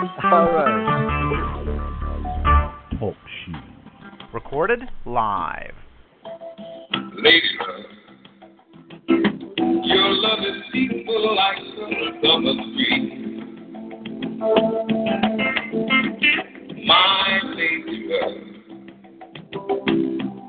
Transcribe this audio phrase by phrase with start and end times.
[0.00, 0.88] All right.
[2.92, 3.56] Oh, Talk shoes.
[4.32, 5.74] Recorded live.
[7.22, 7.48] Lady
[9.84, 11.86] your love is people like the
[12.22, 13.08] summer street.
[16.86, 18.40] My lady love,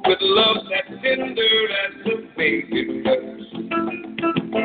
[0.06, 3.44] with love that's tender as the baby touch,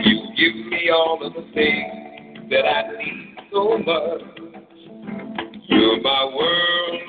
[0.05, 4.36] you give me all of the things that I need so much.
[5.69, 7.01] You're my world,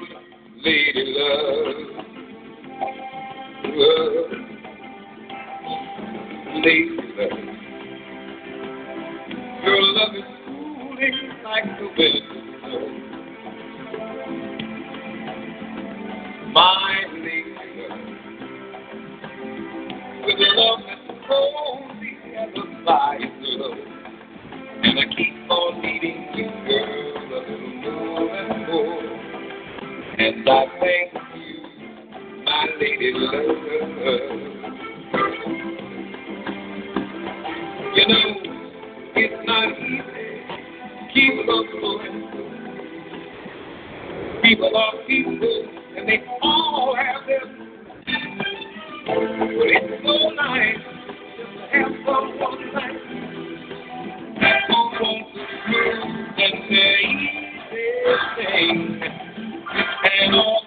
[0.64, 1.76] lady love.
[3.66, 4.32] love.
[6.64, 7.40] Lady love.
[9.64, 11.88] Your love is cooling like the
[12.62, 12.82] snow.
[16.52, 18.00] My lady love.
[20.26, 23.74] With love that's cozy as a fire glow.
[24.84, 28.47] And I keep on needing you, girl, a little more
[28.78, 29.18] and more.
[30.20, 31.58] And I thank you,
[32.46, 33.34] my lady love.
[37.96, 38.28] You know,
[39.16, 40.28] it's not easy.
[41.14, 42.18] Keep on going.
[44.44, 45.66] People are people,
[45.98, 47.46] and they all have their.
[49.06, 50.84] But it's so nice
[51.72, 53.07] to have someone like
[58.08, 60.67] easy thing and all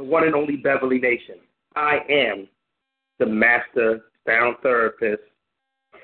[0.00, 1.34] the one and only Beverly Nation.
[1.76, 2.48] I am
[3.18, 5.20] the master sound therapist,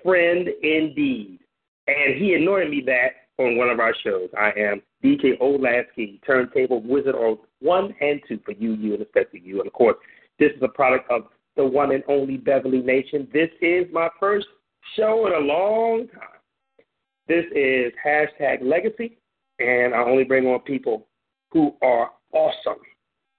[0.02, 1.38] friend indeed.
[1.86, 4.28] And he anointed me that on one of our shows.
[4.38, 9.40] I am DJ Oladski, turntable wizard on one and two for you, you, and especially
[9.42, 9.60] you.
[9.60, 9.96] And of course,
[10.38, 11.22] this is a product of
[11.56, 13.26] the one and only Beverly Nation.
[13.32, 14.46] This is my first
[14.94, 16.84] show in a long time.
[17.28, 19.16] This is hashtag legacy,
[19.58, 21.06] and I only bring on people
[21.50, 22.82] who are awesome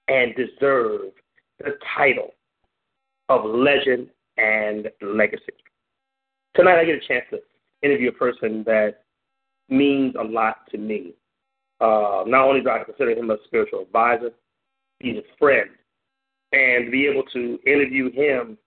[0.08, 1.12] and deserve
[1.60, 2.34] the title
[3.30, 4.08] of legend
[4.38, 5.54] and legacy.
[6.56, 7.40] Tonight, I get a chance to
[7.82, 9.04] interview a person that
[9.70, 11.14] means a lot to me.
[11.80, 14.32] Uh, not only do I consider him a spiritual advisor,
[15.00, 15.70] he's a friend.
[16.54, 18.58] And to be able to interview him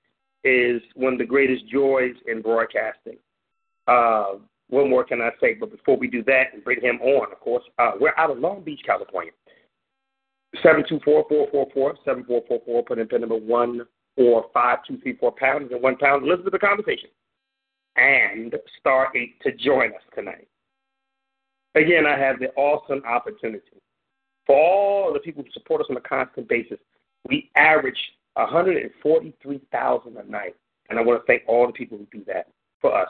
[0.45, 3.17] is one of the greatest joys in broadcasting.
[3.87, 4.35] Uh,
[4.69, 5.55] what more can I say?
[5.55, 8.39] But before we do that and bring him on, of course, uh, we're out of
[8.39, 9.33] Long Beach, California.
[10.57, 16.27] 724-444-7444, put in pin number 145234 pounds and one pound.
[16.27, 17.09] Listen to the conversation.
[17.97, 20.49] And star 8 to join us tonight.
[21.75, 23.81] Again, I have the awesome opportunity
[24.47, 26.79] for all the people who support us on a constant basis.
[27.29, 28.01] We average
[28.35, 30.57] 143,000 a night,
[30.89, 32.49] and I want to thank all the people who do that
[32.81, 33.09] for us,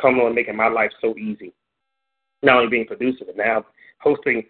[0.00, 1.52] coming on making my life so easy.
[2.42, 3.64] Not only being producer, but now
[4.00, 4.44] hosting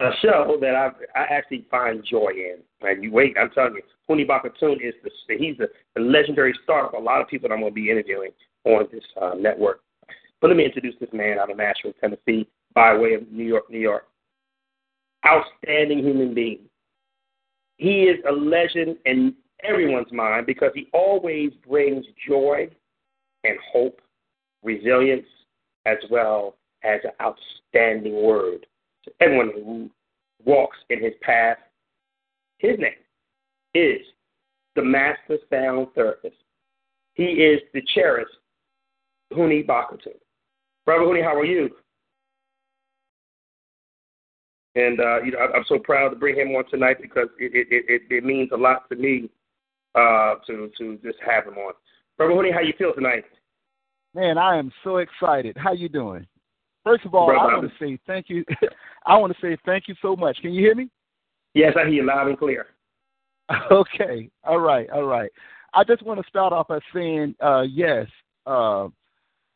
[0.00, 2.56] a show that I I actually find joy in.
[2.80, 6.54] And you wait, I'm telling you, Huni Bak Atun is the he's the, the legendary
[6.64, 8.30] star of a lot of people that I'm going to be interviewing
[8.64, 9.80] on this uh, network.
[10.40, 13.70] But let me introduce this man out of Nashville, Tennessee, by way of New York,
[13.70, 14.06] New York.
[15.26, 16.60] Outstanding human being.
[17.76, 22.68] He is a legend in everyone's mind because he always brings joy
[23.44, 24.00] and hope,
[24.62, 25.26] resilience,
[25.84, 28.66] as well as an outstanding word
[29.04, 29.90] to everyone who
[30.44, 31.58] walks in his path.
[32.58, 32.92] His name
[33.74, 34.00] is
[34.76, 36.36] the Master Sound Therapist.
[37.14, 38.30] He is the cherished
[39.32, 40.14] Huni Bakatu.
[40.84, 41.70] Brother Huni, how are you?
[44.74, 47.84] And uh, you know, I'm so proud to bring him on tonight because it it,
[47.88, 49.28] it, it means a lot to me
[49.94, 51.72] uh, to to just have him on.
[52.16, 53.24] Brother Huni, how you feel tonight?
[54.14, 55.56] Man, I am so excited.
[55.56, 56.26] How you doing?
[56.84, 58.44] First of all, Brother, I want to say thank you.
[59.06, 60.38] I want to say thank you so much.
[60.40, 60.88] Can you hear me?
[61.54, 62.66] Yes, I hear you loud and clear.
[63.72, 64.30] Okay.
[64.44, 64.88] All right.
[64.90, 65.28] All right.
[65.74, 68.06] I just want to start off by saying uh, yes.
[68.46, 68.88] Uh,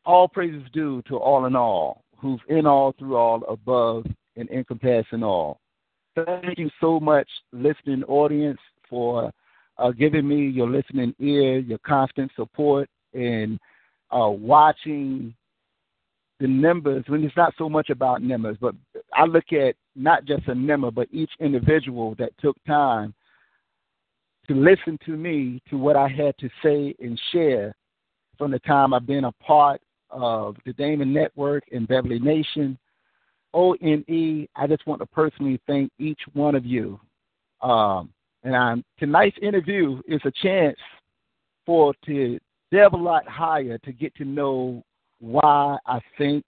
[0.05, 4.05] all praises due to all in all, who's in all, through all, above,
[4.37, 5.61] and encompassing all.
[6.15, 9.32] Thank you so much, listening audience, for
[9.79, 13.59] uh, giving me your listening ear, your constant support, and
[14.11, 15.35] uh, watching
[16.44, 18.75] the numbers when it's not so much about numbers, but
[19.14, 23.14] I look at not just a number, but each individual that took time
[24.49, 27.75] to listen to me, to what I had to say and share
[28.37, 29.81] from the time I've been a part
[30.11, 32.79] of the Damon Network and Beverly Nation.
[33.55, 37.00] ONE, I just want to personally thank each one of you.
[37.62, 38.11] Um,
[38.43, 40.76] and I'm, tonight's interview is a chance
[41.64, 42.38] for to
[42.70, 44.85] delve a lot higher to get to know
[45.25, 46.44] why I think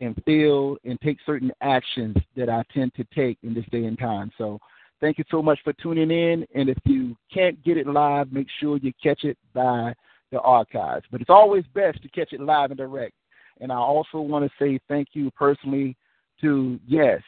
[0.00, 3.98] and feel and take certain actions that I tend to take in this day and
[3.98, 4.30] time.
[4.38, 4.58] So
[5.00, 6.46] thank you so much for tuning in.
[6.54, 9.94] And if you can't get it live, make sure you catch it by
[10.30, 11.04] the archives.
[11.10, 13.14] But it's always best to catch it live and direct.
[13.60, 15.96] And I also want to say thank you personally
[16.42, 17.22] to, yes,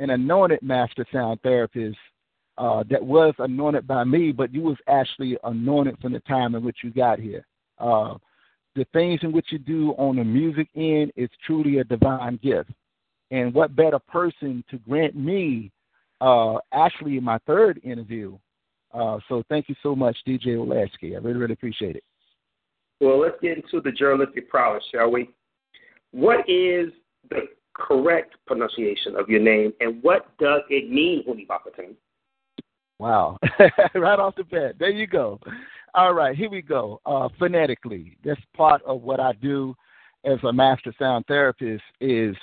[0.00, 1.96] an anointed master sound therapist
[2.58, 6.64] uh, that was anointed by me, but you was actually anointed from the time in
[6.64, 7.46] which you got here.
[7.78, 8.14] Uh,
[8.74, 12.70] the things in which you do on the music end is truly a divine gift.
[13.30, 15.70] And what better person to grant me
[16.20, 18.36] uh, actually my third interview.
[18.92, 21.14] Uh, so thank you so much, DJ Oladski.
[21.14, 22.04] I really, really appreciate it.
[23.00, 25.30] Well, let's get into the journalistic prowess, shall we?
[26.10, 26.90] What is
[27.30, 31.94] the correct pronunciation of your name, and what does it mean, Huni Bak Atun?
[32.98, 33.38] Wow.
[33.94, 34.74] right off the bat.
[34.78, 35.40] There you go.
[35.94, 37.00] All right, here we go.
[37.04, 39.74] Uh, phonetically, that's part of what I do
[40.24, 42.36] as a master sound therapist is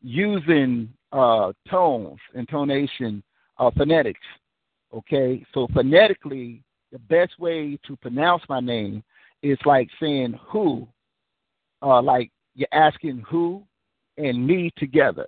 [0.00, 3.22] using uh, tones, intonation,
[3.58, 4.20] uh, phonetics.
[4.94, 6.62] Okay, so phonetically,
[6.92, 9.02] the best way to pronounce my name
[9.42, 10.88] is like saying who,
[11.82, 13.62] uh, like you're asking who
[14.16, 15.26] and me together.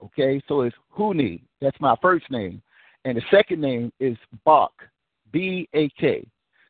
[0.00, 1.40] Okay, so it's Huni.
[1.60, 2.62] That's my first name,
[3.04, 4.70] and the second name is Bak,
[5.32, 6.24] B A K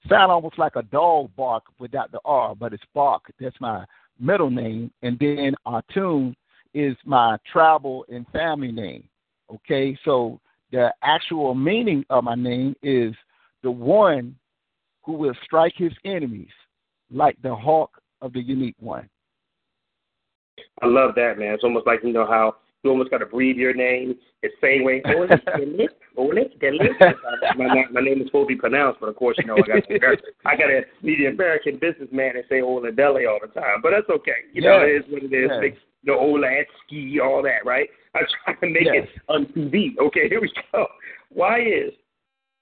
[0.08, 3.22] sound almost like a dog bark without the R, but it's Bark.
[3.40, 3.84] That's my
[4.18, 4.90] middle name.
[5.02, 6.34] And then Atun
[6.74, 9.08] is my tribal and family name.
[9.52, 10.40] Okay, so
[10.72, 13.14] the actual meaning of my name is
[13.62, 14.36] the one
[15.02, 16.50] who will strike his enemies
[17.10, 19.08] like the hawk of the unique one.
[20.82, 21.54] I love that, man.
[21.54, 22.56] It's almost like you know how
[22.86, 25.02] you almost got to breathe your name the same way.
[25.06, 25.26] Ole,
[26.16, 26.32] Ole,
[27.56, 29.88] my, my name is supposed to be pronounced, but of course, you know, I got
[29.88, 33.80] to, I got to be the American businessman and say Ole Deli all the time.
[33.82, 34.46] But that's okay.
[34.52, 34.64] You yes.
[34.64, 35.50] know, it is what it is.
[35.50, 35.60] Yes.
[35.60, 35.74] Big,
[36.04, 37.88] the Oladski, all that, right?
[38.14, 39.08] I try to make yes.
[39.12, 39.98] it on TV.
[40.06, 40.86] Okay, here we go.
[41.30, 41.92] Why is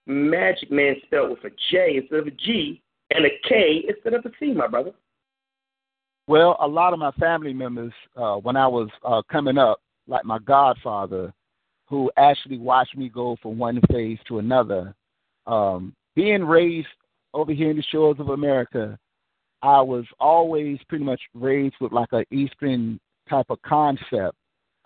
[0.07, 4.25] Magic Man spelled with a J instead of a G and a K instead of
[4.25, 4.93] a C, my brother?
[6.26, 10.25] Well, a lot of my family members, uh, when I was uh, coming up, like
[10.25, 11.32] my godfather,
[11.88, 14.94] who actually watched me go from one phase to another.
[15.46, 16.88] Um, being raised
[17.32, 18.99] over here in the shores of America,
[19.62, 24.37] I was always pretty much raised with like an Eastern type of concept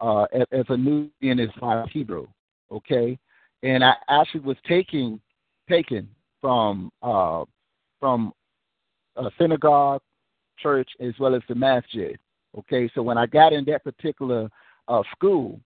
[0.00, 2.26] uh, as, as a Nubian Islamic Hebrew.
[2.70, 3.18] Okay,
[3.62, 5.20] and I actually was taking
[5.68, 6.08] taken
[6.40, 7.44] from uh,
[8.00, 8.32] from
[9.16, 10.00] a synagogue,
[10.58, 12.18] church, as well as the masjid.
[12.56, 14.48] Okay, so when I got in that particular
[14.88, 15.60] uh, school,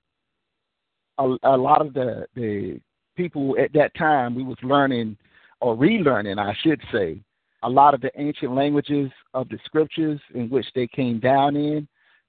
[1.18, 2.80] a, a lot of the the
[3.16, 5.16] people at that time we was learning
[5.60, 7.20] or relearning, I should say,
[7.62, 11.86] a lot of the ancient languages of the scriptures in which they came down in.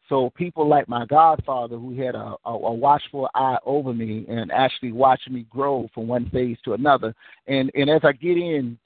[0.09, 4.51] So people like my godfather, who had a, a, a watchful eye over me and
[4.51, 7.15] actually watching me grow from one phase to another.
[7.47, 8.77] And and as I get in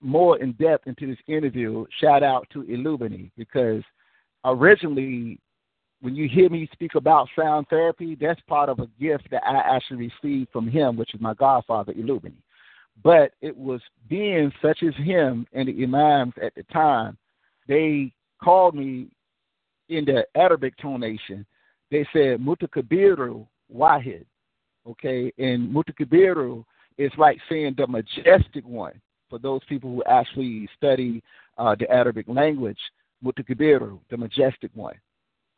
[0.00, 3.82] more in depth into this interview, shout out to Illumini because
[4.44, 5.38] originally
[6.00, 9.76] when you hear me speak about sound therapy, that's part of a gift that I
[9.76, 12.42] actually received from him, which is my godfather, Illumini.
[13.02, 17.16] But it was beings such as him and the imams at the time,
[17.68, 18.12] they
[18.42, 19.08] called me
[19.88, 21.44] in the Arabic tonation.
[21.90, 24.24] They said Mutakabiru Wahid.
[24.86, 26.64] Okay, and Mutakabiru
[26.96, 31.22] is like saying the majestic one for those people who actually study
[31.58, 32.78] uh, the Arabic language.
[33.24, 34.94] Mutakabiru, the majestic one.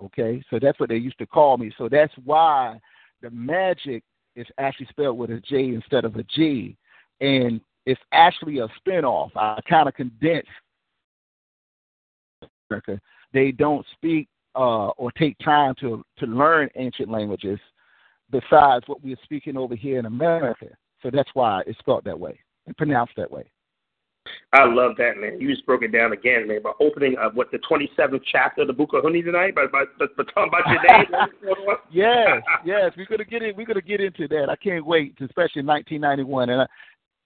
[0.03, 1.73] Okay, so that's what they used to call me.
[1.77, 2.79] So that's why
[3.21, 4.05] the magic
[4.37, 6.77] is actually spelled with a J instead of a G,
[7.21, 9.31] and it's actually a spinoff.
[9.35, 10.49] I kind of condensed.
[12.71, 13.01] America.
[13.33, 17.59] They don't speak uh, or take time to to learn ancient languages,
[18.31, 20.67] besides what we're speaking over here in America.
[21.03, 23.51] So that's why it's spelled that way and pronounced that way.
[24.53, 25.41] I love that, man.
[25.41, 28.67] You just broke it down again, man, by opening up what the 27th chapter of
[28.69, 31.77] the Book of Huni tonight, by, by, by, by talking about your name.
[31.91, 33.55] yes, yes, we're gonna get in.
[33.57, 34.49] We're gonna get into that.
[34.51, 36.51] I can't wait, especially in 1991.
[36.51, 36.69] And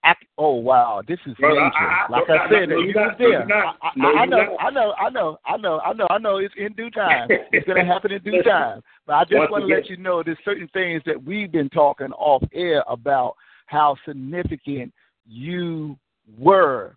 [0.05, 1.61] I, oh wow, this is major.
[1.61, 3.43] I- I- like I said, no, you was there.
[3.43, 4.57] I, know.
[4.59, 6.37] I know, I know, I know, I know, I know.
[6.39, 7.29] It's in due time.
[7.53, 8.83] It's gonna happen in due time.
[9.07, 11.69] But I just once want to let you know there's certain things that we've been
[11.71, 14.93] talking off air about how significant
[15.27, 15.97] you
[16.39, 16.97] were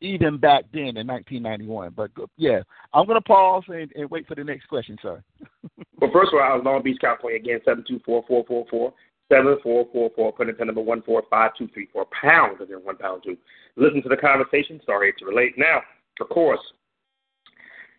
[0.00, 1.92] even back then in 1991.
[1.96, 2.60] But yeah,
[2.92, 5.22] I'm gonna pause and, and wait for the next question, sir.
[5.98, 8.92] Well, first of all, I was Long Beach, California, again, 724-444,
[9.32, 13.34] 7444, put in number 145234, pound, and then one pound two.
[13.76, 14.78] Listen to the conversation.
[14.84, 15.54] Sorry to relate.
[15.56, 15.80] Now,
[16.20, 16.60] of course,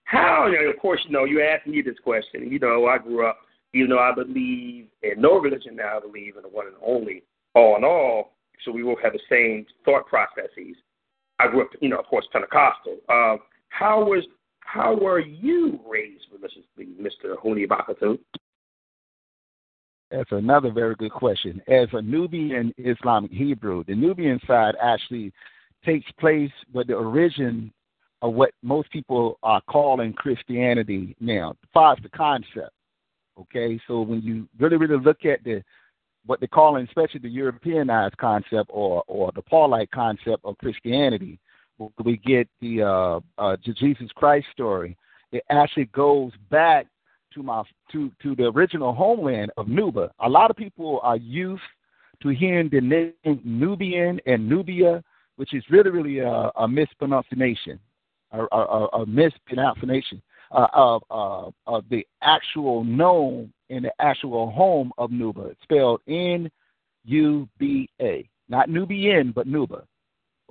[0.04, 2.52] how, you know, of course, you know, you asked me this question.
[2.52, 3.40] You know, I grew up,
[3.74, 7.24] even though I believe in no religion now, I believe in the one and only,
[7.56, 8.34] all in all,
[8.64, 10.76] so we will have the same thought processes.
[11.40, 12.98] I grew up, you know, of course, Pentecostal.
[13.10, 13.38] Uh,
[13.70, 14.24] how was
[14.62, 17.36] how were you raised religiously, Mr.
[17.44, 18.20] Huni Bakatu?
[20.12, 21.62] That's another very good question.
[21.68, 25.32] As a Nubian Islamic Hebrew, the Nubian side actually
[25.86, 27.72] takes place with the origin
[28.22, 32.72] of what most people are calling Christianity now, as far as the concept.
[33.40, 35.64] Okay, so when you really, really look at the
[36.28, 41.40] what they're calling, especially the Europeanized concept or or the Paulite concept of Christianity,
[42.04, 44.96] we get the uh, uh, Jesus Christ story.
[45.32, 46.88] It actually goes back
[47.34, 50.10] to my to to the original homeland of Nuba.
[50.20, 51.62] A lot of people are used
[52.22, 55.04] to hearing the name Nubian and Nubia,
[55.38, 57.80] which is really really a, a mispronunciation,
[58.32, 64.92] a, a, a mispronunciation uh, of uh, of the actual known and the actual home
[64.98, 65.52] of Nuba.
[65.52, 66.50] It's spelled N
[67.06, 69.84] U B A, not Nubian, but Nuba.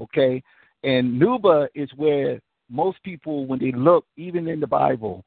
[0.01, 0.43] Okay,
[0.85, 5.25] and Nuba is where most people, when they look, even in the Bible,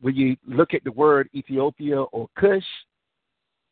[0.00, 2.62] when you look at the word Ethiopia or Cush,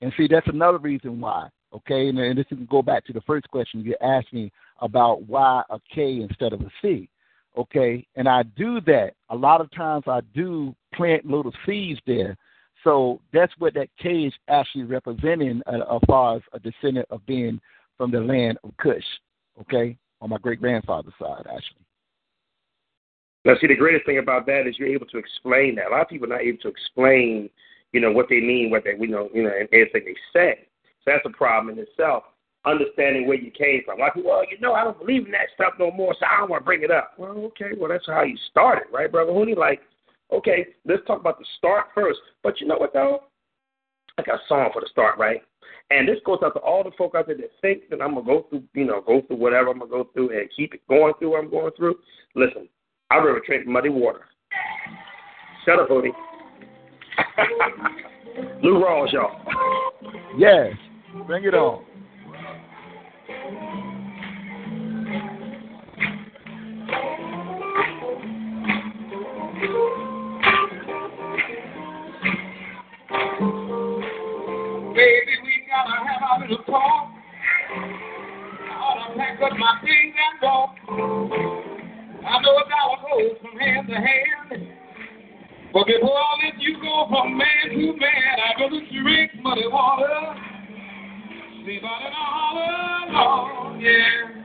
[0.00, 1.48] and see that's another reason why.
[1.72, 5.22] Okay, and, and this can go back to the first question you asked me about
[5.28, 7.08] why a K instead of a C.
[7.56, 10.04] Okay, and I do that a lot of times.
[10.06, 12.36] I do plant little seeds there,
[12.84, 17.60] so that's what that cage actually representing uh, as far as a descendant of being
[17.96, 19.04] from the land of Cush.
[19.60, 21.84] Okay, on my great grandfather's side, actually.
[23.44, 25.88] Now, see, the greatest thing about that is you're able to explain that.
[25.88, 27.48] A lot of people are not able to explain,
[27.92, 30.66] you know, what they mean, what they, you know, you know, and everything they say.
[31.04, 32.24] So that's a problem in itself.
[32.66, 33.98] Understanding where you came from.
[33.98, 36.50] Like, well, you know, I don't believe in that stuff no more, so I don't
[36.50, 37.14] want to bring it up.
[37.16, 39.56] Well, okay, well, that's how you started, right, brother Huni?
[39.56, 39.80] Like,
[40.32, 42.18] okay, let's talk about the start first.
[42.42, 43.24] But you know what though?
[44.18, 45.42] I got a song for the start, right?
[45.90, 48.26] And this goes out to all the folk out there that think that I'm gonna
[48.26, 51.14] go through, you know, go through whatever I'm gonna go through and keep it going
[51.18, 51.96] through what I'm going through.
[52.34, 52.68] Listen,
[53.10, 54.26] I rather drink muddy water.
[55.64, 56.12] Shut up, Huni.
[58.62, 59.40] Lou Rawls, y'all.
[60.38, 60.72] Yes,
[61.26, 61.84] bring it on.
[74.94, 77.10] Baby, we gotta have little talk.
[78.70, 80.76] I to pack up my things and.
[80.88, 82.58] I know
[83.40, 84.68] from hand to hand.
[85.72, 90.49] But before I let you go from man to man, I gotta drink muddy water.
[91.64, 94.40] Sleep out in a hollow, yeah.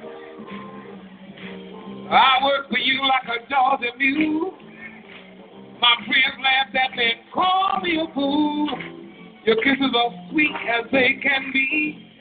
[2.11, 4.53] I work for you like a Georgia mule.
[5.79, 8.69] My friends laugh at me and call me a fool.
[9.45, 12.11] Your kisses are sweet as they can be.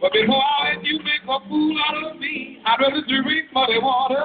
[0.00, 3.78] But before I let you make a fool out of me, I'd rather drink muddy
[3.80, 4.24] water.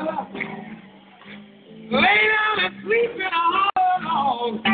[1.91, 4.67] Lay down and sleep in a hollow log.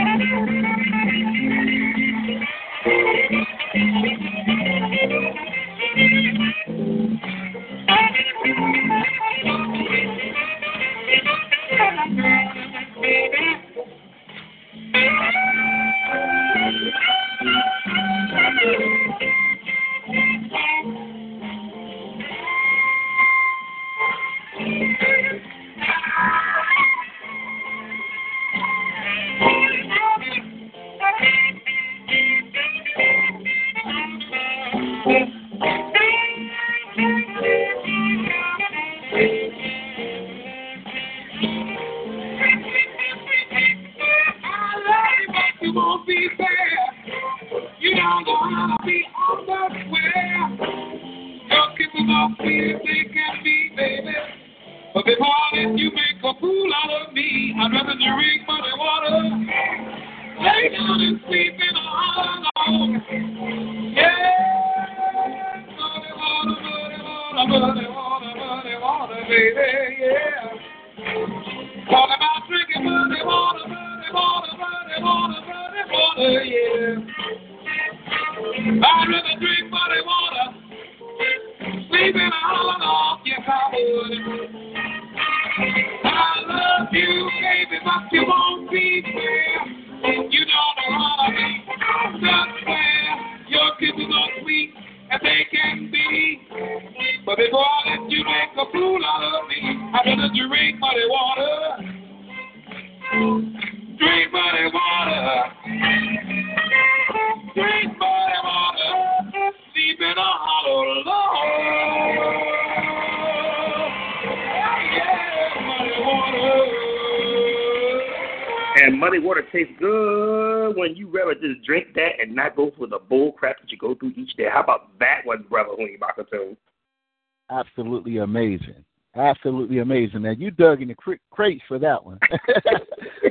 [130.57, 132.19] Dug in the cr- crates for that one.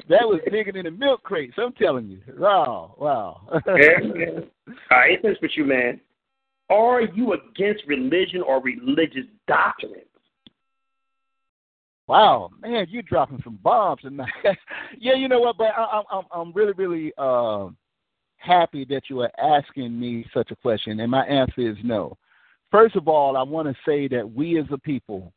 [0.09, 1.55] that was digging in the milk crates.
[1.59, 2.21] I'm telling you.
[2.39, 3.61] Wow, wow.
[3.67, 4.01] Yeah.
[4.91, 6.01] All right, finish with you, man.
[6.71, 10.07] Are you against religion or religious doctrines?
[12.09, 14.29] Wow, man, you're dropping some bombs tonight.
[14.99, 15.57] yeah, you know what?
[15.57, 17.69] But I, I'm I'm I'm really really uh,
[18.39, 22.17] happy that you are asking me such a question, and my answer is no.
[22.71, 25.33] First of all, I want to say that we as a people,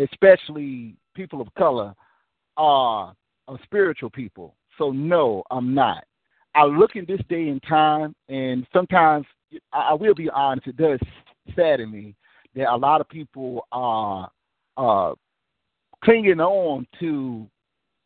[0.00, 1.94] especially people of color,
[2.56, 3.14] are
[3.64, 4.54] spiritual people.
[4.78, 6.04] So no, I'm not.
[6.54, 9.26] I look in this day and time, and sometimes
[9.72, 10.98] I will be honest, it does
[11.54, 12.14] sadden me
[12.54, 14.30] that a lot of people are
[14.76, 15.14] uh,
[16.04, 17.46] clinging on to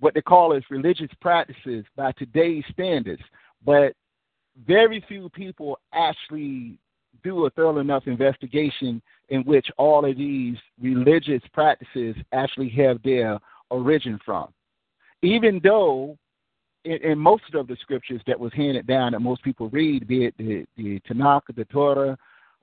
[0.01, 3.23] what they call as religious practices by today's standards,
[3.65, 3.95] but
[4.67, 6.79] very few people actually
[7.25, 13.39] do a thorough enough investigation in which all of these religious practices actually have their
[13.71, 14.49] origin from.
[15.23, 16.17] Even though
[16.85, 20.27] in, in most of the scriptures that was handed down that most people read, be
[20.27, 22.17] it the, the Tanakh, the Torah,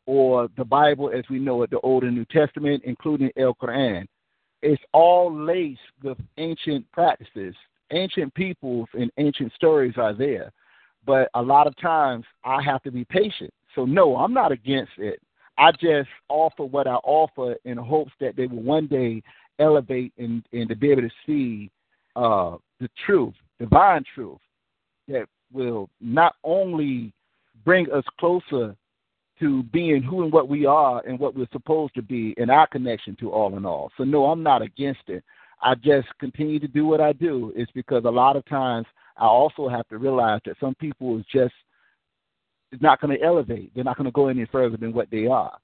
[0.06, 4.06] or the Bible as we know it, the Old and New Testament, including El Quran,
[4.62, 7.56] it's all laced with ancient practices.
[7.91, 10.52] Ancient peoples and ancient stories are there.
[11.06, 13.52] But a lot of times I have to be patient.
[13.75, 15.19] So, no, I'm not against it.
[15.57, 19.21] I just offer what I offer in hopes that they will one day
[19.60, 21.69] elevate and, and to be able to see
[22.15, 24.39] uh, the truth, divine truth,
[25.07, 27.13] that will not only
[27.63, 28.75] bring us closer
[29.39, 32.67] to being who and what we are and what we're supposed to be in our
[32.67, 33.91] connection to all in all.
[33.97, 35.23] So no, I'm not against it.
[35.62, 37.51] I just continue to do what I do.
[37.55, 41.25] It's because a lot of times I also have to realize that some people is
[41.31, 41.53] just
[42.71, 43.71] is not going to elevate.
[43.73, 45.57] They're not going to go any further than what they are.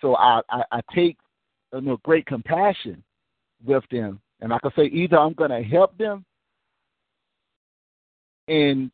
[0.00, 1.18] So I, I, I take
[1.72, 3.02] you know, great compassion
[3.64, 6.24] with them, and I can say, either I'm going to help them,
[8.48, 8.90] and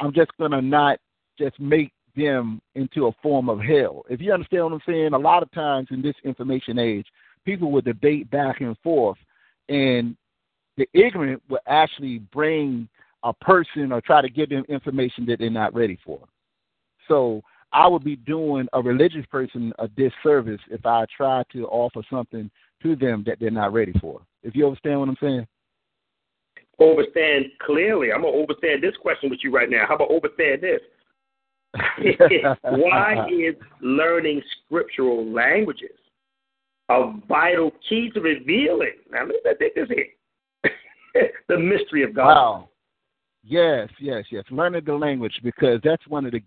[0.00, 0.98] I'm just going to not
[1.38, 4.04] just make them into a form of hell.
[4.08, 7.06] If you understand what I'm saying, a lot of times in this information age,
[7.44, 9.18] people will debate back and forth,
[9.68, 10.16] and
[10.76, 12.88] the ignorant will actually bring
[13.22, 16.20] a person or try to give them information that they're not ready for.
[17.08, 17.42] So
[17.72, 22.50] I would be doing a religious person a disservice if I try to offer something
[22.82, 24.20] to them that they're not ready for.
[24.42, 25.46] If you understand what I'm saying?
[26.80, 28.12] Overstand clearly.
[28.12, 29.84] I'm gonna overstand this question with you right now.
[29.86, 30.80] How about overstand this?
[32.62, 35.90] Why is learning scriptural languages
[36.88, 38.94] a vital key to revealing?
[39.10, 40.72] Now, let's take this here.
[41.48, 42.26] the mystery of God.
[42.26, 42.68] Wow.
[43.44, 44.44] Yes, yes, yes.
[44.50, 46.42] Learning the language because that's one of the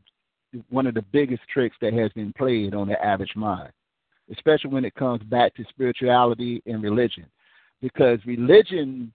[0.69, 3.71] one of the biggest tricks that has been played on the average mind,
[4.31, 7.25] especially when it comes back to spirituality and religion.
[7.81, 9.11] Because religion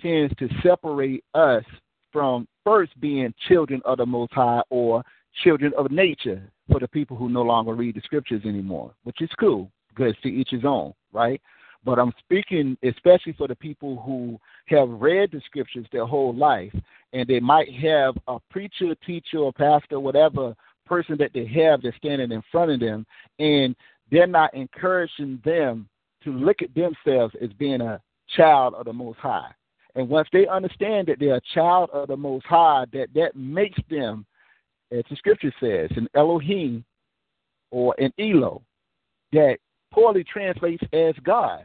[0.00, 1.64] tends to separate us
[2.12, 5.02] from first being children of the Most High or
[5.44, 9.30] children of nature for the people who no longer read the scriptures anymore, which is
[9.38, 11.40] cool because to each his own, right?
[11.84, 16.74] But I'm speaking especially for the people who have read the scriptures their whole life
[17.12, 20.54] and they might have a preacher, teacher, or pastor, whatever
[20.90, 23.06] person that they have that's standing in front of them,
[23.38, 23.76] and
[24.10, 25.88] they're not encouraging them
[26.24, 28.02] to look at themselves as being a
[28.36, 29.52] child of the Most High.
[29.94, 33.78] And once they understand that they're a child of the Most High, that that makes
[33.88, 34.26] them,
[34.90, 36.84] as the Scripture says, an Elohim
[37.70, 38.60] or an Elo,
[39.32, 39.58] that
[39.92, 41.64] poorly translates as God.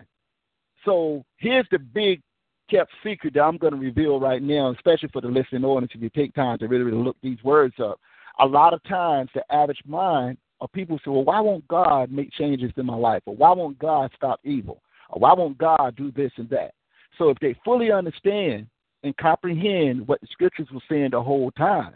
[0.85, 2.21] So here's the big
[2.69, 6.01] kept secret that I'm going to reveal right now, especially for the listening audience, if
[6.01, 7.99] you take time to really, really look these words up.
[8.39, 12.31] A lot of times, the average mind of people say, well, why won't God make
[12.31, 13.21] changes in my life?
[13.25, 14.81] Or why won't God stop evil?
[15.09, 16.73] Or why won't God do this and that?
[17.17, 18.67] So if they fully understand
[19.03, 21.93] and comprehend what the scriptures were saying the whole time,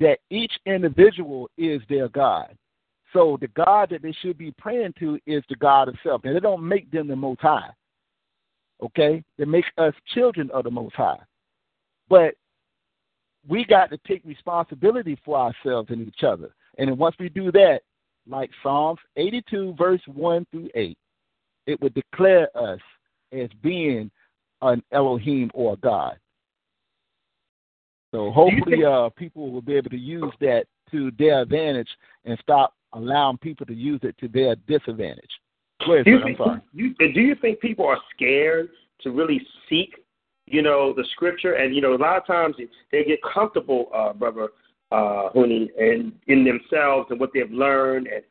[0.00, 2.56] that each individual is their God.
[3.12, 6.22] So the God that they should be praying to is the God Himself.
[6.24, 7.70] And they don't make them the most high.
[8.82, 9.22] Okay?
[9.38, 11.20] They make us children of the most high.
[12.08, 12.34] But
[13.48, 16.54] we got to take responsibility for ourselves and each other.
[16.78, 17.80] And then once we do that,
[18.28, 20.98] like Psalms 82, verse 1 through 8,
[21.66, 22.80] it would declare us
[23.32, 24.10] as being
[24.62, 26.16] an Elohim or a God.
[28.12, 31.88] So hopefully, uh, people will be able to use that to their advantage
[32.24, 35.30] and stop allowing people to use it to their disadvantage.
[35.86, 36.62] Wait, do, you I'm think.
[36.72, 38.70] You, do you think people are scared
[39.02, 39.94] to really seek,
[40.46, 41.54] you know, the scripture?
[41.54, 42.56] And you know, a lot of times
[42.92, 44.48] they get comfortable, uh, brother
[44.92, 48.22] uh, Huni, and in themselves and what they've learned, and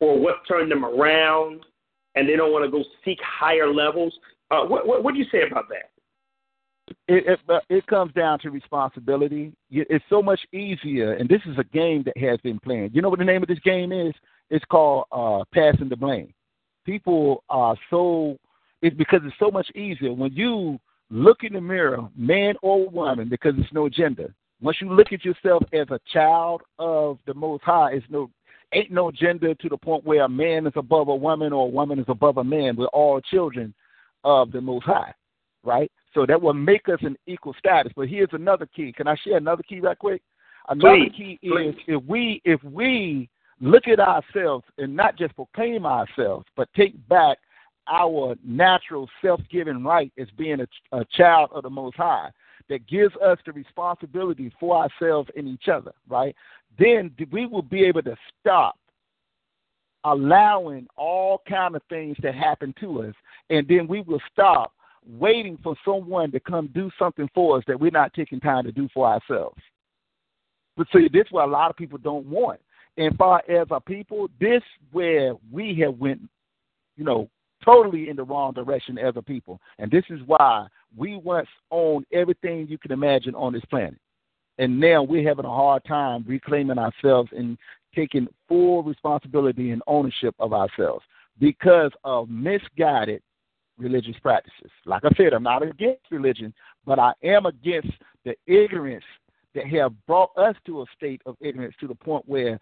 [0.00, 1.64] or what turned them around,
[2.14, 4.14] and they don't want to go seek higher levels.
[4.50, 5.90] Uh, what, what, what do you say about that?
[7.08, 9.52] It, it uh, it comes down to responsibility.
[9.70, 12.94] It's so much easier, and this is a game that has been played.
[12.94, 14.12] You know what the name of this game is?
[14.50, 16.32] It's called uh, passing the blame.
[16.84, 18.36] People are so
[18.82, 20.78] it's because it's so much easier when you
[21.14, 24.34] look in the mirror, man or woman, because it's no gender.
[24.60, 28.30] Once you look at yourself as a child of the Most High, it's no
[28.72, 31.70] ain't no gender to the point where a man is above a woman or a
[31.70, 32.74] woman is above a man.
[32.74, 33.72] We're all children
[34.24, 35.14] of the Most High,
[35.62, 35.90] right?
[36.12, 37.92] So that will make us an equal status.
[37.94, 38.92] But here's another key.
[38.92, 40.22] Can I share another key right quick?
[40.68, 41.68] Another Please, key please.
[41.68, 43.28] is if we if we
[43.60, 47.38] look at ourselves and not just proclaim ourselves, but take back
[47.88, 52.30] our natural self-giving right as being a, a child of the Most High
[52.68, 56.34] that gives us the responsibility for ourselves and each other, right?
[56.78, 58.76] Then we will be able to stop
[60.04, 63.14] allowing all kind of things to happen to us,
[63.50, 64.72] and then we will stop
[65.06, 68.72] waiting for someone to come do something for us that we're not taking time to
[68.72, 69.60] do for ourselves.
[70.76, 72.60] But see, this is what a lot of people don't want.
[72.96, 76.20] And far as our people, this where we have went,
[76.96, 77.28] you know,
[77.64, 79.60] totally in the wrong direction as a people.
[79.78, 83.98] And this is why we once owned everything you can imagine on this planet.
[84.58, 87.58] And now we're having a hard time reclaiming ourselves and
[87.94, 91.04] taking full responsibility and ownership of ourselves
[91.40, 93.22] because of misguided
[93.78, 94.70] religious practices.
[94.84, 96.54] Like I said, I'm not against religion,
[96.86, 97.90] but I am against
[98.24, 99.04] the ignorance
[99.54, 102.58] that have brought us to a state of ignorance to the point where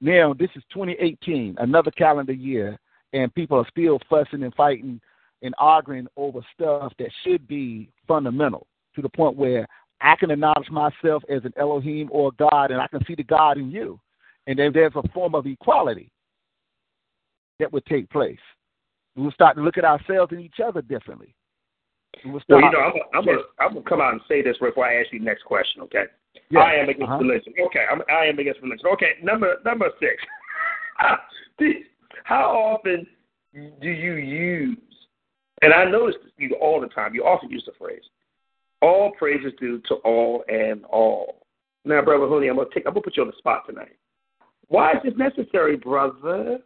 [0.00, 2.78] now this is 2018, another calendar year,
[3.12, 5.00] and people are still fussing and fighting
[5.42, 9.66] and arguing over stuff that should be fundamental to the point where
[10.00, 13.58] I can acknowledge myself as an Elohim or God, and I can see the God
[13.58, 13.98] in you.
[14.46, 16.10] And then there's a form of equality
[17.58, 18.38] that would take place.
[19.16, 21.34] We will start to look at ourselves and each other differently.
[22.24, 23.38] We will Well, you know, I'm gonna, I'm gonna,
[23.78, 25.82] I'm come out and say this before I ask you the next question.
[25.82, 26.04] Okay.
[26.50, 27.18] Yeah, I am against uh-huh.
[27.18, 27.52] religion.
[27.66, 28.86] Okay, I'm, I am against religion.
[28.92, 30.22] Okay, number number six.
[32.24, 33.06] How often
[33.54, 34.78] do you use?
[35.62, 37.14] And I notice you all the time.
[37.14, 38.02] You often use the phrase,
[38.80, 41.46] "All praises due to all and all."
[41.84, 42.86] Now, brother Huni, I'm gonna take.
[42.86, 43.96] I'm gonna put you on the spot tonight.
[44.68, 46.60] Why is this necessary, brother?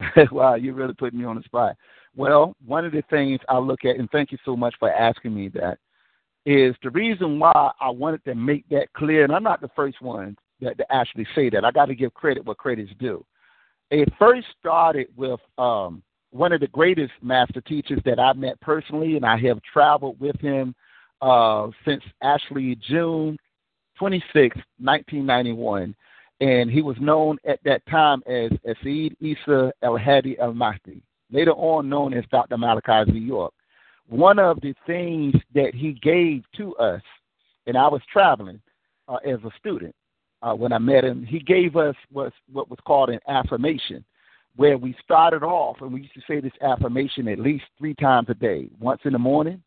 [0.32, 1.76] wow, you're really putting me on the spot.
[2.16, 5.34] Well, one of the things I look at, and thank you so much for asking
[5.34, 5.78] me that,
[6.46, 10.00] is the reason why I wanted to make that clear, and I'm not the first
[10.00, 11.64] one that to actually say that.
[11.64, 13.24] I got to give credit where credit's due.
[13.90, 19.16] It first started with um, one of the greatest master teachers that I met personally,
[19.16, 20.74] and I have traveled with him
[21.20, 23.38] uh, since actually June
[23.98, 25.94] 26, 1991.
[26.40, 31.52] And he was known at that time as Asid Isa El Hadi El Mahdi, later
[31.52, 32.58] on known as Dr.
[32.58, 33.18] Malachi Z.
[33.18, 33.52] York.
[34.08, 37.02] One of the things that he gave to us,
[37.66, 38.60] and I was traveling
[39.08, 39.94] uh, as a student
[40.44, 44.04] uh, when I met him, he gave us what, what was called an affirmation
[44.56, 48.28] where we started off and we used to say this affirmation at least three times
[48.28, 49.62] a day once in the morning,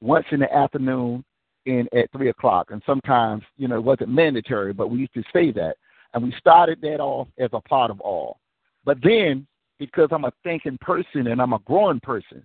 [0.00, 1.24] once in the afternoon,
[1.66, 2.70] and at three o'clock.
[2.70, 5.76] And sometimes, you know, it wasn't mandatory, but we used to say that.
[6.12, 8.38] And we started that off as a part of all.
[8.84, 9.46] But then,
[9.78, 12.44] because I'm a thinking person and I'm a growing person,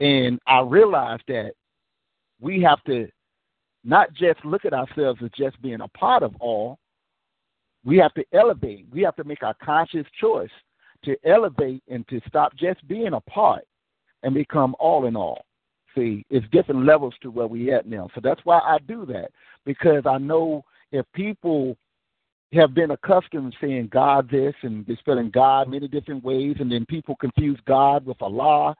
[0.00, 1.52] and I realized that
[2.40, 3.08] we have to
[3.84, 6.78] not just look at ourselves as just being a part of all,
[7.84, 8.86] we have to elevate.
[8.92, 10.50] We have to make our conscious choice
[11.04, 13.64] to elevate and to stop just being a part
[14.22, 15.44] and become all in all.
[15.94, 18.08] See, it's different levels to where we at now.
[18.14, 19.30] So that's why I do that
[19.64, 20.62] because I know
[20.92, 21.76] if people
[22.52, 26.84] have been accustomed to saying God this and spelling God many different ways, and then
[26.86, 28.74] people confuse God with Allah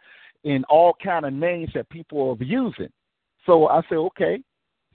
[0.44, 2.90] and all kind of names that people are using.
[3.46, 4.42] So I say, okay,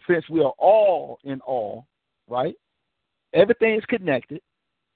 [0.07, 1.85] since we are all in all,
[2.27, 2.55] right?
[3.33, 4.41] Everything is connected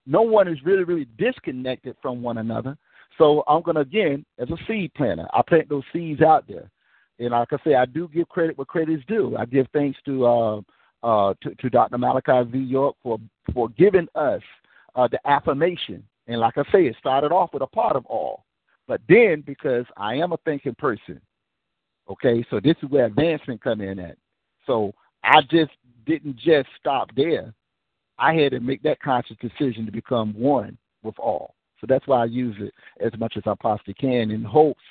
[0.10, 2.76] no one is really, really disconnected from one another.
[3.20, 6.70] So I'm going to, again, as a seed planter, I plant those seeds out there.
[7.20, 9.38] And like I say, I do give credit where credit is due.
[9.38, 10.62] I give thanks to uh,
[11.04, 11.98] uh, to, to Dr.
[11.98, 12.58] Malachi Z.
[12.58, 13.20] York for,
[13.54, 14.42] for giving us
[14.96, 16.04] uh, the affirmation.
[16.28, 18.46] And like I say, it started off with a part of all.
[18.88, 21.22] But then, because I am a thinking person,
[22.10, 24.18] okay, so this is where advancement come in at.
[24.66, 24.94] So
[25.24, 25.72] I just
[26.06, 27.54] didn't just stop there.
[28.18, 31.56] I had to make that conscious decision to become one with all.
[31.80, 34.84] So that's why I use it as much as I possibly can in hopes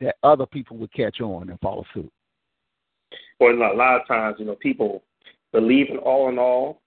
[0.00, 2.12] that other people would catch on and follow suit.
[3.40, 5.02] Well, a lot of times, you know, people
[5.52, 6.82] believe in all in all,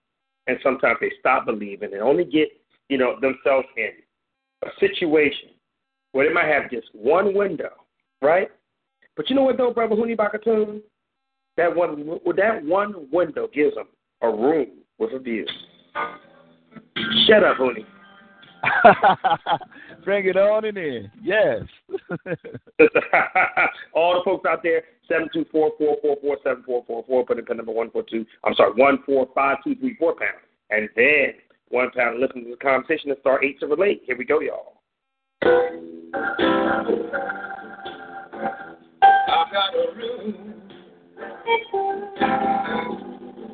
[0.48, 2.50] and sometimes they stop believing and only get,
[2.90, 3.92] you know, themselves in
[4.64, 5.50] a situation
[6.12, 7.72] where they might have just one window,
[8.22, 8.50] right?
[9.16, 10.82] But you know what, though, Brother Huni Bak Atun?
[11.58, 13.88] That one, that one window gives them
[14.22, 15.46] a room with a view.
[17.28, 17.86] Shut up, Huni.
[20.06, 21.12] Bring it on in there.
[21.22, 21.64] Yes.
[23.94, 27.26] All the folks out there, seven two four four four four seven four four four.
[27.26, 28.26] Put in pin number one four two.
[28.44, 31.34] I'm sorry, one four five two three four pound, and then
[31.70, 32.20] one pound.
[32.20, 34.04] Listen to the conversation and start eight to relate.
[34.06, 34.78] Here we go, y'all.
[39.04, 40.71] I've got a room.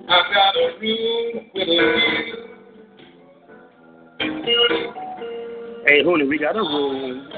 [0.09, 1.69] I've got a room with a
[4.43, 4.93] view.
[5.85, 7.29] Hey, Huni, we got a room.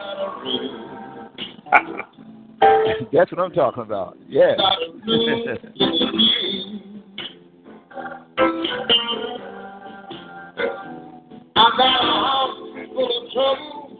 [3.11, 4.17] That's what I'm talking about.
[4.27, 4.55] Yeah.
[4.57, 6.81] Got a room with a view.
[11.55, 12.57] I got a house
[12.93, 13.97] full of trouble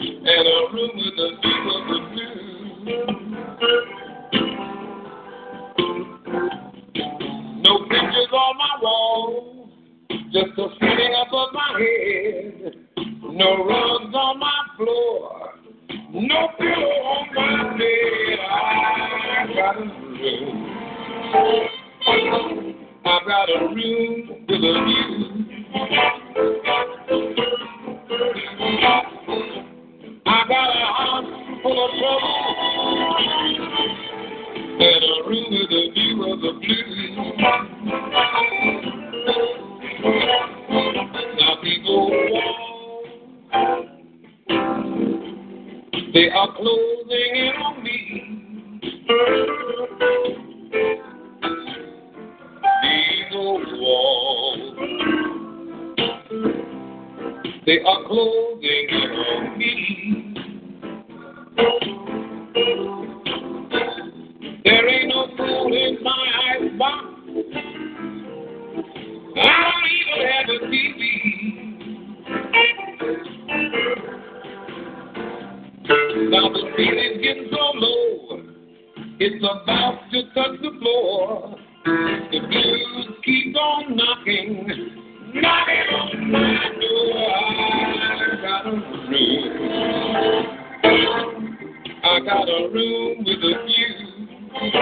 [0.00, 0.28] and a
[0.72, 2.32] room with a view of the blue.
[4.32, 4.40] No
[7.88, 9.68] pictures on my wall,
[10.32, 12.74] just a ceiling above my head.
[13.22, 15.52] No rugs on my floor,
[16.12, 18.38] no pillow on my bed.
[18.50, 18.52] I
[19.54, 20.68] got a room.
[23.04, 25.44] I've got a room with a view.
[30.26, 32.46] I got a house full of trouble
[34.82, 36.82] and a room with a view of the blue.
[41.38, 42.10] Now people
[46.12, 47.98] they are closing in on me.
[52.82, 54.76] These old walls,
[57.66, 59.72] they are closing in on me.
[64.64, 67.04] There ain't no fool in my eyes box.
[69.34, 71.00] I don't even have a TV.
[76.30, 78.40] Now the ceiling's getting so low,
[79.18, 81.56] it's about to touch the floor.
[81.84, 84.66] The blues keep on knocking,
[85.34, 87.30] knocking on my door.
[88.04, 89.56] I got a room,
[92.04, 94.11] I got a room with a view.
[94.54, 94.74] And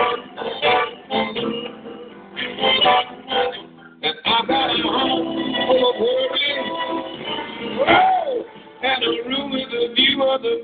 [4.25, 6.55] I've got a home full of worry
[8.83, 10.61] and a room with a view of the.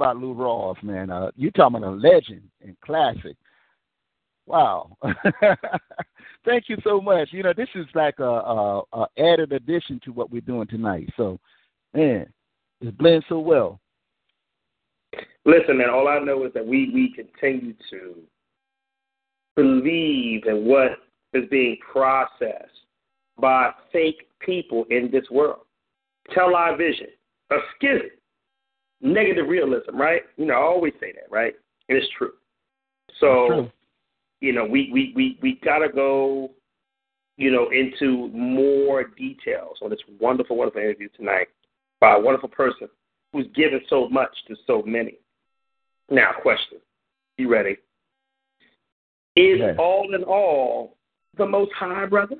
[0.00, 1.10] About Lou Rawls, man?
[1.10, 3.36] Uh, you talking about a legend and classic.
[4.46, 4.96] Wow.
[6.44, 7.28] Thank you so much.
[7.32, 11.10] You know, this is like a, a, a added addition to what we're doing tonight.
[11.18, 11.38] So,
[11.92, 12.26] man,
[12.80, 13.78] it blends so well.
[15.44, 18.14] Listen, man, all I know is that we, we continue to
[19.54, 20.92] believe in what
[21.34, 22.70] is being processed
[23.38, 25.60] by fake people in this world.
[26.34, 27.08] Tell our Television,
[27.50, 28.10] a schism,
[29.00, 30.22] negative realism, right?
[30.36, 31.54] You know, I always say that, right?
[31.88, 32.32] And it's true.
[33.18, 33.70] So, True.
[34.40, 36.50] you know, we, we, we, we got to go,
[37.36, 41.48] you know, into more details on this wonderful, wonderful interview tonight
[42.00, 42.88] by a wonderful person
[43.32, 45.18] who's given so much to so many.
[46.10, 46.78] Now, question.
[47.38, 47.76] You ready?
[49.36, 49.76] Is Yes.
[49.78, 50.96] all in all
[51.36, 52.36] the most high, brother?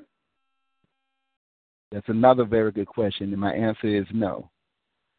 [1.91, 4.50] That's another very good question, and my answer is no.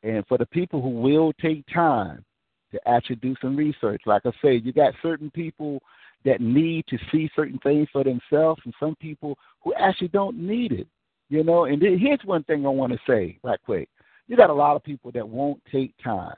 [0.03, 2.25] And for the people who will take time
[2.73, 5.81] to actually do some research, like I say, you got certain people
[6.25, 10.73] that need to see certain things for themselves, and some people who actually don't need
[10.73, 10.87] it.
[11.29, 13.88] You know, and here's one thing I want to say right quick.
[14.29, 16.37] You got a lot of people that won't take time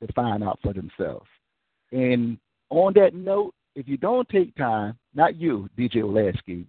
[0.00, 1.26] to find out for themselves.
[1.90, 2.38] And
[2.70, 6.66] on that note, if you don't take time, not you, DJ Oladski,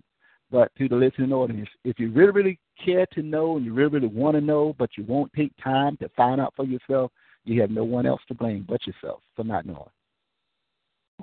[0.52, 3.90] but to the listening audience, if you really, really care to know and you really,
[3.90, 7.12] really want to know, but you won't take time to find out for yourself,
[7.44, 9.90] you have no one else to blame but yourself for not knowing.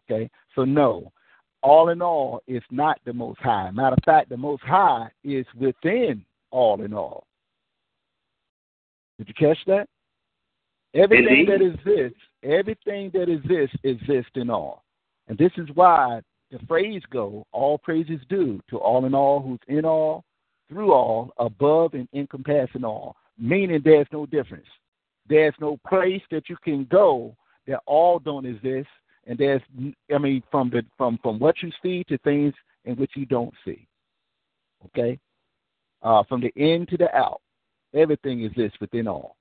[0.03, 0.31] Okay?
[0.55, 1.13] So, no,
[1.63, 3.71] all in all, it's not the most high.
[3.71, 7.27] Matter of fact, the most high is within all in all.
[9.19, 9.89] Did you catch that?
[10.95, 11.49] Everything Indeed.
[11.49, 14.85] that exists, everything that exists exists in all.
[15.29, 19.59] And this is why the phrase go, all praises due to all in all who's
[19.69, 20.25] in all,
[20.69, 24.67] through all, above and encompassing all, meaning there's no difference.
[25.29, 27.35] There's no place that you can go
[27.67, 28.89] that all don't exist,
[29.27, 29.63] and there's
[30.15, 32.53] I mean from the from from what you see to things
[32.85, 33.87] in which you don't see.
[34.87, 35.19] Okay?
[36.03, 37.41] Uh, from the in to the out.
[37.95, 39.37] Everything exists within all.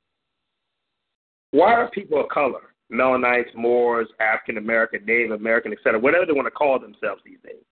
[1.52, 6.34] Why are people of color, Melanites, Moors, African American, Native American, et cetera, whatever they
[6.34, 7.64] want to call themselves these days,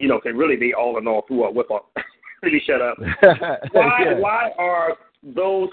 [0.00, 1.90] you know, can really be all in all through all with all.
[2.42, 2.98] Me shut up.
[3.72, 4.18] Why Yeah.
[4.18, 5.70] why are those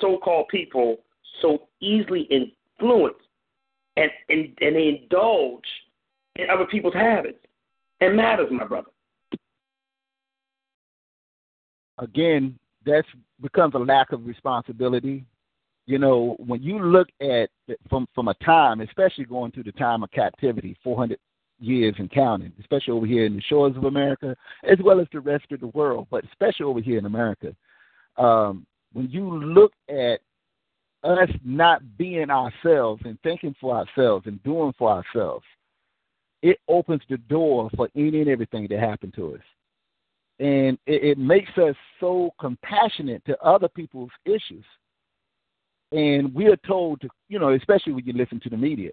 [0.00, 0.98] so called people
[1.42, 3.18] so easily influenced
[3.96, 5.64] and, and and they indulge
[6.36, 7.38] in other people's habits
[8.00, 8.90] and matters, my brother?
[11.98, 13.04] again, that
[13.40, 15.24] becomes a lack of responsibility.
[15.88, 17.48] You know, when you look at
[17.88, 21.18] from from a time, especially going through the time of captivity, 400
[21.60, 25.20] years and counting, especially over here in the shores of America, as well as the
[25.20, 27.56] rest of the world, but especially over here in America.
[28.18, 30.20] Um, when you look at
[31.04, 35.46] us not being ourselves and thinking for ourselves and doing for ourselves,
[36.42, 39.42] it opens the door for any and everything to happen to us
[40.38, 44.64] and it, it makes us so compassionate to other people's issues.
[45.92, 48.90] And we are told to, you know, especially when you listen to the media,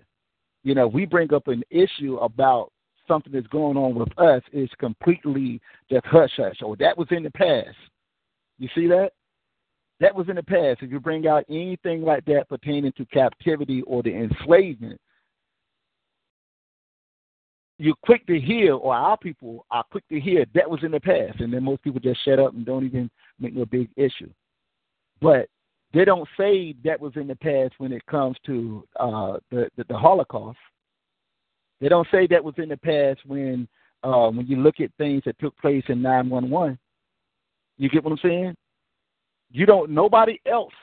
[0.64, 2.72] you know, we bring up an issue about
[3.08, 5.60] something that's going on with us is completely
[5.91, 7.76] just hush hush, or that was in the past.
[8.58, 9.12] You see that?
[10.00, 10.82] That was in the past.
[10.82, 15.00] If you bring out anything like that pertaining to captivity or the enslavement,
[17.78, 21.00] you're quick to hear, or our people are quick to hear that was in the
[21.00, 24.30] past, and then most people just shut up and don't even make no big issue.
[25.22, 25.50] But
[25.96, 29.86] they don't say that was in the past when it comes to uh, the, the
[29.86, 30.58] the Holocaust.
[31.80, 33.66] They don't say that was in the past when
[34.04, 36.78] uh, when you look at things that took place in 911.
[37.78, 38.56] You get what I'm saying?
[39.52, 39.89] You don't.
[39.89, 40.74] Nobody else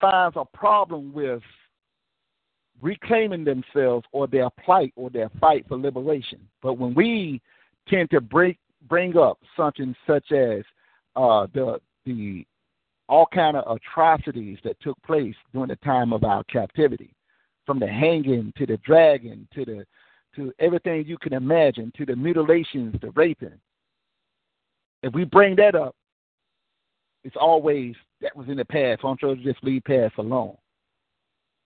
[0.00, 1.42] finds a problem with
[2.80, 6.38] reclaiming themselves or their plight or their fight for liberation.
[6.62, 7.42] But when we
[7.88, 8.58] tend to break,
[8.88, 10.62] bring up something such as
[11.16, 12.46] uh, the the
[13.08, 17.14] all kind of atrocities that took place during the time of our captivity,
[17.66, 19.86] from the hanging to the dragging to the
[20.36, 23.54] to everything you can imagine, to the mutilations, the raping.
[25.04, 25.94] If we bring that up,
[27.22, 29.02] it's always that was in the past.
[29.04, 30.56] I'm trying to just leave past alone.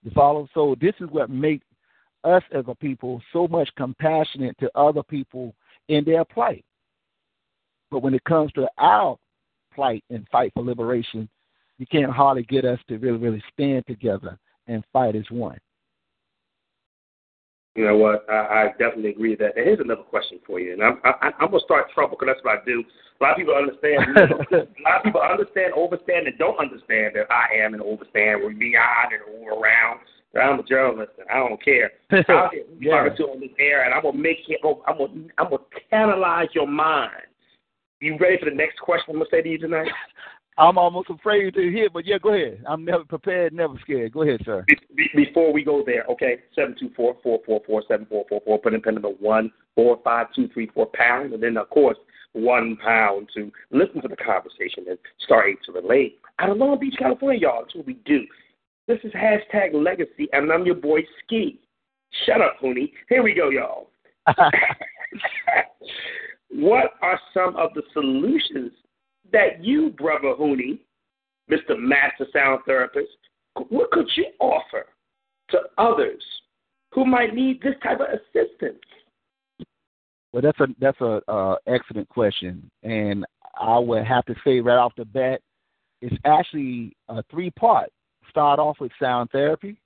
[0.03, 0.47] You follow?
[0.53, 1.65] So this is what makes
[2.23, 5.55] us as a people so much compassionate to other people
[5.87, 6.65] in their plight.
[7.91, 9.17] But when it comes to our
[9.73, 11.29] plight and fight for liberation,
[11.77, 15.57] you can't hardly get us to really, really stand together and fight as one.
[17.75, 18.25] You know what?
[18.29, 19.55] I, I definitely agree with that.
[19.55, 22.43] And here's another question for you, and I'm I, I'm gonna start trouble because that's
[22.43, 22.83] what I do.
[22.83, 24.03] A lot of people understand.
[24.07, 24.13] You
[24.57, 28.43] know, a lot of people understand, overstand, and don't understand that I am an overstand,
[28.43, 29.99] or beyond, and or around.
[30.35, 31.91] I'm a journalist, and I don't care.
[32.11, 33.07] I'll get yeah.
[33.07, 34.59] to on this air, and I'm gonna make it.
[34.65, 37.28] I'm gonna I'm gonna canalize your mind.
[38.01, 39.89] You ready for the next question I'm gonna say to you tonight?
[40.57, 42.61] I'm almost afraid to hear, but yeah, go ahead.
[42.67, 44.11] I'm never prepared, never scared.
[44.11, 44.65] Go ahead, sir.
[45.15, 48.59] before we go there, okay, seven two four four four four seven four four four.
[48.59, 51.97] Put in pen number one four five two three four pound, and then of course
[52.33, 56.19] one pound to listen to the conversation and start to relate.
[56.39, 57.63] Out of Long Beach, California, y'all.
[57.63, 58.25] That's what we do.
[58.87, 61.59] This is hashtag Legacy, and I'm your boy Ski.
[62.25, 62.91] Shut up, Huni.
[63.07, 63.89] Here we go, y'all.
[66.51, 68.71] what are some of the solutions
[69.31, 70.79] that you, Brother Huni,
[71.49, 71.77] Mr.
[71.77, 73.09] Master Sound Therapist,
[73.69, 74.85] what could you offer
[75.51, 76.23] to others
[76.93, 78.79] who might need this type of assistance?
[80.31, 83.25] Well, that's a that's a uh, excellent question, and
[83.59, 85.41] I would have to say right off the bat,
[86.01, 87.89] it's actually a three part.
[88.29, 89.79] Start off with sound therapy,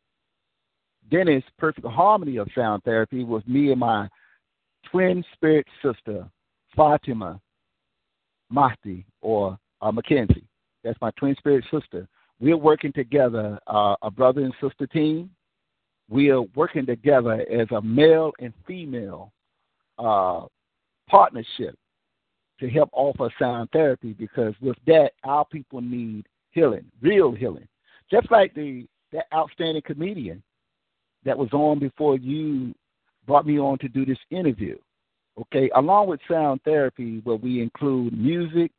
[1.09, 4.09] then it's perfect harmony of sound therapy with me and my
[4.91, 6.27] twin spirit sister
[6.75, 7.39] Fatima
[8.49, 10.45] Mahdi or uh, Mackenzie.
[10.83, 12.07] That's my twin spirit sister.
[12.39, 15.29] We're working together, uh, a brother and sister team.
[16.09, 19.31] We are working together as a male and female
[19.97, 20.45] uh,
[21.09, 21.77] partnership
[22.59, 27.67] to help offer sound therapy because with that, our people need healing, real healing.
[28.11, 30.41] Just like the that outstanding comedian
[31.23, 32.73] that was on before you
[33.25, 34.77] brought me on to do this interview.
[35.39, 38.71] Okay, along with sound therapy, where we include music,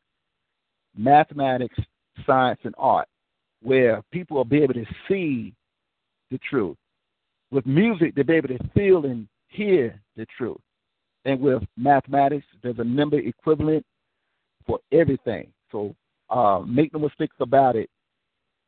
[0.97, 1.77] mathematics,
[2.25, 3.09] science, and art,
[3.63, 5.53] where people will be able to see
[6.31, 6.77] the truth.
[7.51, 10.61] With music, they'll be able to feel and hear the truth.
[11.25, 13.85] And with mathematics, there's a number equivalent
[14.67, 15.49] for everything.
[15.73, 15.95] So
[16.31, 17.91] uh, make no mistakes about it.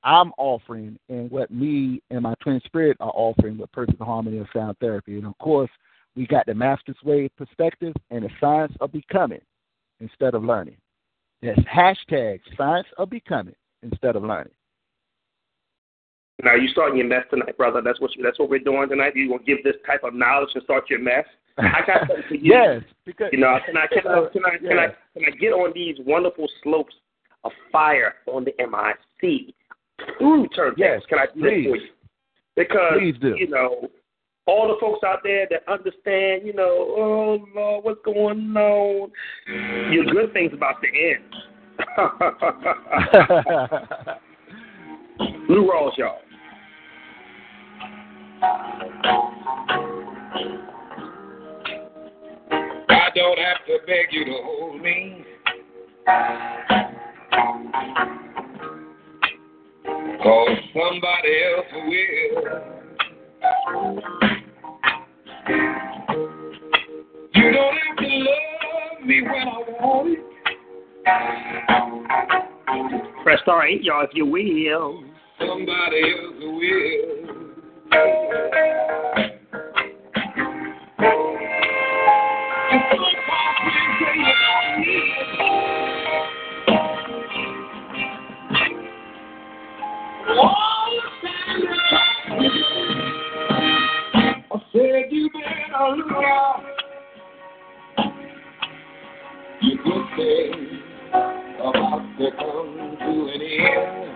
[0.02, 4.46] I'm offering and what me and my twin spirit are offering with perfect harmony and
[4.54, 5.18] sound therapy.
[5.18, 5.70] And of course,
[6.16, 9.42] we got the master's way perspective and the science of becoming
[10.00, 10.76] instead of learning.
[11.42, 14.54] That's hashtag science of becoming instead of learning.
[16.42, 17.80] Now you starting your mess tonight, brother.
[17.82, 19.16] That's what you, that's what we're doing tonight.
[19.16, 21.24] You gonna give this type of knowledge and start your mess.
[21.58, 22.40] I got something for you.
[22.54, 25.52] yes, because you know, can I can I can I, can I can I get
[25.52, 26.94] on these wonderful slopes
[27.44, 29.54] of fire on the MIC
[30.18, 30.74] through turntables?
[30.76, 31.66] Yes, can I do please.
[31.68, 31.88] for you?
[32.54, 33.00] Because
[33.38, 33.88] you know,
[34.46, 39.10] all the folks out there that understand, you know, oh Lord, what's going on?
[39.92, 41.24] Your good things about to end.
[45.48, 46.20] Lou Rawls, y'all.
[52.88, 55.24] I don't have to beg you to hold me.
[60.22, 62.76] Cause somebody else will.
[65.48, 65.54] You
[67.52, 70.20] don't have to love me when I want it.
[73.22, 75.04] Press star eight, y'all, if you will.
[75.38, 77.26] Somebody else will.
[95.86, 96.66] Hallelujah.
[99.62, 100.50] You could say
[101.60, 104.10] about to come to an end.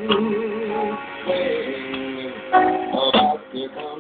[2.93, 3.92] about to come.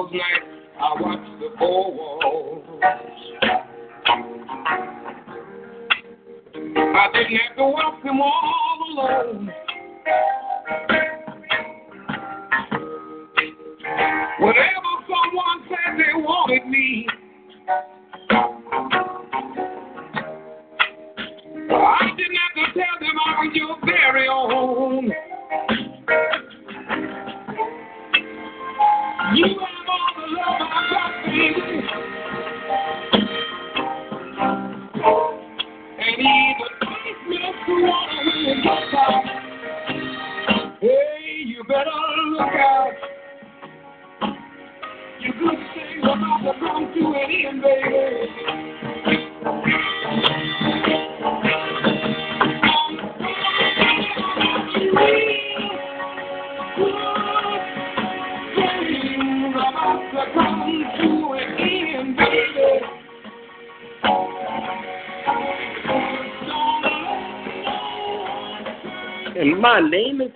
[0.00, 0.46] Those nights
[0.80, 2.64] I watched the four walls.
[6.54, 9.52] I didn't have to walk them all alone.
[14.40, 17.06] Whenever someone said they wanted me,
[21.70, 25.29] I didn't have to tell them I was your very own.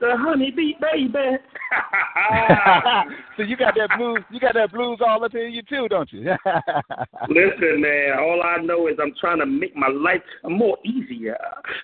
[0.05, 1.39] Name is the Honeybee Baby.
[3.37, 6.13] so you got that blues, you got that blues all up in you too, don't
[6.13, 6.21] you?
[7.29, 11.39] Listen, man, all I know is I'm trying to make my life more easier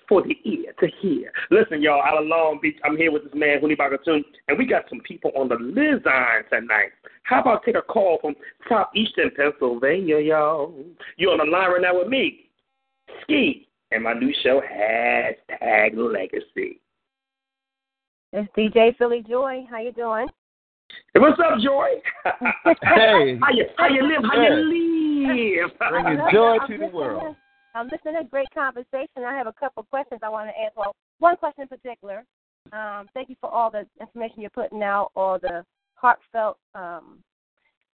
[0.07, 1.31] for the ear to hear.
[1.49, 4.57] Listen, y'all, out of Long Beach, I'm here with this man, Huni Bak Atun, and
[4.57, 6.91] we got some people on the Lizine tonight.
[7.23, 8.35] How about take a call from
[8.69, 10.73] southeastern Pennsylvania, y'all?
[11.17, 12.49] You're on the line right now with me,
[13.23, 16.79] Ski, and my new show, Hashtag Legacy.
[18.33, 19.65] It's DJ Philly Joy.
[19.69, 20.27] How you doing?
[21.13, 21.87] Hey, what's up, Joy?
[22.81, 23.37] Hey.
[23.41, 24.23] how you how you live?
[24.23, 25.71] How you live?
[25.89, 27.35] Bringing I'm joy to the listening- world.
[27.73, 29.23] I'm listening to a great conversation.
[29.25, 30.75] I have a couple questions I want to ask.
[30.75, 32.25] Well, one question in particular.
[32.73, 35.63] Um, thank you for all the information you're putting out, all the
[35.95, 36.57] heartfelt.
[36.75, 37.19] Um,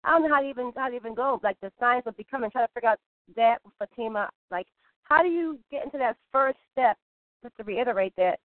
[0.05, 1.39] I don't know how to even how to even go.
[1.43, 2.51] Like the science of becoming.
[2.51, 2.99] Try to figure out
[3.36, 4.29] that Fatima.
[4.49, 4.67] Like,
[5.03, 6.97] how do you get into that first step?
[7.43, 8.39] Just to reiterate that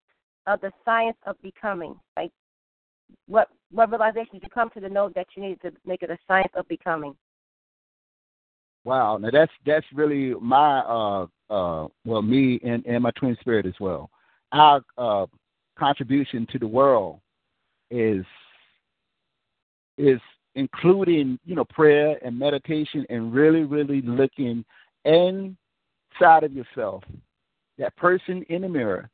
[0.46, 1.94] of the science of becoming.
[2.16, 2.32] Like,
[3.26, 6.10] what what realization did you come to the know that you needed to make it
[6.10, 7.14] a science of becoming?
[8.84, 13.66] Wow, now that's that's really my uh uh well me and, and my twin spirit
[13.66, 14.10] as well.
[14.52, 15.26] Our uh
[15.78, 17.20] contribution to the world
[17.90, 18.24] is
[19.98, 20.20] is
[20.54, 24.64] including, you know, prayer and meditation and really, really looking
[25.04, 27.04] inside of yourself,
[27.78, 29.08] that person in the mirror,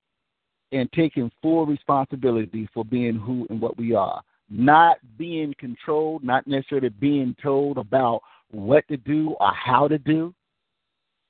[0.72, 4.22] and taking full responsibility for being who and what we are.
[4.48, 10.34] Not being controlled, not necessarily being told about what to do or how to do.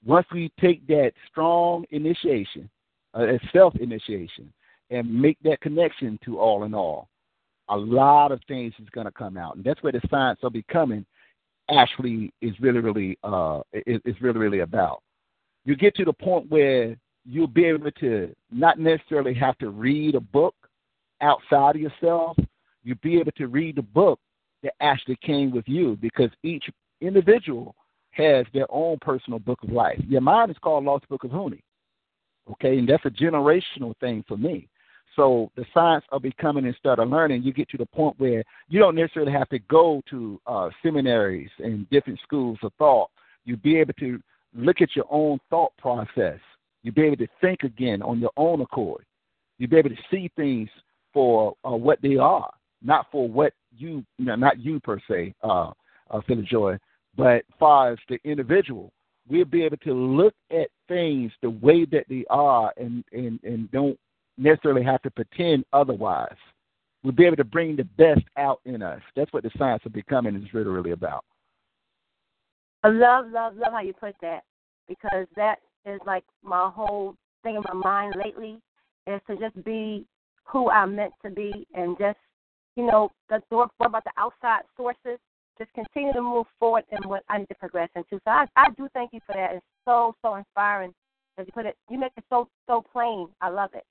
[0.04, 2.68] Once we take that strong initiation,
[3.14, 4.52] uh, self initiation,
[4.90, 7.08] and make that connection to all in all,
[7.68, 10.52] a lot of things is going to come out, and that's where the science of
[10.52, 11.04] becoming
[11.70, 15.02] actually is really, really, uh, is, is really, really about.
[15.64, 16.96] You get to the point where
[17.28, 20.54] you'll be able to not necessarily have to read a book
[21.20, 22.36] outside of yourself.
[22.84, 24.20] You'll be able to read the book
[24.62, 26.64] that actually came with you because each
[27.00, 27.74] individual
[28.10, 30.00] has their own personal book of life.
[30.08, 31.60] Yeah, mine is called Lost Book of Huni.
[32.50, 34.68] Okay, and that's a generational thing for me.
[35.16, 38.44] So the science of becoming and start of learning, you get to the point where
[38.68, 43.10] you don't necessarily have to go to uh, seminaries and different schools of thought.
[43.44, 44.20] You'll be able to
[44.54, 46.38] look at your own thought process.
[46.86, 49.04] You'll be able to think again on your own accord.
[49.58, 50.68] You'll be able to see things
[51.12, 52.48] for uh, what they are,
[52.80, 55.72] not for what you, you know, not you per se, uh,
[56.12, 56.78] uh, Joy,
[57.16, 58.92] but far as the individual,
[59.28, 63.68] we'll be able to look at things the way that they are and, and, and
[63.72, 63.98] don't
[64.38, 66.36] necessarily have to pretend otherwise.
[67.02, 69.02] We'll be able to bring the best out in us.
[69.16, 71.24] That's what the science of becoming is really about.
[72.84, 74.44] I love, love, love how you put that
[74.86, 78.58] because that is like my whole thing in my mind lately
[79.06, 80.04] is to just be
[80.44, 82.18] who I'm meant to be and just,
[82.76, 85.18] you know, the what about the outside sources,
[85.58, 88.20] just continue to move forward in what I need to progress into.
[88.24, 89.54] So I, I do thank you for that.
[89.54, 90.92] It's so, so inspiring.
[91.38, 93.28] As you put it, you make it so, so plain.
[93.40, 93.84] I love it.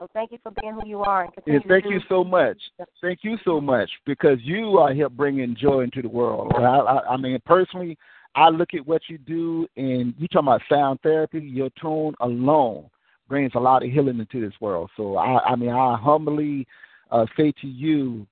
[0.00, 2.56] So thank you for being who you are and continue And thank you so much.
[3.02, 6.52] Thank you so much because you are here bringing joy into the world.
[6.56, 7.98] I, I, I mean, personally,
[8.34, 11.40] I look at what you do, and you talking about sound therapy.
[11.40, 12.88] Your tone alone
[13.28, 14.90] brings a lot of healing into this world.
[14.96, 16.66] So I, I mean, I humbly
[17.10, 18.26] uh, say to you,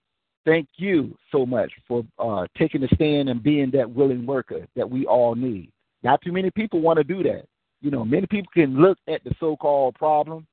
[0.45, 4.89] thank you so much for uh, taking a stand and being that willing worker that
[4.89, 5.71] we all need.
[6.03, 7.45] Not too many people want to do that.
[7.81, 10.47] You know, many people can look at the so-called problem,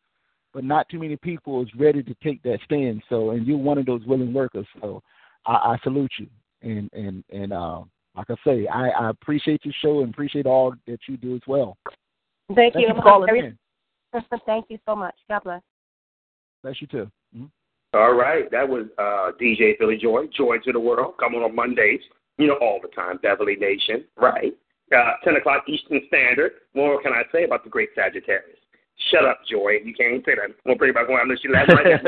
[0.54, 3.04] but not too many people is ready to take that stand.
[3.10, 4.68] So, and you're one of those willing workers.
[4.82, 5.02] So,
[5.46, 6.28] I, I salute you.
[6.62, 7.82] And and and uh,
[8.16, 11.42] like I say, I, I appreciate your show and appreciate all that you do as
[11.48, 11.78] well.
[12.54, 12.88] Thank, Thank you.
[12.88, 13.58] you for calling in.
[14.46, 15.16] Thank you so much.
[15.30, 15.62] God bless.
[16.64, 17.12] Bless you too.
[17.36, 17.46] Mm-hmm.
[17.94, 22.02] All right, that was uh, DJ Philly Joy, Joy to the World, coming on Mondays,
[22.38, 24.54] you know, all the time, Beverly Nation, right?
[24.96, 26.52] Uh, 10 o'clock Eastern Standard.
[26.74, 28.60] What can I say about the great Sagittarius?
[29.12, 29.80] Shut up, Joy.
[29.84, 30.44] You can't say that.
[30.44, 32.02] I'm going to bring it back on unless you laugh right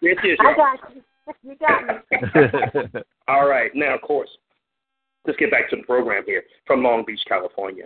[0.00, 1.02] Yes, yes, I got you.
[1.42, 3.00] You got me.
[3.28, 3.70] All right.
[3.74, 4.30] Now, of course,
[5.26, 7.84] let's get back to the program here from Long Beach, California.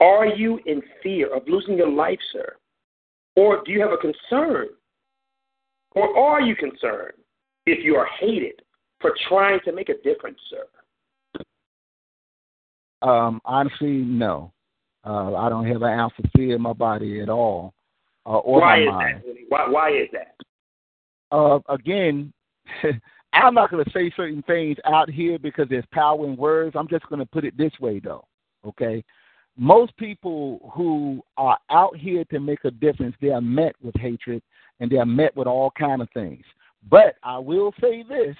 [0.00, 2.54] Are you in fear of losing your life, sir?
[3.36, 4.68] Or do you have a concern?
[5.92, 7.18] Or are you concerned
[7.66, 8.62] if you are hated
[9.00, 11.44] for trying to make a difference, sir?
[13.02, 14.52] Um, honestly, no.
[15.04, 17.72] Uh, I don't have an ounce of fear in my body at all,
[18.26, 19.22] uh, or why my is mind.
[19.26, 19.34] that?
[19.48, 20.34] Why, why is that?
[21.30, 22.32] Uh, again,
[23.32, 26.74] I'm not going to say certain things out here because there's power in words.
[26.76, 28.26] I'm just going to put it this way, though.
[28.66, 29.04] Okay,
[29.56, 34.42] most people who are out here to make a difference, they are met with hatred
[34.80, 36.44] and they are met with all kind of things.
[36.90, 38.36] But I will say this: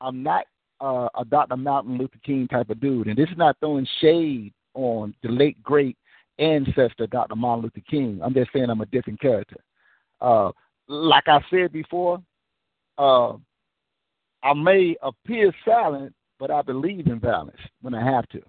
[0.00, 0.46] I'm not
[0.80, 1.56] uh, a Dr.
[1.56, 5.60] Martin Luther King type of dude, and this is not throwing shade on the late
[5.62, 5.96] great
[6.38, 7.36] ancestor Dr.
[7.36, 8.20] Martin Luther King.
[8.22, 9.56] I'm just saying I'm a different character.
[10.20, 10.50] Uh,
[10.88, 12.22] like I said before,
[12.96, 13.34] uh,
[14.42, 18.40] I may appear silent, but I believe in violence when I have to.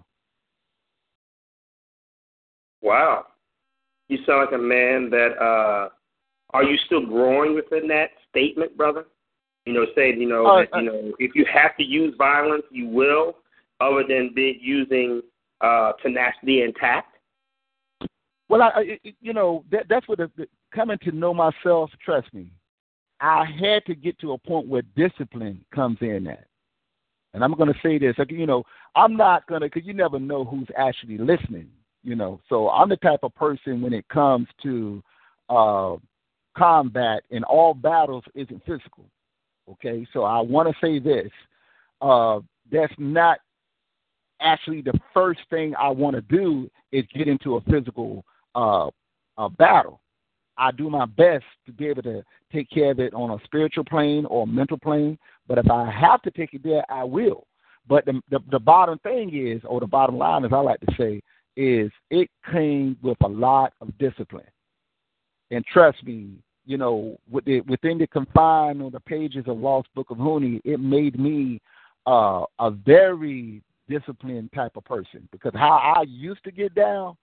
[2.82, 3.26] Wow.
[4.08, 5.90] You sound like a man that uh
[6.52, 9.04] are you still growing within that statement, brother?
[9.66, 12.64] You know, saying, you know, Uh, that, you know, if you have to use violence,
[12.70, 13.36] you will,
[13.80, 15.22] other than be using
[15.60, 17.16] uh tenacity and tact.
[18.48, 20.30] Well, I, I you know, that, that's what the,
[20.74, 21.90] coming to know myself.
[22.04, 22.52] Trust me,
[23.20, 26.46] I had to get to a point where discipline comes in at.
[27.32, 28.64] And I'm going to say this, like, you know,
[28.96, 31.68] I'm not going to, because you never know who's actually listening,
[32.02, 32.40] you know.
[32.48, 35.02] So I'm the type of person when it comes to
[35.48, 35.96] uh,
[36.56, 39.04] combat and all battles isn't physical.
[39.70, 41.30] Okay, so I want to say this:
[42.00, 42.40] uh,
[42.72, 43.38] that's not
[44.40, 48.24] actually the first thing I want to do is get into a physical
[48.56, 48.88] uh,
[49.38, 50.00] uh, battle.
[50.60, 53.84] I do my best to be able to take care of it on a spiritual
[53.84, 55.18] plane or mental plane.
[55.48, 57.46] But if I have to take it there, I will.
[57.88, 60.94] But the, the the bottom thing is, or the bottom line, as I like to
[60.96, 61.22] say,
[61.56, 64.44] is it came with a lot of discipline.
[65.50, 66.34] And trust me,
[66.66, 71.18] you know, within the confine of the pages of Lost Book of Huni, it made
[71.18, 71.60] me
[72.06, 75.28] uh, a very disciplined type of person.
[75.32, 77.16] Because how I used to get down,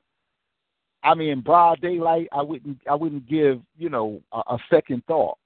[1.03, 5.03] I mean, in broad daylight, I wouldn't, I wouldn't give, you know, a, a second
[5.05, 5.37] thought.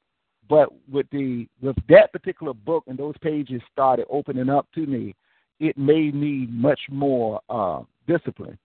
[0.49, 5.15] But with the with that particular book and those pages started opening up to me,
[5.59, 8.57] it made me much more uh, disciplined.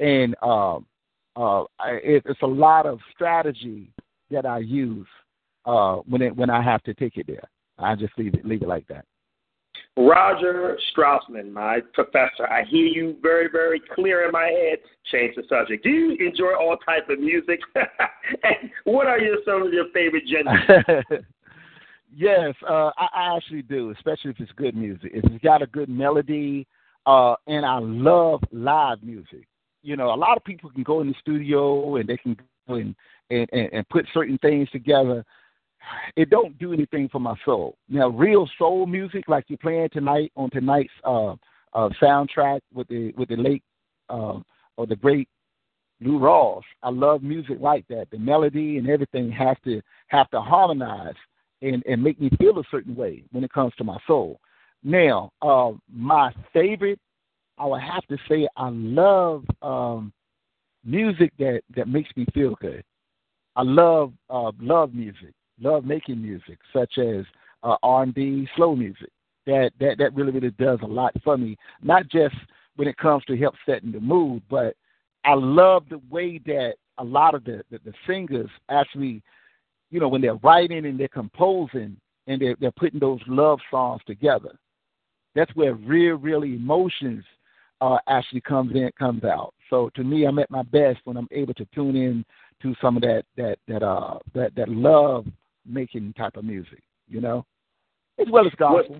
[0.00, 0.86] And um,
[1.36, 3.90] uh, I, it, it's a lot of strategy
[4.30, 5.06] that I use
[5.66, 7.48] uh, when it, when I have to take it there.
[7.78, 9.04] I just leave it leave it like that.
[9.98, 14.78] Roger Straussman, my professor, I hear you very, very clear in my head.
[15.10, 15.82] Change the subject.
[15.82, 17.58] Do you enjoy all types of music?
[17.74, 21.04] and what are your, some of your favorite genres?
[22.16, 25.10] yes, uh, I, I actually do, especially if it's good music.
[25.12, 26.68] If it's got a good melody,
[27.04, 29.48] uh, and I love live music.
[29.82, 32.36] You know, a lot of people can go in the studio and they can
[32.68, 32.94] go and,
[33.30, 35.24] and, and, and put certain things together
[36.16, 37.76] it don't do anything for my soul.
[37.88, 41.32] Now, real soul music like you're playing tonight on tonight's uh,
[41.74, 43.62] uh, soundtrack with the with the late
[44.08, 44.38] uh,
[44.76, 45.28] or the great
[46.00, 46.62] Lou Rawls.
[46.82, 48.08] I love music like that.
[48.10, 51.14] The melody and everything has to have to harmonize
[51.62, 54.40] and and make me feel a certain way when it comes to my soul.
[54.84, 57.00] Now, uh, my favorite,
[57.58, 60.12] I would have to say, I love um,
[60.84, 62.84] music that that makes me feel good.
[63.56, 67.24] I love uh, love music love making music, such as
[67.62, 69.10] uh, R&B, slow music.
[69.46, 71.56] That that that really really does a lot for me.
[71.82, 72.34] Not just
[72.76, 74.76] when it comes to help setting the mood, but
[75.24, 79.22] I love the way that a lot of the, the the singers actually,
[79.90, 81.96] you know, when they're writing and they're composing,
[82.28, 84.54] and they're, they're putting those love songs together.
[85.34, 87.24] That's where real, real emotions
[87.80, 89.54] uh, actually comes in comes out.
[89.70, 92.24] So to me, I'm at my best when I'm able to tune in
[92.62, 95.26] to some of that that that uh that that love
[95.68, 97.44] making type of music, you know,
[98.18, 98.96] as well as gospel.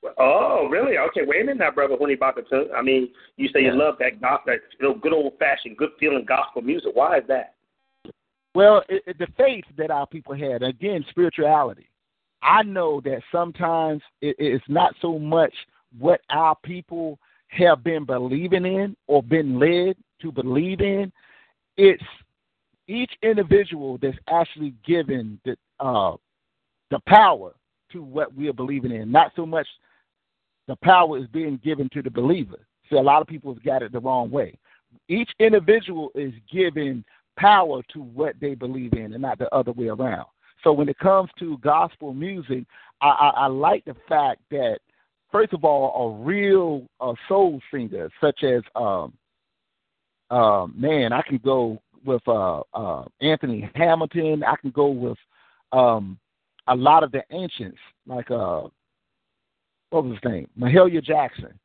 [0.00, 0.14] What?
[0.18, 0.98] Oh, really?
[0.98, 1.96] Okay, wait a minute now, brother.
[1.96, 3.72] When you about to tune, I mean, you say Yeah.
[3.72, 6.90] you love that gospel, that you know, good old fashioned, good feeling gospel music.
[6.94, 7.54] Why is that?
[8.54, 11.88] Well, it, it, the faith that our people had, again, spirituality.
[12.42, 15.52] I know that sometimes it, it's not so much
[15.98, 21.10] what our people have been believing in or been led to believe in.
[21.76, 22.02] It's
[22.88, 26.16] each individual that's actually given the uh,
[26.90, 27.54] the power
[27.92, 29.10] to what we are believing in.
[29.10, 29.66] Not so much
[30.66, 32.66] the power is being given to the believer.
[32.90, 34.58] See, a lot of people have got it the wrong way.
[35.08, 37.04] Each individual is given
[37.36, 40.26] power to what they believe in and not the other way around.
[40.62, 42.64] So when it comes to gospel music,
[43.00, 44.78] I, I, I like the fact that
[45.30, 46.86] first of all, a real
[47.28, 49.12] soul singer such as um,
[50.30, 54.42] uh, man, I can go with uh, uh, Anthony Hamilton.
[54.44, 55.18] I can go with
[55.72, 56.18] um,
[56.66, 58.62] a lot of the ancients, like uh,
[59.90, 61.58] what was his name, Mahalia Jackson.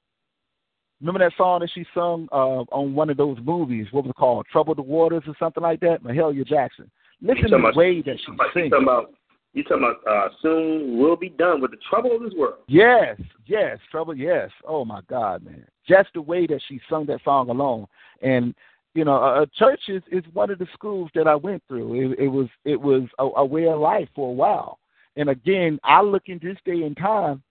[1.01, 3.87] Remember that song that she sung uh, on one of those movies?
[3.91, 4.45] What was it called?
[4.51, 6.03] Trouble the Waters or something like that?
[6.03, 6.91] Mahalia Jackson.
[7.21, 8.71] Listen to the about- way that she You sings.
[8.71, 9.13] talking about?
[9.53, 9.95] You talking about?
[10.07, 12.59] Uh, soon we'll be done with the trouble of this world.
[12.67, 14.13] Yes, yes, trouble.
[14.15, 14.51] Yes.
[14.67, 15.65] Oh my God, man!
[15.87, 17.87] Just the way that she sung that song alone,
[18.21, 18.53] and
[18.93, 22.13] you know, a, a church is is one of the schools that I went through.
[22.13, 24.79] It, it was it was a, a way of life for a while,
[25.15, 27.43] and again, I look in this day and time.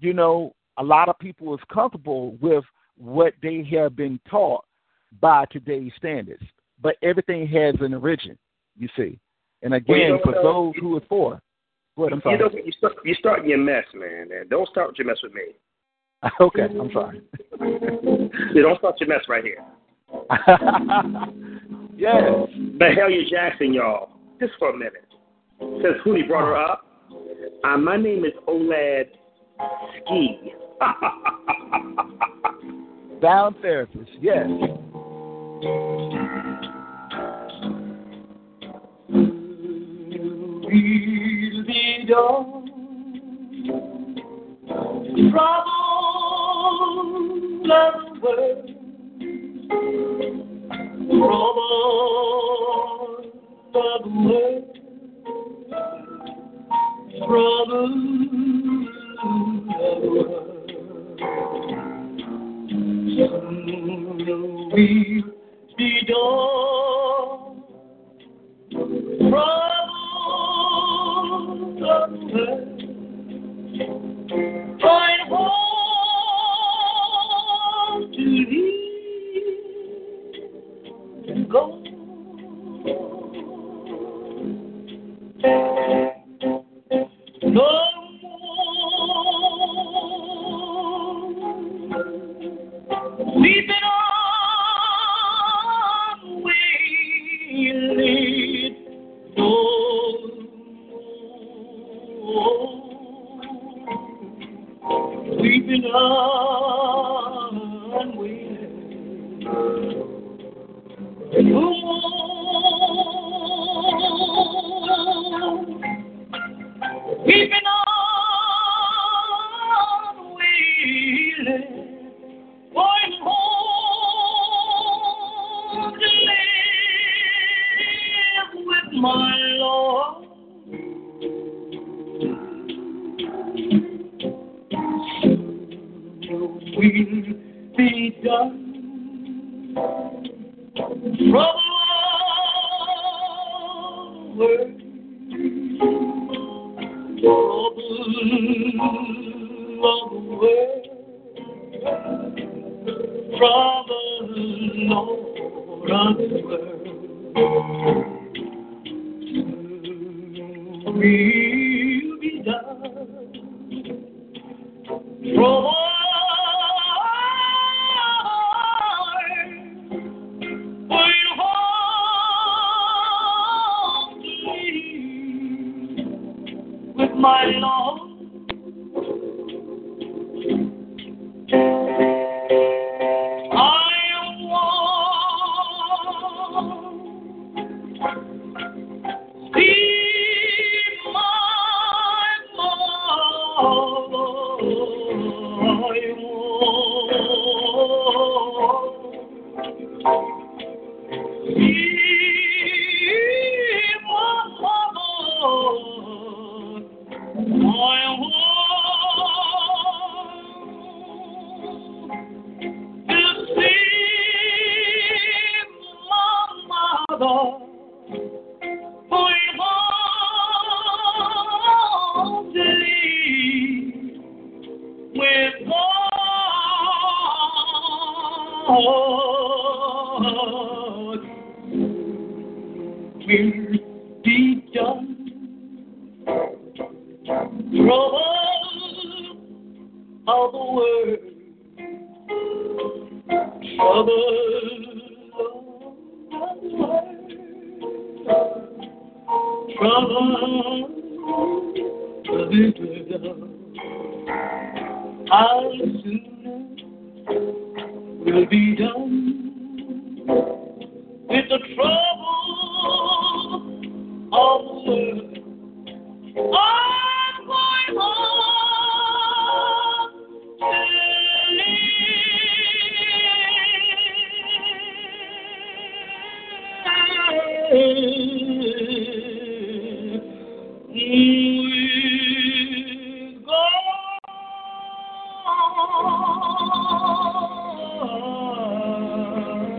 [0.00, 2.64] You know, a lot of people is comfortable with
[2.96, 4.64] what they have been taught
[5.20, 6.44] by today's standards,
[6.80, 8.36] but everything has an origin.
[8.76, 9.18] You see,
[9.62, 11.40] and Well, you again, know for uh, those who are for.
[11.96, 12.38] What I'm sorry.
[12.38, 14.28] You know, you start, you starting your mess, man.
[14.32, 15.54] And don't start your mess with me.
[16.40, 17.22] okay, I'm sorry.
[18.54, 19.62] You don't start your mess right here.
[21.96, 22.22] yes.
[22.78, 24.10] Mahalia Jackson, y'all.
[24.40, 25.06] Just for a minute.
[25.60, 26.84] Since Hootie brought her up,
[27.64, 29.10] uh, my name is Olad
[30.04, 30.52] Ski.
[33.22, 34.48] Sound therapist, yes.
[45.30, 45.84] Trouble
[47.64, 48.73] the world,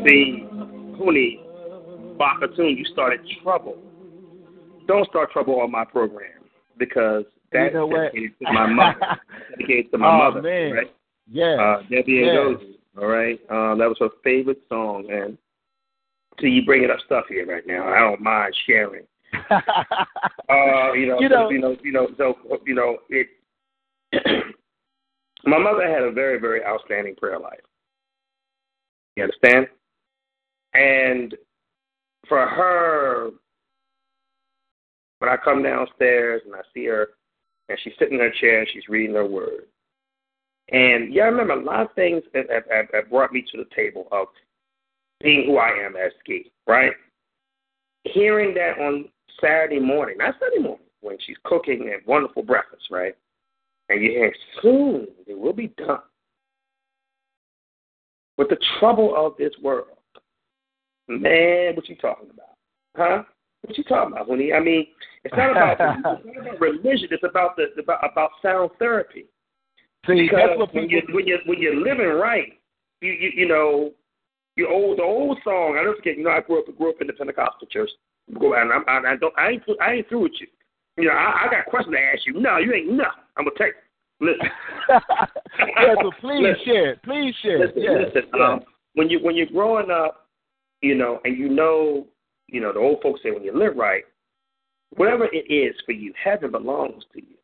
[0.06, 0.46] See,
[1.00, 1.40] Huni,
[2.18, 3.78] Bak Atun, you started trouble.
[4.88, 6.30] Don't start trouble on my program
[6.78, 9.00] because that's You know dedicated to my mother.
[9.58, 10.72] dedicated to my Oh, mother, man.
[10.74, 10.96] right?
[11.32, 11.58] Yes.
[11.60, 12.36] Uh, Debbie yes.
[12.36, 13.40] Ngozi, all right?
[13.50, 15.38] Um, that was her favorite song, and
[16.40, 17.88] see, you bringing up stuff here right now.
[17.88, 19.06] I don't mind sharing.
[20.48, 23.28] Uh, you know, You know- you know, you know, so you know, it.
[25.46, 27.60] my mother had a very, very outstanding prayer life.
[29.16, 29.68] You understand?
[30.76, 31.36] And
[32.30, 33.32] for her,
[35.20, 37.10] when I come downstairs and I see her,
[37.70, 39.66] and she's sitting in her chair and she's reading her word.
[40.72, 43.58] And yeah, I remember a lot of things that, that, that- that brought me to
[43.58, 44.28] the table of
[45.22, 46.92] being who I am as Ski, right?
[48.04, 49.06] Hearing that on
[49.42, 53.16] Saturday morning, not Sunday morning, when she's cooking a wonderful breakfast, right?
[53.90, 56.00] And you hear, soon it will be done.
[58.38, 59.88] With the trouble of this world.
[61.08, 62.56] Man, what you talking about?
[62.98, 63.24] Huh?
[63.62, 64.54] What you talking about, honey?
[64.54, 64.88] I mean,
[65.24, 67.08] it's not about it's not about religion.
[67.12, 69.26] It's about the about about sound therapy.
[70.08, 72.54] See, Because that's what when you when you when you're living right,
[73.02, 73.92] you you you know,
[74.56, 75.78] you old the old song.
[75.80, 76.18] I don't forget.
[76.18, 77.90] You know, I grew up grew up in the Pentecostal church.
[78.40, 80.48] Go and I'm, I, I don't I ain't I ain't through with you.
[80.98, 82.40] You know, I, I got questions to ask you.
[82.40, 82.92] No, you ain't.
[82.92, 83.06] No,
[83.38, 83.74] I'm gonna take.
[84.22, 84.48] Listen.
[84.90, 86.66] yeah, so please Listen.
[86.66, 86.96] share.
[87.04, 87.60] Please share.
[87.60, 88.30] Listen, yes, listen.
[88.34, 88.42] yes.
[88.42, 88.62] Um,
[88.94, 90.30] when you when you're growing up,
[90.82, 92.08] you know, and you know,
[92.48, 94.04] you know, the old folks say when you live right,
[94.96, 97.36] whatever it is for you, heaven belongs to you.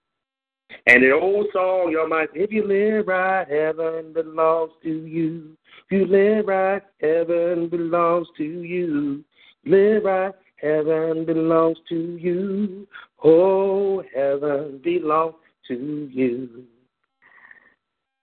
[0.88, 5.58] And the old song, y'all might if you live right, heaven belongs to you.
[5.90, 9.24] If you live right, heaven belongs to you.
[9.66, 12.88] Live right, heaven belongs to you.
[13.24, 15.36] Oh, heaven belongs
[15.68, 16.64] to you.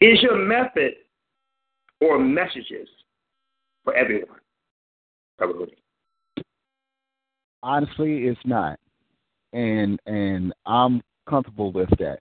[0.00, 0.94] Is your method
[2.00, 2.88] or messages
[3.84, 4.38] for everyone?
[7.62, 8.78] Honestly it's not
[9.52, 12.20] and and i'm comfortable with that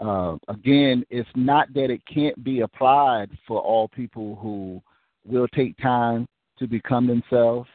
[0.00, 4.82] uh, again it's not that it can't be applied for all people who
[5.24, 6.26] will take time
[6.58, 7.68] to become themselves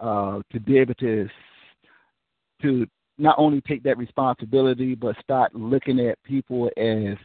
[0.00, 1.28] uh, to be able to
[2.62, 2.86] to
[3.18, 7.16] not only take that responsibility but start looking at people as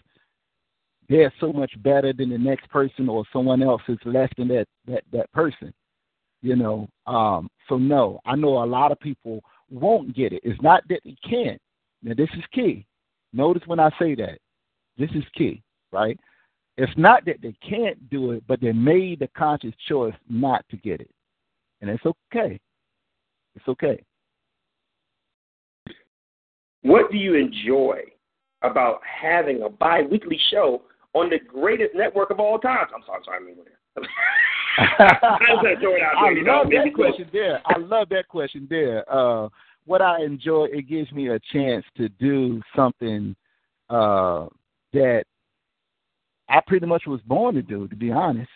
[1.08, 4.68] they're so much better than the next person or someone else is less than that
[4.88, 5.74] that that person
[6.42, 6.88] you know?
[7.08, 10.42] Um so no i know a lot of people won't get it.
[10.44, 11.60] It's not that they can't.
[12.04, 12.86] Now this is key
[13.36, 14.38] notice when i say that
[14.98, 15.62] this is key
[15.92, 16.20] right
[16.78, 20.78] it's not that they can't do it but they made the conscious choice not to
[20.78, 21.12] get it
[21.82, 22.60] and it's okay
[23.56, 24.00] it's okay
[26.86, 28.02] What do you enjoy
[28.62, 30.84] about having a bi-weekly show
[31.14, 32.86] on the greatest network of all time?
[32.96, 33.40] I'm sorry, sorry,
[33.98, 34.10] I mean,
[34.78, 36.30] I just had to throw it out there.
[36.30, 37.62] I know, love that question there.
[37.66, 39.04] I love that question there.
[39.12, 39.50] Uh,
[39.86, 43.36] what I enjoy, it gives me a chance to do something
[43.90, 44.48] uh,
[44.94, 45.24] that
[46.50, 47.88] I pretty much was born to do.
[47.88, 48.50] To be honest,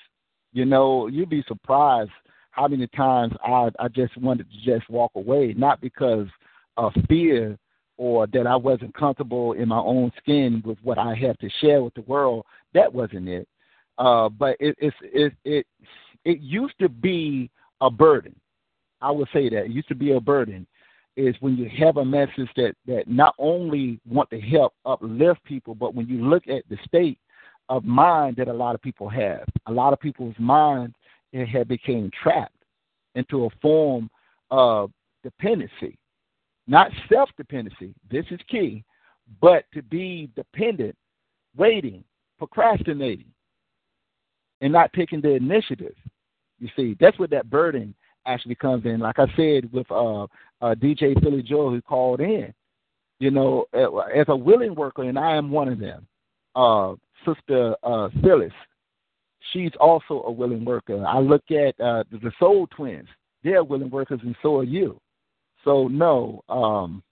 [0.53, 2.11] you know, you'd be surprised
[2.51, 6.27] how many times I I just wanted to just walk away, not because
[6.77, 7.57] of fear
[7.97, 11.83] or that I wasn't comfortable in my own skin with what I have to share
[11.83, 12.45] with the world.
[12.73, 13.47] That wasn't it.
[13.97, 15.67] Uh, but it, it's it it
[16.25, 17.51] it used to be
[17.81, 18.35] a burden.
[19.01, 20.65] I would say that it used to be a burden.
[21.19, 25.75] Is when you have a message that that not only want to help uplift people,
[25.75, 27.19] but when you look at the state
[27.67, 30.95] of mind that a lot of people have, a lot of people's minds
[31.33, 32.63] had became trapped
[33.15, 34.09] into a form
[34.49, 34.91] of
[35.21, 35.97] dependency,
[36.67, 37.93] not self dependency.
[38.09, 38.85] This is key,
[39.41, 40.95] but to be dependent,
[41.57, 42.01] waiting,
[42.37, 43.33] procrastinating
[44.61, 45.95] and not taking the initiative.
[46.59, 47.93] You see, that's where that burden
[48.25, 48.99] actually comes in.
[48.99, 50.27] Like I said with uh, uh,
[50.75, 52.53] DJ Philly Joe who called in,
[53.19, 56.07] you know, as a willing worker, and I am one of them.
[56.55, 56.95] Uh,
[57.25, 58.53] Sister uh, Phyllis,
[59.51, 61.05] she's also a willing worker.
[61.05, 63.07] I look at uh, the Soul Twins;
[63.43, 64.99] they're willing workers, and so are you.
[65.65, 67.03] So no, um,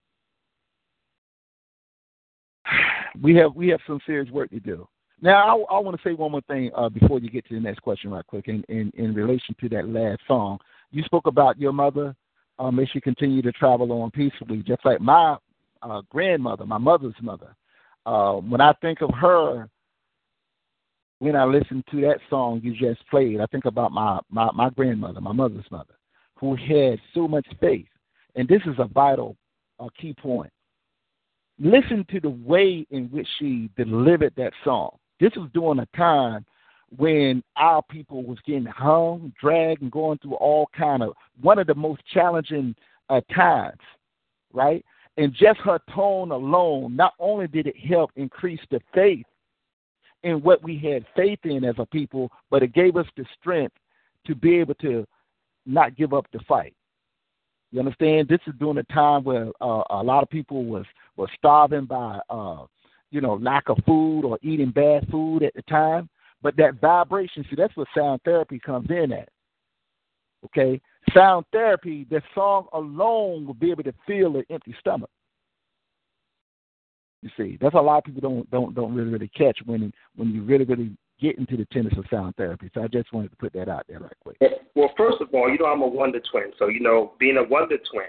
[3.21, 4.87] we have we have some serious work to do.
[5.19, 7.59] Now, I, I want to say one more thing uh, before you get to the
[7.59, 8.47] next question, right quick.
[8.47, 10.59] In, in in relation to that last song,
[10.91, 12.15] you spoke about your mother.
[12.59, 15.37] Uh, may she continue to travel on peacefully, just like my
[15.81, 17.55] uh, grandmother, my mother's mother.
[18.05, 19.69] Uh, when I think of her,
[21.19, 24.69] when I listen to that song you just played, I think about my, my, my
[24.69, 25.93] grandmother, my mother's mother,
[26.39, 27.87] who had so much faith.
[28.35, 29.35] And this is a vital
[29.79, 30.51] uh, key point.
[31.59, 34.97] Listen to the way in which she delivered that song.
[35.19, 36.45] This was during a time
[36.95, 41.67] when our people was getting hung, dragged, and going through all kind of one of
[41.67, 42.73] the most challenging
[43.09, 43.79] uh, times,
[44.53, 44.85] right?
[45.17, 49.25] And just her tone alone, not only did it help increase the faith
[50.23, 53.75] in what we had faith in as a people, but it gave us the strength
[54.25, 55.05] to be able to
[55.65, 56.73] not give up the fight.
[57.71, 58.27] You understand?
[58.27, 60.85] This is during a time where uh, a lot of people was
[61.17, 62.65] was starving by uh,
[63.11, 66.09] you know lack of food or eating bad food at the time.
[66.47, 69.27] But that vibration, see, that's what sound therapy comes in at.
[70.45, 70.79] Okay,
[71.13, 75.09] sound therapy, the song alone will be able to fill an empty stomach.
[77.21, 80.29] You see, that's a lot of people don't don't don't really really catch when when
[80.29, 82.71] you really really get into the tenets of sound therapy.
[82.73, 84.37] So I just wanted to put that out there right quick.
[84.73, 87.43] Well, first of all, you know I'm a wonder twin, so you know being a
[87.43, 88.07] wonder twin,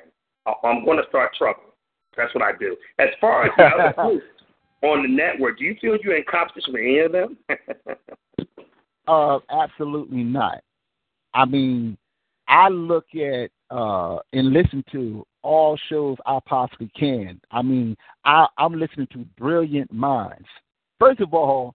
[0.63, 1.75] I'm going to start trouble.
[2.17, 2.77] That's what I do.
[3.01, 4.38] As far as the other groups
[4.83, 7.37] on the network, do you feel you're in competition with any of them?
[9.09, 10.63] uh, absolutely not.
[11.35, 11.97] I mean,
[12.47, 17.41] I look at uh, and listen to all shows I possibly can.
[17.51, 20.47] I mean, I, I'm listening to brilliant minds.
[20.99, 21.75] First of all,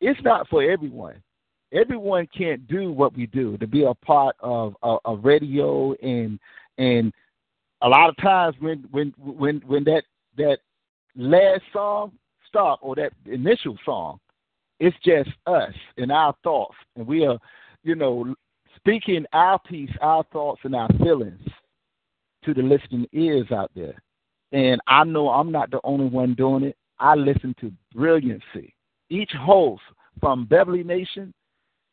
[0.00, 1.22] it's not for everyone.
[1.72, 6.38] Everyone can't do what we do to be a part of a, a radio and
[6.78, 7.12] and
[7.82, 10.04] a lot of times when when when when that
[10.36, 10.58] that
[11.16, 12.12] last song
[12.46, 14.18] stop or that initial song,
[14.80, 17.38] it's just us and our thoughts, and we are,
[17.82, 18.34] you know,
[18.76, 21.40] speaking our piece, our thoughts, and our feelings
[22.44, 24.00] to the listening ears out there.
[24.52, 26.76] And I know I'm not the only one doing it.
[26.98, 28.74] I listen to brilliancy.
[29.10, 29.82] Each host,
[30.20, 31.32] from Beverly Nation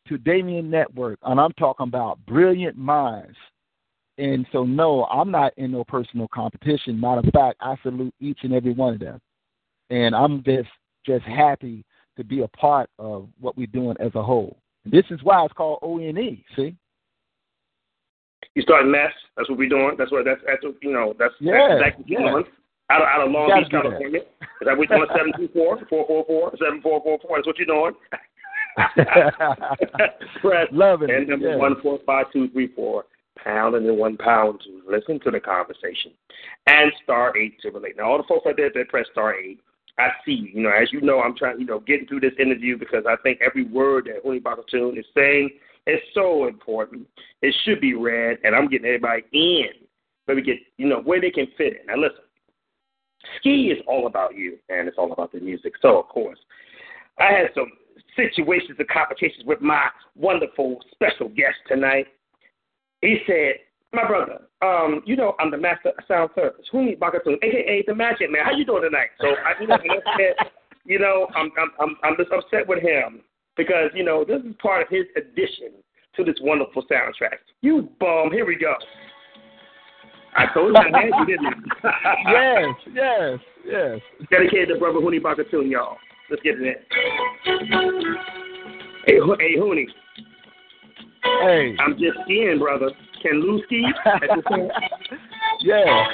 [0.08, 3.36] to Damien Network, and I'm talking about brilliant minds.
[4.18, 7.00] And so, no, I'm not in no personal competition.
[7.00, 9.20] Matter of fact, I salute each and every one of them.
[9.90, 10.70] And I'm just
[11.06, 11.86] just happy
[12.18, 14.58] to be a part of what we're doing as a whole.
[14.86, 16.44] This is why it's called ONE.
[16.56, 16.76] See,
[18.56, 19.12] you start mess.
[19.36, 19.96] That's what we're doing.
[19.98, 22.32] That's what that's that's what, you know that's yeah, that's exactly yeah.
[22.32, 22.44] doing.
[22.92, 24.22] Out of, out of Long Beach, California.
[24.22, 25.10] Is that what you're doing?
[25.18, 27.38] Seven two four four four four seven four four four.
[27.38, 27.94] That's what you're doing.
[30.42, 31.10] Press Love it.
[31.10, 31.56] And number yeah.
[31.56, 33.06] one four five two three four
[33.44, 36.12] pound and then one pound to listen to the conversation.
[36.68, 37.98] And star eight to relate.
[37.98, 39.60] Now all the folks out there that press star eight,
[39.98, 42.78] I see, you know, as you know, I'm trying, you know, getting through this interview
[42.78, 45.52] because I think every word that Huni Bak Atun is saying
[45.88, 47.08] is so important.
[47.42, 49.68] It should be read, and I'm getting everybody in
[50.26, 51.86] where we get, you know, where they can fit in.
[51.88, 52.24] Now, listen,
[53.38, 55.74] ski is all about you, and it's all about the music.
[55.82, 56.40] So, of course,
[57.20, 57.72] I had some
[58.16, 62.08] situations and complications with my wonderful special guest tonight.
[63.02, 63.56] He said,
[63.94, 67.84] my brother, um, you know, I'm the master of sound therapist, Huni Bak Atun, aka
[67.88, 68.44] the Magic Man.
[68.44, 69.10] How you doing tonight?
[69.22, 69.78] So I, you know,
[70.18, 70.48] said,
[70.86, 73.22] you know, I'm, I'm, I'm, I'm just upset with him
[73.58, 75.72] because you know this is part of his addition
[76.16, 77.38] to this wonderful soundtrack.
[77.62, 78.74] You bum, here we go.
[80.38, 81.48] I told you I had you, didn't
[81.84, 82.16] I?
[82.32, 84.00] yes, yes, yes.
[84.30, 85.98] Dedicated to brother Huni Bak Atun, y'all.
[86.30, 86.76] Let's get it in.
[89.06, 89.86] Hey, hey, Huni.
[91.26, 91.76] Hey.
[91.80, 92.92] I'm just skiing, brother.
[93.22, 93.84] Can Lou ski?
[95.62, 96.06] yeah.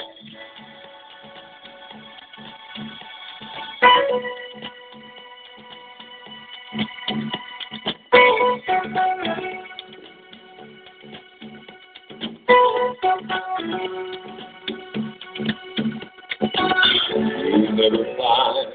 [17.14, 18.66] You never find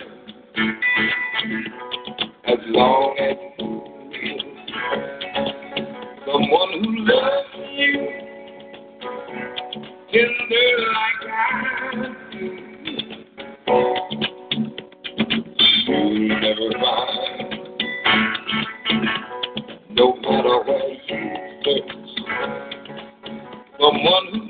[2.45, 3.46] as long as you
[6.27, 7.93] Someone who loves you
[10.11, 11.33] tender like I
[12.33, 12.47] do.
[15.87, 17.49] You'll never find,
[19.91, 20.97] no matter where you
[21.63, 21.91] search,
[23.79, 24.41] someone who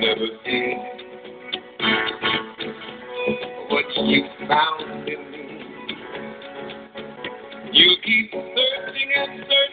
[0.00, 0.74] Never see
[3.68, 5.42] what you found in me.
[7.72, 9.67] You keep searching and searching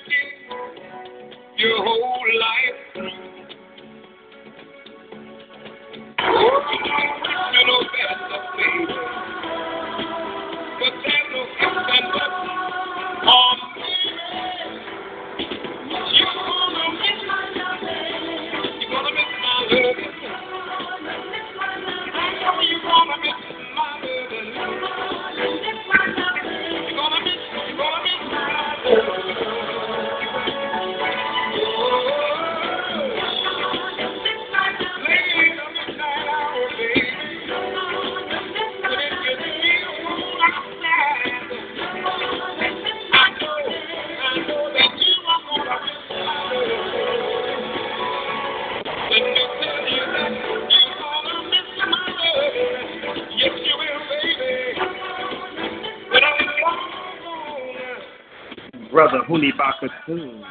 [60.07, 60.43] Bak Atun.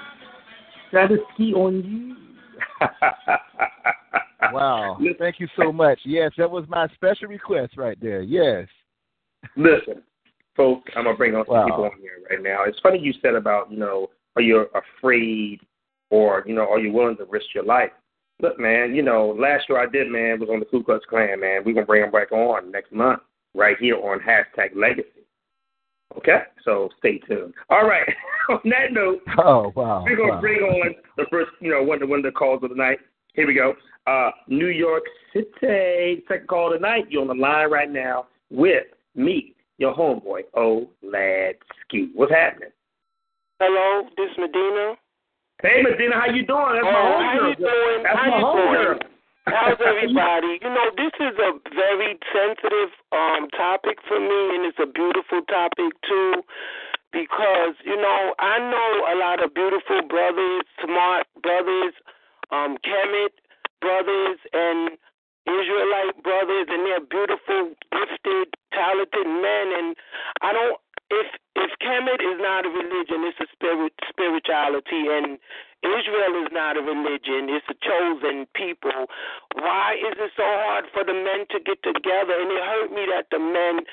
[0.92, 2.16] That is key on you.
[4.52, 4.98] Wow.
[5.00, 5.98] Listen, Thank you so much.
[6.04, 8.20] Yes, that was my special request right there.
[8.22, 8.68] Yes.
[9.56, 10.02] Listen,
[10.56, 11.64] folks, I'm gonna bring on some Wow.
[11.64, 12.64] people on here right now.
[12.64, 15.60] It's funny you said about, you know, are you afraid
[16.10, 17.90] or, you know, are you willing to risk your life?
[18.40, 21.40] Look, man, you know, last show I did, man, was on the Ku Klux Klan,
[21.40, 21.62] man.
[21.64, 23.22] We're gonna bring them back on next month,
[23.54, 25.13] right here on hashtag legacy.
[26.18, 26.42] Okay?
[26.64, 27.54] So stay tuned.
[27.70, 28.08] All right.
[28.50, 30.04] on that note, Oh wow.
[30.04, 30.40] we're gonna wow.
[30.40, 32.76] bring on the first, you know, one of the one of the calls of the
[32.76, 32.98] night.
[33.34, 33.74] Here we go.
[34.06, 37.06] Uh, New York City, second call tonight.
[37.08, 38.84] You're on the line right now with
[39.14, 42.10] me, your homeboy, O Lad Ski.
[42.14, 42.68] What's happening?
[43.60, 44.94] Hello, this Medina.
[45.62, 46.74] Hey, Medina, how you doing?
[46.74, 47.48] That's my Oh, how homegirl.
[47.50, 48.02] you doing?
[48.02, 49.00] That's How my you homegirl.
[49.46, 50.58] How's everybody?
[50.62, 55.42] You know, this is a very sensitive um topic for me and it's a beautiful
[55.48, 56.42] topic too
[57.12, 61.94] because, you know, I know a lot of beautiful brothers, smart brothers,
[62.50, 63.38] um, Kemet
[63.80, 64.98] brothers and
[65.46, 69.96] Israelite brothers and they're beautiful, gifted, talented men and
[70.42, 70.80] I don't
[71.10, 75.38] if if Kemet is not a religion, it's a spirit spirituality and
[75.84, 79.06] Israel is not a religion, it's a chosen people.
[79.54, 82.34] Why is it so hard for the men to get together?
[82.34, 83.84] And it hurt me that the men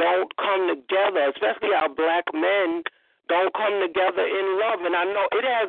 [0.00, 2.82] don't come together, especially our black men
[3.28, 4.80] don't come together in love.
[4.82, 5.68] And I know it has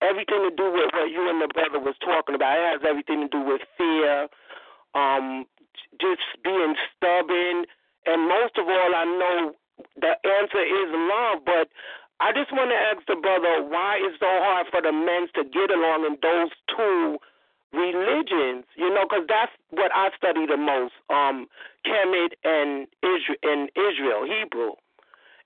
[0.00, 2.58] everything to do with what you and the brother was talking about.
[2.58, 4.30] It has everything to do with fear,
[4.94, 5.46] um,
[5.98, 7.66] just being stubborn,
[8.06, 9.54] and most of all, I know
[9.96, 11.44] the answer is love.
[11.46, 11.68] But
[12.22, 15.42] I just want to ask the brother why it's so hard for the men to
[15.42, 17.18] get along in those two
[17.74, 21.48] religions, you know, because that's what I study the most, um,
[21.82, 24.70] Kemet and Israel, and Israel, Hebrew.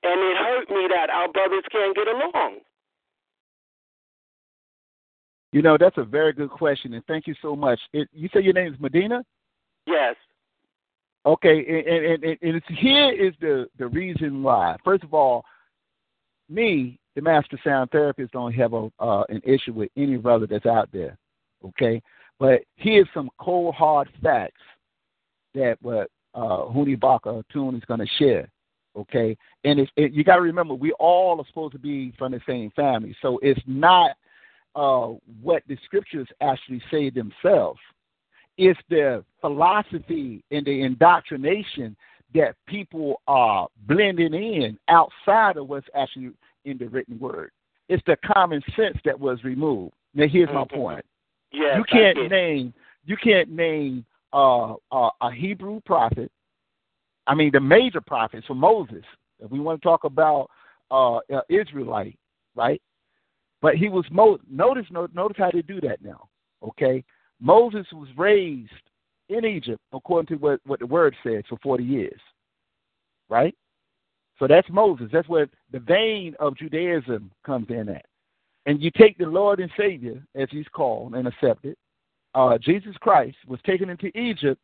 [0.03, 2.59] And it hurt me that our brothers can't get along.
[5.53, 7.81] You know, that's a very good question, and thank you so much.
[7.95, 9.25] It, you say your name is Medina?
[9.87, 10.15] Yes.
[11.25, 14.77] Okay, and, and, and, and it's, here is the, the reason why.
[14.85, 15.43] First of all,
[16.49, 20.67] me, the master sound therapist, don't have a uh, an issue with any brother that's
[20.67, 21.17] out there.
[21.65, 22.03] Okay,
[22.39, 24.61] but here's some cold hard facts
[25.55, 28.49] that what uh, Huni Bak Atun is going to share.
[28.97, 32.33] Okay, and it's, it, you got to remember we all are supposed to be from
[32.33, 34.13] the same family, so it's not
[34.75, 35.13] uh,
[35.43, 37.81] what the scriptures actually say themselves.
[38.59, 41.97] It's the philosophy and the indoctrination
[42.37, 46.31] that people are blending in outside of what's actually
[46.65, 47.51] in the written word.
[47.89, 49.95] It's the common sense that was removed.
[50.15, 50.77] Now, here's my Mm-hmm.
[50.77, 51.05] point.
[51.53, 52.31] Yes, you can't I get it.
[52.31, 56.31] name you can't name uh, uh, a Hebrew prophet.
[57.27, 59.05] I mean, the major prophets for Moses.
[59.39, 60.51] If we want to talk about
[60.91, 62.19] uh, uh, Israelite,
[62.55, 62.83] right?
[63.63, 66.29] But he was Mo- notice no- notice how they do that now.
[66.63, 67.05] Okay,
[67.41, 68.71] Moses was raised
[69.29, 72.21] in Egypt according to what what the word says for forty years,
[73.29, 73.55] right?
[74.39, 75.09] So that's Moses.
[75.13, 78.05] That's where the vein of Judaism comes in at.
[78.67, 81.77] And you take the Lord and Savior, as he's called and accepted,
[82.35, 84.61] uh, Jesus Christ was taken into Egypt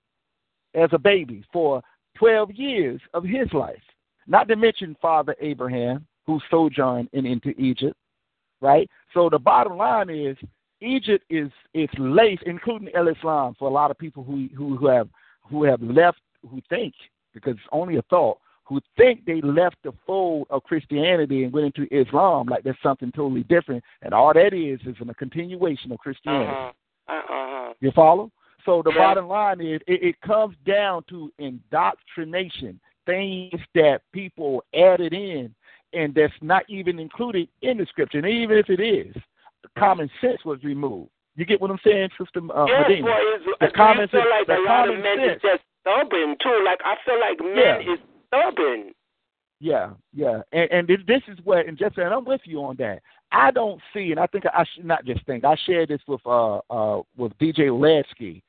[0.74, 1.82] as a baby for
[2.18, 3.82] 12 years of his life.
[4.26, 7.96] Not to mention Father Abraham, who sojourned in, into Egypt,
[8.60, 8.88] right?
[9.14, 10.36] So the bottom line is
[10.82, 14.86] Egypt is is laced, including El Islam, for a lot of people who who, who
[14.86, 15.08] have
[15.42, 16.94] who have left, who think
[17.34, 21.66] because it's only a thought, who think they left the fold of Christianity and went
[21.66, 25.98] into Islam like that's something totally different, and all that is is a continuation of
[25.98, 26.50] Christianity.
[26.50, 26.72] Uh-huh.
[27.08, 27.74] Uh-huh.
[27.80, 28.30] You follow?
[28.64, 28.98] So the Yeah.
[28.98, 35.54] bottom line is it, it comes down to indoctrination, things that people added in
[35.92, 38.18] and that's not even included in the scripture.
[38.18, 39.14] And even if it is,
[39.78, 41.10] common sense was removed.
[41.36, 43.06] You get what I'm saying, Sister uh, yes, Medina?
[43.08, 45.36] it's, The I common feel sense- like the a lot of common men sense.
[45.36, 46.62] is just stubborn too.
[46.64, 47.92] Like I feel like men Yeah.
[47.94, 48.92] is stubborn.
[49.60, 52.76] Yeah, yeah, and and this- this is where, and just and I'm with you on
[52.76, 53.00] that.
[53.30, 55.44] I don't see, and I think I should not just think.
[55.44, 58.42] I shared this with uh uh with DJ Oladski.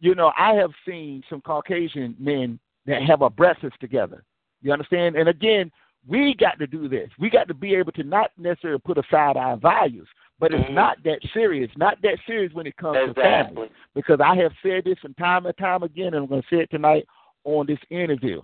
[0.00, 4.22] You know, I have seen some Caucasian men that have a breakfast together.
[4.62, 5.16] You understand?
[5.16, 5.70] And again,
[6.06, 7.08] we got to do this.
[7.18, 10.08] We got to be able to not necessarily put aside our values,
[10.38, 10.74] but it's Mhm.
[10.74, 11.70] not that serious.
[11.76, 15.46] Not that serious when it comes to family because I have said this from time
[15.46, 17.06] and time again, and I'm going to say it tonight
[17.44, 18.42] on this interview.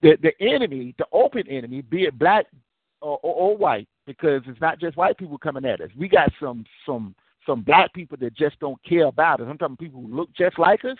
[0.00, 2.46] The the enemy, the open enemy, be it black
[3.00, 5.90] or, or, or white, because it's not just white people coming at us.
[5.96, 7.14] We got some some
[7.46, 9.46] some black people that just don't care about us.
[9.48, 10.98] I'm talking people who look just like us.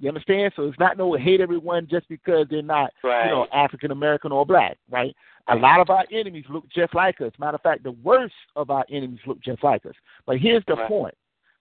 [0.00, 0.52] You understand?
[0.56, 3.26] So it's not no hate everyone just because they're not Right.
[3.26, 5.14] you know African American or black, right?
[5.48, 7.32] A lot of our enemies look just like us.
[7.38, 9.94] Matter of fact, the worst of our enemies look just like us.
[10.26, 10.88] But here's the Right.
[10.88, 11.14] point: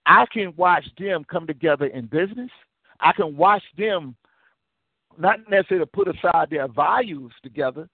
[0.05, 2.51] I can watch them come together in business.
[2.99, 4.15] I can watch them
[5.17, 7.89] not necessarily put aside their values together,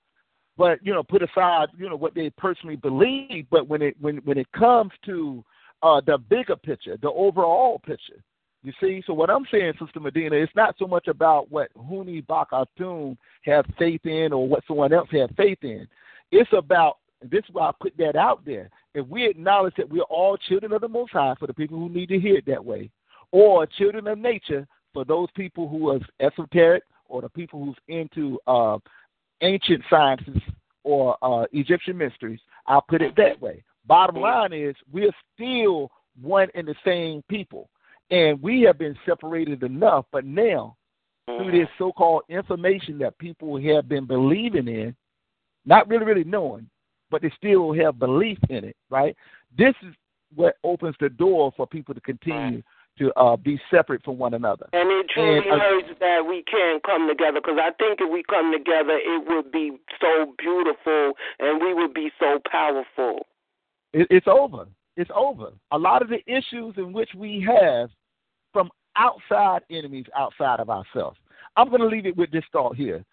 [0.57, 3.47] but you know, put aside you know what they personally believe.
[3.49, 5.43] But when it when when it comes to
[5.83, 8.21] uh, the bigger picture, the overall picture,
[8.67, 9.01] you see.
[9.07, 13.17] So what I'm saying, Sister Medina, it's not so much about what Huni Bak Atun
[13.43, 15.87] have faith in or what someone else have faith in.
[16.31, 18.69] It's about this is why I put that out there.
[18.93, 21.89] If we acknowledge that we're all children of the Most High, for the people who
[21.89, 22.91] need to hear it that way,
[23.31, 28.39] or children of nature, for those people who are esoteric or the people who's into
[28.47, 28.77] uh,
[29.41, 30.41] ancient sciences
[30.83, 33.63] or uh, Egyptian mysteries, I'll put it that way.
[33.85, 35.89] Bottom line is we're still
[36.21, 37.69] one and the same people,
[38.09, 40.05] and we have been separated enough.
[40.11, 40.75] But now,
[41.25, 44.95] through this so-called information that people have been believing in,
[45.65, 46.69] not really, really knowing,
[47.11, 49.15] but they still have belief in it, right?
[49.57, 49.93] This is
[50.35, 52.61] what opens the door for people to continue
[52.97, 54.67] to uh, be separate from one another.
[54.73, 58.11] And it truly And, uh, hurts that we can't come together because I think if
[58.11, 63.25] we come together, it would be so beautiful and we would be so powerful.
[63.93, 64.65] It, it's over.
[64.95, 65.51] It's over.
[65.71, 67.89] A lot of the issues in which we have
[68.97, 71.17] outside enemies outside of ourselves.
[71.55, 73.03] I'm going to leave it with this thought here.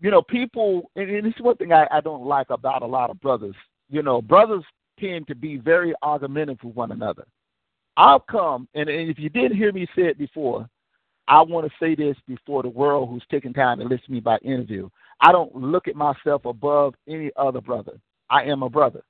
[0.00, 2.86] You know, people, and, and this is one thing I, I don't like about a
[2.86, 3.54] lot of brothers.
[3.88, 4.64] You know, brothers
[5.00, 7.26] tend to be very argumentative with one another.
[7.96, 10.68] I'll come, and, and if you didn't hear me say it before,
[11.28, 14.20] I want to say this before the world who's taking time to listen to me
[14.20, 14.88] by interview.
[15.20, 17.98] I don't look at myself above any other brother.
[18.28, 19.02] I am a brother,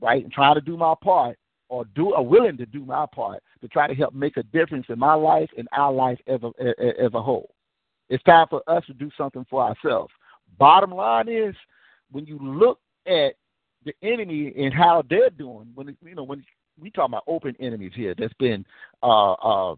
[0.00, 0.22] right?
[0.22, 1.36] And trying to do my part,
[1.74, 4.86] or do, or willing to do my part to try to help make a difference
[4.88, 6.52] in my life and our life as a,
[7.04, 7.50] as a whole.
[8.08, 10.12] It's time for us to do something for ourselves.
[10.56, 11.54] Bottom line is,
[12.12, 13.34] when you look at
[13.84, 16.44] the enemy and how they're doing, when you know when
[16.80, 18.64] we talk about open enemies here, that's been
[19.02, 19.74] uh, uh,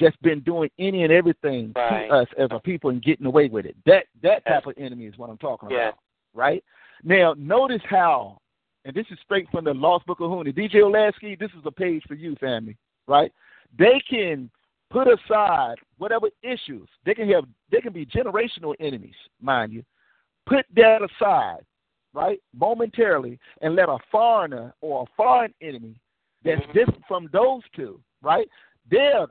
[0.00, 2.08] just been doing any and everything Right.
[2.08, 3.76] to us as a people and getting away with it.
[3.84, 5.88] That that type of enemy is what I'm talking Yeah.
[5.88, 5.98] about,
[6.32, 6.64] right?
[7.04, 8.38] Now, notice how,
[8.86, 10.56] and this is straight from the Lost Book of Huni.
[10.56, 12.76] DJ Oladski, this is a page for you, family,
[13.08, 13.32] right?
[13.76, 14.48] They can
[14.90, 16.88] put aside whatever issues.
[17.04, 19.82] They can have they can be generational enemies, mind you.
[20.46, 21.62] Put that aside,
[22.14, 22.40] right?
[22.56, 25.96] Momentarily and let a foreigner or a foreign enemy
[26.44, 26.72] that's Mhm.
[26.72, 28.48] different from those two, right?
[28.88, 29.28] They'll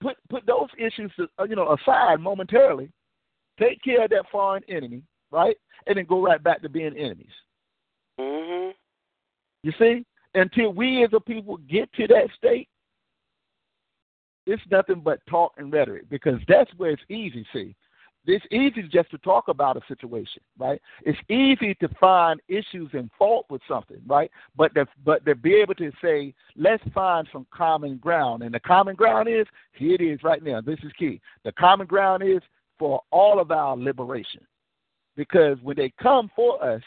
[0.00, 2.90] put put those issues uh, you know aside momentarily,
[3.58, 5.58] take care of that foreign enemy, right?
[5.86, 7.34] And then go right back to being enemies.
[8.18, 8.74] Mhm.
[9.62, 10.04] You see?
[10.34, 12.68] Until we as a people get to that state,
[14.46, 17.74] it's nothing but talk and rhetoric because that's where it's easy, see.
[18.24, 20.80] It's easy just to talk about a situation, right?
[21.04, 24.30] It's easy to find issues and fault with something, right?
[24.56, 28.42] But to, but to be able to say, let's find some common ground.
[28.42, 30.60] And the common ground is, here it is right now.
[30.60, 31.20] This is key.
[31.44, 32.40] The common ground is
[32.78, 34.46] for all of our liberation.
[35.16, 36.82] Because when they come for us,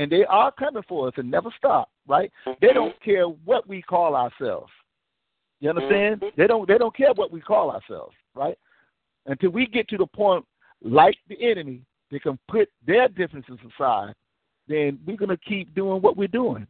[0.00, 2.32] and they are coming for us and never stop, right?
[2.62, 4.72] They don't care what we call ourselves.
[5.60, 6.22] You understand?
[6.22, 6.34] Mhm.
[6.36, 8.56] They don't they don't care what we call ourselves, right?
[9.26, 10.46] Until we get to the point
[10.82, 14.14] like the enemy, they can put their differences aside,
[14.66, 16.66] then we're gonna keep doing what we're doing.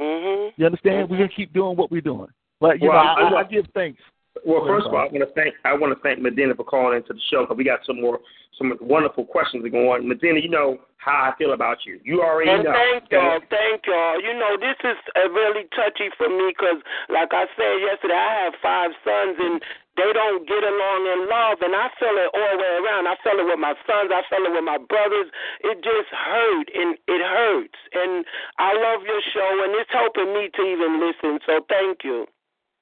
[0.00, 0.54] Mhm.
[0.56, 1.10] You understand?
[1.10, 2.30] We're gonna keep doing what we're doing.
[2.60, 4.00] But you Well, know, I, I- I give thanks.
[4.44, 6.96] Well, first of all, I want to thank I want to thank Medina for calling
[6.96, 8.18] into the show because we got some more
[8.60, 10.06] some wonderful questions to go on.
[10.06, 11.98] Medina, you know how I feel about you.
[12.04, 12.76] You already And know.
[12.76, 14.20] thank y'all, thank y'all.
[14.20, 18.44] You know, this is uh, really touchy for me because, like I said yesterday, I
[18.44, 19.64] have five sons and
[19.96, 23.04] they don't get along in love, and I feel it all the way around.
[23.08, 25.28] I feel it with my sons, I feel it with my brothers.
[25.60, 27.80] It just hurt, and it hurts.
[27.92, 28.24] And
[28.56, 31.40] I love your show, and it's helping me to even listen.
[31.44, 32.24] So thank you.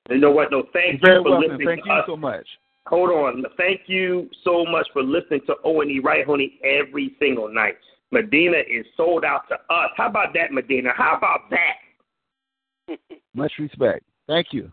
[0.08, 0.50] You know what?
[0.50, 1.50] No, thank Very you for welcome.
[1.50, 2.04] listening Thank to you us.
[2.06, 2.46] so much.
[2.86, 3.44] Hold on.
[3.56, 7.76] Thank you so much for listening to O and E Right Honey every single night.
[8.10, 9.90] Medina is sold out to us.
[9.96, 10.90] How about that, Medina?
[10.96, 12.96] How about that?
[13.34, 14.02] Much respect.
[14.26, 14.72] Thank you.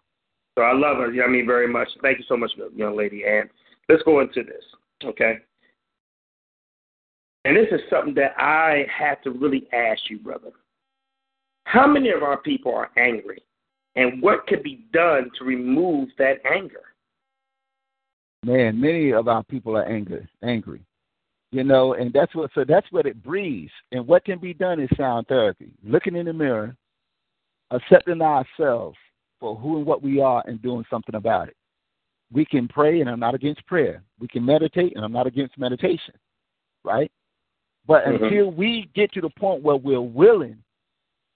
[0.57, 1.11] So I love her.
[1.21, 1.89] I mean, very much.
[2.01, 3.23] Thank you so much, young lady.
[3.27, 3.49] And
[3.89, 4.63] let's go into this,
[5.03, 5.39] okay?
[7.43, 10.51] And this is something that I have to really ask you, brother.
[11.65, 13.43] How many of our people are angry?
[13.95, 16.81] And what could be done to remove that anger?
[18.43, 20.81] Man, many of our people are angry angry.
[21.51, 23.71] You know, and that's what so that's what it breeds.
[23.91, 25.71] And what can be done is sound therapy.
[25.83, 26.75] Looking in the mirror,
[27.71, 28.97] accepting ourselves
[29.39, 31.55] for who and what we are and doing something about it.
[32.31, 34.03] We can pray and I'm not against prayer.
[34.19, 36.13] We can meditate and I'm not against meditation.
[36.83, 37.11] Right?
[37.87, 38.23] But Mhm.
[38.23, 40.61] until we get to the point where we're willing,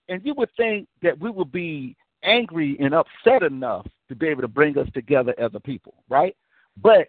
[0.10, 4.42] and you would think that we would be angry and upset enough to be able
[4.42, 6.36] to bring us together as a people, right?
[6.78, 7.08] But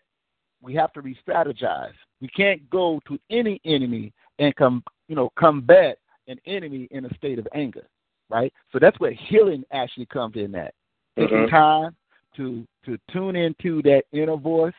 [0.63, 1.95] we have to re-strategize.
[2.21, 7.15] We can't go to any enemy and come, you know, combat an enemy in a
[7.15, 7.87] state of anger,
[8.29, 8.53] right?
[8.73, 10.53] So that's where healing actually comes in.
[10.53, 10.75] That
[11.17, 11.51] taking Mhm.
[11.51, 11.97] time
[12.37, 14.73] to to tune into that inner voice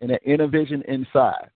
[0.00, 1.50] and that inner vision inside.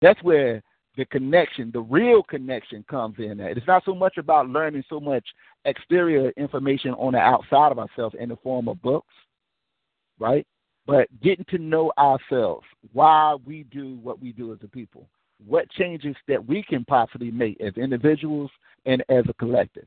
[0.00, 0.62] That's where
[0.96, 3.38] the connection, the real connection, comes in.
[3.38, 5.24] That it's not so much about learning so much
[5.64, 9.14] exterior information on the outside of ourselves in the form of books,
[10.18, 10.46] right?
[10.86, 15.08] But getting to know ourselves, why we do what we do as a people,
[15.46, 18.50] what changes that we can possibly make as individuals
[18.86, 19.86] and as a collective.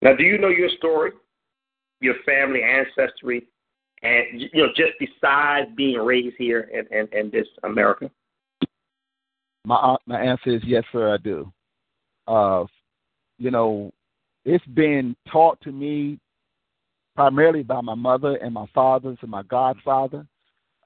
[0.00, 1.12] Now, do you know your story,
[2.00, 3.46] your family ancestry,
[4.02, 8.10] and you know just besides being raised here in, in, in this America?
[9.64, 11.12] My my answer is yes, sir.
[11.12, 11.52] I do.
[12.26, 12.64] Uh,
[13.38, 13.92] you know,
[14.44, 16.18] it's been taught to me
[17.14, 20.26] primarily by my mother and my fathers and my godfather,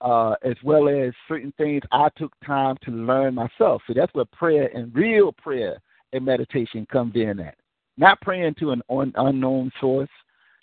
[0.00, 3.82] uh, as well as certain things I took time to learn myself.
[3.86, 5.78] So that's where prayer and real prayer
[6.12, 7.56] and meditation comes in at.
[7.96, 10.10] Not praying to an un- unknown source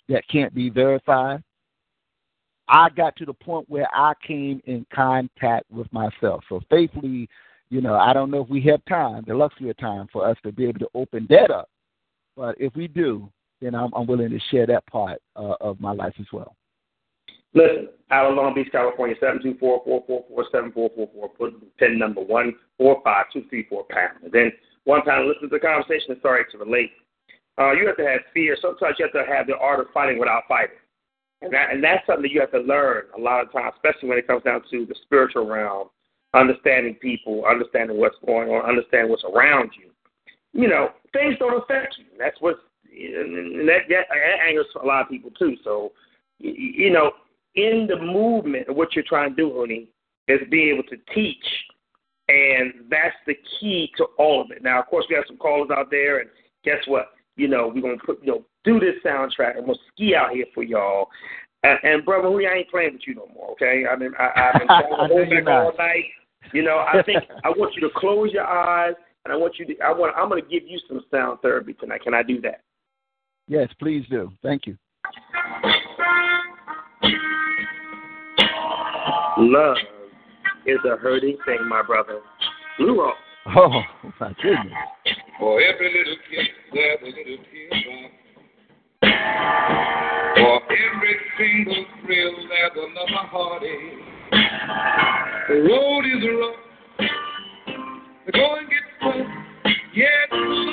[0.08, 1.42] that can't be verified.
[2.68, 6.44] I got to the point where I came in contact with myself.
[6.48, 7.28] So faithfully,
[7.70, 10.36] you know, I don't know if we have time, the luxury of time for us
[10.44, 11.68] to be able to open that up.
[12.36, 13.30] But if we do,
[13.60, 16.56] then I'm, I'm willing to share that part uh, of my life as well.
[17.54, 21.08] Listen, out of Long Beach, California, seven two four four four four seven four four
[21.14, 21.28] four.
[21.28, 24.24] Put pin number one four five two three four pound.
[24.24, 26.90] And then one time, listen to the conversation and sorry to relate.
[27.56, 28.56] Uh, you have to have fear.
[28.60, 30.76] Sometimes you have to have the art of fighting without fighting,
[31.42, 34.08] and that and that's something that you have to learn a lot of times, especially
[34.08, 35.88] when it comes down to the spiritual realm,
[36.34, 39.90] understanding people, understanding what's going on, understanding what's around you.
[40.52, 42.04] You know, things don't affect you.
[42.18, 42.56] That's what
[42.96, 45.56] and that, that, that angers a lot of people too.
[45.64, 45.92] So,
[46.38, 47.12] you, know,
[47.54, 49.88] in the movement of what you're trying to do, Huni,
[50.28, 51.44] is be able to teach
[52.28, 54.62] And that's the key to all of it.
[54.62, 56.30] Now, of course, we have some callers out there, and
[56.64, 57.08] guess what?
[57.36, 59.56] You know, we're gonna put you know do this soundtrack.
[59.56, 61.08] I'm gonna ski out here for y'all.
[61.64, 63.52] And, and brother, we ain't playing with you no more.
[63.52, 63.84] Okay?
[63.90, 66.04] I mean, I, I've been to back all night.
[66.52, 68.94] You know, I think I want you to close your eyes,
[69.24, 69.78] and I want you to.
[69.80, 70.14] I want.
[70.16, 72.02] I'm gonna give you some sound therapy tonight.
[72.02, 72.60] Can I do that?
[73.48, 74.32] Yes, please do.
[74.42, 74.76] Thank you.
[79.36, 79.76] Love
[80.66, 82.20] is a hurting thing, my brother.
[82.78, 83.16] Blue Rock.
[83.56, 83.82] Oh
[84.20, 84.72] my goodness.
[85.38, 88.10] For every little kiss, there's a little teardrop.
[90.36, 94.13] For every single thrill, there's another heartache.
[94.30, 97.08] The road is rough.
[98.26, 99.28] The going gets tough.
[99.94, 100.72] Yet love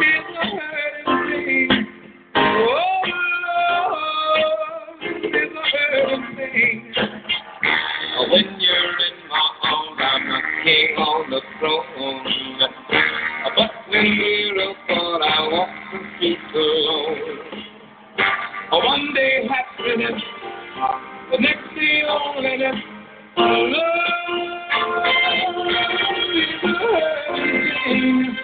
[0.00, 1.68] is oh, a hurting thing.
[2.36, 3.02] Oh,
[3.92, 6.78] love is a hurting thing.
[8.30, 12.58] When you're in my arms, I'm a king on the throne.
[13.56, 17.42] But when we're apart, I walk the streets alone.
[18.72, 20.22] One day happiness,
[21.30, 22.02] the next thing.
[22.08, 22.76] Oh, love
[26.34, 27.52] is a hurting
[27.84, 28.36] thing.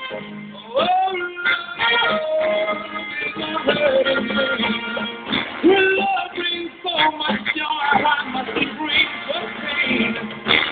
[5.65, 10.15] Love brings so much joy, why must it bring the pain?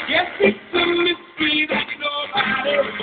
[0.09, 2.96] Yes, it's a mystery that nobody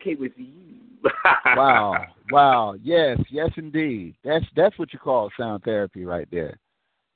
[0.00, 0.46] okay with you?
[1.56, 2.06] Wow.
[2.32, 2.76] Wow.
[2.80, 4.14] Yes, yes indeed.
[4.22, 6.56] That's that's what you call sound therapy right there.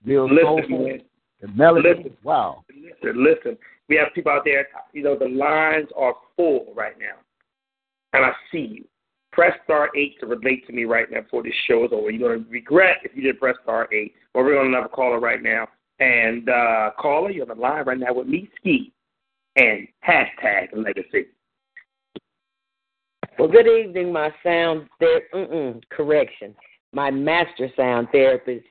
[0.04, 0.86] Real Listen, soulful.
[0.88, 1.02] man.
[1.40, 1.88] The melody.
[1.96, 2.16] Listen.
[2.24, 2.64] Wow.
[2.68, 3.58] Listen, listen.
[3.88, 7.14] We have people out there, you know, the lines are full right now.
[8.12, 8.84] And I see you.
[9.30, 12.10] Press star 8 to relate to me right now before this show is over.
[12.10, 14.12] You're going to regret if you didn't press star 8.
[14.32, 15.68] But we're going to have a caller right now.
[16.00, 18.92] And uh, caller, you're on the line right now with me, Ski,
[19.54, 21.26] and hashtag legacy.
[23.38, 24.88] Well, good evening, my sound
[25.90, 26.54] correction.
[26.92, 28.66] My master sound therapist,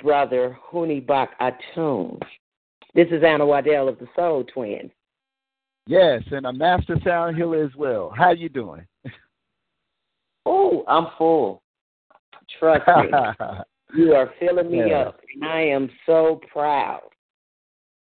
[0.00, 2.20] brother Huni Bak Atun.
[2.94, 4.92] This is Anna Waddell of the Soul Twins.
[5.86, 8.12] Yes, and a master sound healer as well.
[8.16, 8.86] How you doing?
[10.50, 11.60] Oh, I'm full.
[12.58, 13.12] Trust me.
[13.94, 15.00] You are filling me Yeah.
[15.00, 15.20] up.
[15.34, 17.02] And I am so proud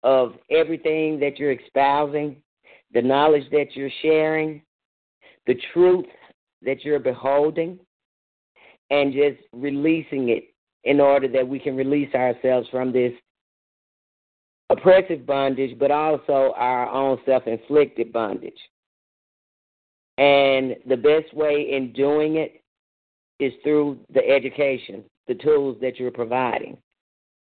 [0.03, 2.43] of everything that you're espousing,
[2.93, 4.63] the knowledge that you're sharing,
[5.47, 6.07] the truth
[6.63, 7.79] that you're beholding,
[8.91, 10.45] and just releasing it
[10.85, 13.13] in order that we can release ourselves from this
[14.71, 18.59] oppressive bondage, but also our own self inflicted bondage.
[20.19, 22.63] And the best way in doing it
[23.41, 26.77] is through the education, the tools that you're providing,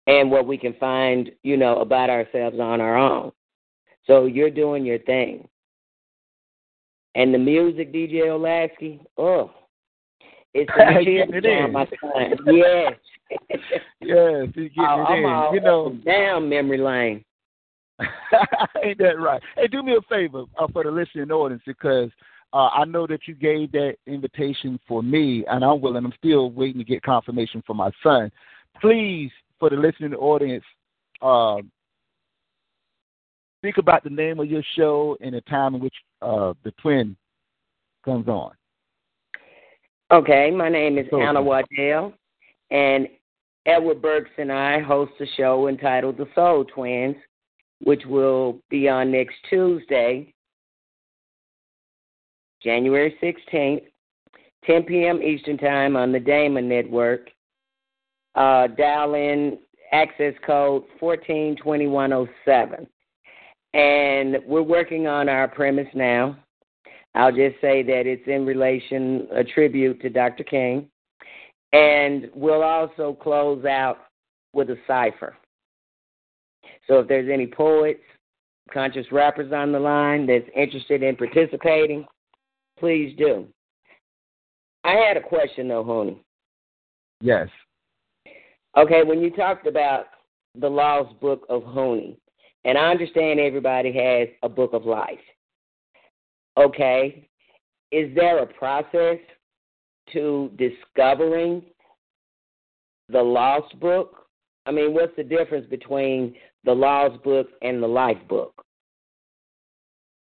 [0.06, 3.32] and what we can find, you know, about ourselves on our own.
[4.06, 5.48] So you're doing your thing.
[7.14, 9.50] And the music, DJ Oladski, oh,
[10.54, 11.72] it's a it down in.
[11.72, 12.36] my spine.
[12.46, 12.92] Yes.
[14.00, 15.54] yes, he's getting I'm it all.
[15.54, 17.24] You know, down memory lane.
[18.84, 19.42] ain't that right?
[19.56, 22.10] Hey, do me a favor uh, for the listening audience because
[22.52, 26.04] uh, I know that you gave that invitation for me, and I'm willing.
[26.04, 28.32] I'm still waiting to get confirmation for my son.
[28.80, 30.64] Please, for the listening audience,
[31.22, 31.58] uh,
[33.60, 37.14] speak about the name of your show and the time in which uh, the twin
[38.04, 38.52] comes on.
[40.10, 41.22] Okay, my name is Okay.
[41.22, 42.14] Anna Waddell,
[42.70, 43.06] and
[43.66, 47.16] Edward Burks and I host a show entitled The Soul Twins,
[47.82, 50.32] which will be on next Tuesday,
[52.62, 53.82] January 16th,
[54.64, 55.22] 10 p.m.
[55.22, 57.28] Eastern Time on the Damon Network.
[58.34, 59.58] Uh, dial in
[59.92, 62.86] access code 142107.
[63.74, 66.36] And we're working on our premise now.
[67.14, 70.44] I'll just say that it's in relation, a tribute to Dr.
[70.44, 70.88] King.
[71.72, 73.98] And we'll also close out
[74.52, 75.36] with a cipher.
[76.88, 78.00] So if there's any poets,
[78.72, 82.04] conscious rappers on the line that's interested in participating,
[82.78, 83.46] please do.
[84.82, 86.18] I had a question though, Huni.
[87.20, 87.48] Yes.
[88.76, 90.06] Okay, when you talked about
[90.58, 92.16] the lost book of Huni,
[92.64, 95.18] and I understand everybody has a book of life.
[96.58, 97.28] Okay,
[97.90, 99.18] is there a process
[100.12, 101.62] to discovering
[103.08, 104.26] the lost book?
[104.66, 106.34] I mean, what's the difference between
[106.64, 108.64] the lost book and the life book?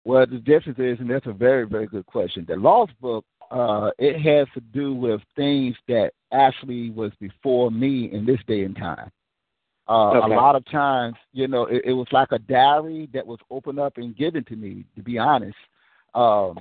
[0.05, 2.45] Well, the difference is, and that's a very, very good question.
[2.49, 8.11] The lost book, uh, it has to do with things that actually was before me
[8.13, 9.11] in this day and time.
[9.91, 10.33] Uh, Okay.
[10.33, 13.81] A lot of times, you know, it, it was like a diary that was opened
[13.81, 14.85] up and given to me.
[14.97, 15.57] To be honest,
[16.15, 16.61] um,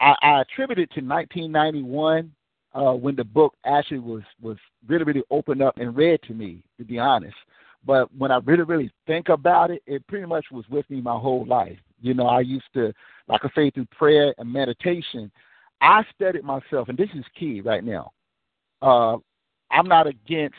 [0.00, 2.32] I, I attribute it to 1991
[2.72, 4.56] uh, when the book actually was was
[4.88, 6.62] really, really opened up and read to me.
[6.78, 7.36] To be honest,
[7.84, 11.18] but when I really, really think about it, it pretty much was with me my
[11.18, 11.78] whole life.
[12.00, 12.94] You know, I used to,
[13.28, 15.30] like I say, through prayer and meditation,
[15.82, 18.12] I studied myself, and this is key right now.
[18.80, 19.16] Uh,
[19.70, 20.56] I'm not against,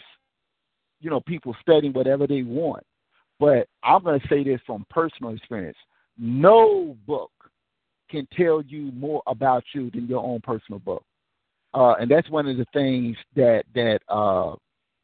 [1.01, 2.83] you know, people studying whatever they want,
[3.39, 5.77] but I'm going to say this from personal experience.
[6.17, 7.31] No book
[8.09, 11.03] can tell you more about you than your own personal book,
[11.73, 14.55] uh, and that's one of the things that that uh,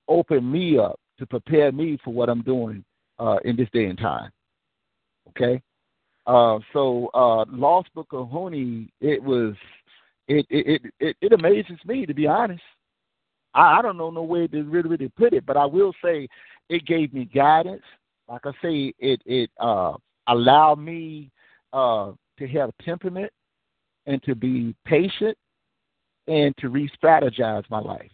[0.07, 2.83] opened me up to prepare me for what I'm doing
[3.19, 4.31] uh, in this day and time.
[5.29, 5.61] Okay.
[6.25, 9.55] Uh, so uh, Lost Book of Huni, it was
[10.27, 12.61] it it, it it it amazes me to be honest.
[13.57, 16.29] I, I don't know no way to really really put it, but I will say
[16.69, 17.83] it gave me guidance.
[18.29, 19.93] Like I say, it it uh,
[20.27, 21.31] allowed me
[21.73, 23.31] uh, to have temperament
[24.05, 25.37] and to be patient
[26.27, 28.11] and to re-strategize my life.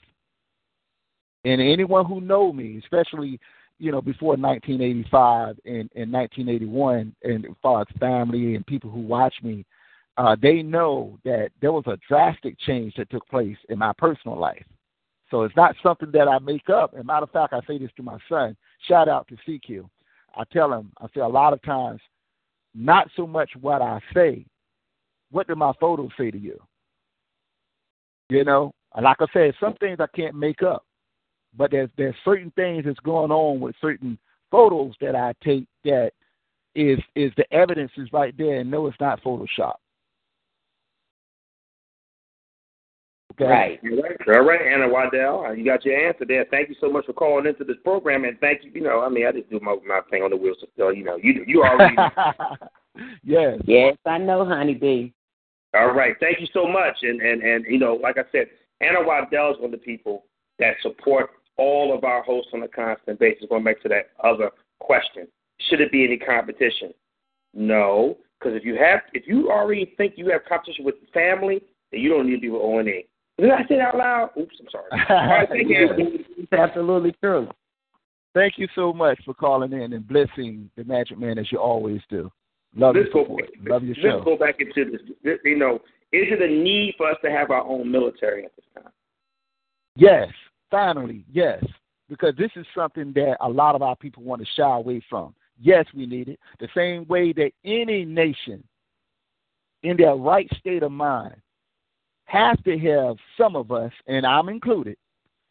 [1.45, 3.39] And anyone who know me, especially
[3.79, 9.35] you know before 1985 and, and 1981, and far as family and people who watch
[9.43, 9.65] me,
[10.15, 14.39] uh, they know that there was a drastic change that took place in my personal
[14.39, 14.63] life.
[15.33, 16.93] So it's not something that I make up.
[16.93, 18.55] As a matter of fact, I say this to my son.
[18.87, 19.89] Shout out to CQ.
[20.35, 22.01] I tell him, I say a lot of times,
[22.75, 24.45] not so much what I say,
[25.31, 26.59] what do my photos say to you?
[28.29, 30.85] You know, like I said, some things I can't make up,
[31.57, 34.19] but there's there's certain things that's going on with certain
[34.51, 36.11] photos that I take that
[36.75, 39.77] is is the evidence is right there, and no, it's not Photoshop.
[43.33, 43.45] Okay.
[43.45, 43.79] Right.
[43.83, 46.45] All right, all right, Anna Waddell, uh, you got your answer there.
[46.51, 48.71] Thank you so much for calling into this program, and thank you.
[48.73, 51.03] You know, I mean, I just do my my thing on the wheels, so you
[51.03, 51.95] know, you you already.
[53.23, 53.59] yes.
[53.65, 55.11] Yes, I know, honeybee.
[55.73, 58.47] all right, thank you so much, and and and you know, like I said,
[58.81, 60.25] Anna Waddell is one of the people
[60.59, 63.45] that support all of our hosts on a constant basis.
[63.49, 65.27] Going back to that other question,
[65.69, 66.93] should it be any competition?
[67.55, 71.61] No, because if you have, if you already think you have competition with family,
[71.91, 73.07] then you don't need to be with O and A.
[73.39, 74.29] Did I say that out loud?
[74.39, 74.89] Oops, I'm sorry.
[75.09, 76.23] Right, thank you.
[76.51, 77.47] Absolutely true.
[78.33, 82.01] Thank you so much for calling in and blessing the Magic Man as you always
[82.09, 82.31] do.
[82.75, 83.49] Love your Let's go, support.
[83.63, 84.23] Love your let's show.
[84.23, 84.91] go back into.
[85.23, 85.75] This- You know,
[86.11, 88.91] is it a need for us to have our own military at this time?
[89.95, 90.27] Yes,
[90.71, 91.63] finally, yes.
[92.09, 95.33] Because this is something that a lot of our people want to shy away from.
[95.59, 96.39] Yes, we need it.
[96.59, 98.63] The same way that any nation
[99.83, 101.35] in their right state of mind
[102.33, 104.97] has to have some of us, and I'm included,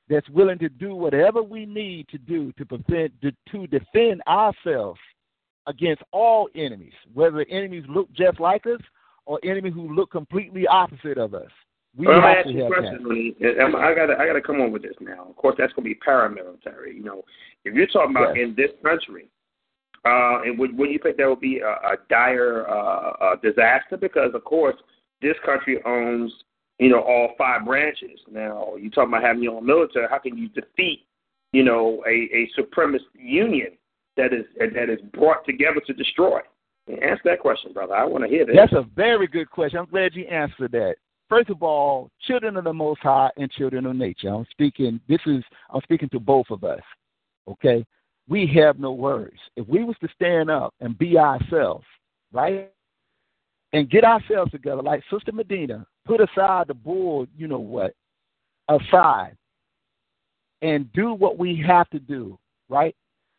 [0.08, 5.00] that's willing to do whatever we need to do to prevent to, to defend ourselves
[5.68, 8.80] against all enemies, whether enemies look just like us
[9.26, 11.50] or enemies who look completely opposite of us.
[11.96, 13.76] We Well, have to have question, that.
[13.76, 15.26] I got I got to come on with this now.
[15.28, 16.96] Of course, that's going to be paramilitary.
[16.96, 17.22] You know,
[17.64, 18.48] if you're talking about Yes.
[18.48, 19.28] in this country,
[20.04, 23.96] uh, and would would you think that would be a, a dire uh, uh, disaster?
[23.96, 24.76] Because of course,
[25.20, 26.32] this country owns
[26.82, 28.18] you know all five branches.
[28.30, 30.08] Now, you talking about having your own military?
[30.10, 31.06] How can you defeat
[31.52, 33.68] you know a a supremacist union
[34.16, 36.40] that is that is brought together to destroy?
[36.88, 37.94] Answer that question, brother.
[37.94, 38.56] I want to hear this.
[38.56, 39.78] That's a very good question.
[39.78, 40.96] I'm glad you answered that.
[41.28, 44.28] First of all, children of the Most High and children of nature.
[44.28, 45.00] I'm speaking.
[45.08, 46.82] This is I'm speaking to both of us.
[47.46, 47.86] Okay,
[48.28, 49.38] we have no worries.
[49.54, 51.86] If we was to stand up and be ourselves,
[52.32, 52.72] right,
[53.72, 57.94] and get ourselves together, like Sister Medina, put aside the bull, you know what,
[58.68, 59.36] aside,
[60.62, 62.38] and do what we have to do,
[62.68, 62.94] right?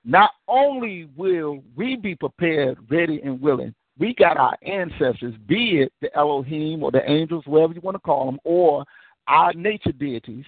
[0.05, 5.93] Not only will we be prepared, ready, and willing, we got our ancestors, be it
[6.01, 8.83] the Elohim or the angels, whatever you want to call them, or
[9.27, 10.45] our nature deities,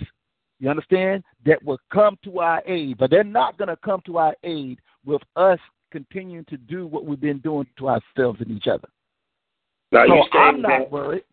[0.59, 2.97] you understand, that will come to our aid.
[2.97, 5.59] But they're not going to come to our aid with us
[5.91, 8.87] continuing to do what we've been doing to ourselves and each other.
[9.91, 11.23] Now, so I'm not worried.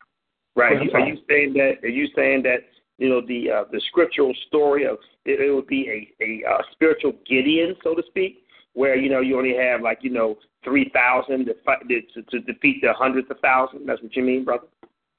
[0.56, 0.76] Right?
[0.94, 1.74] Are you saying that?
[1.82, 2.60] Are you saying that
[2.98, 6.62] you know the uh, the scriptural story of it, it would be a a uh,
[6.72, 10.90] spiritual Gideon, so to speak, where you know you only have like you know three
[10.92, 13.82] thousand to, fight- to to defeat the hundreds of thousands.
[13.86, 14.66] That's what you mean, brother?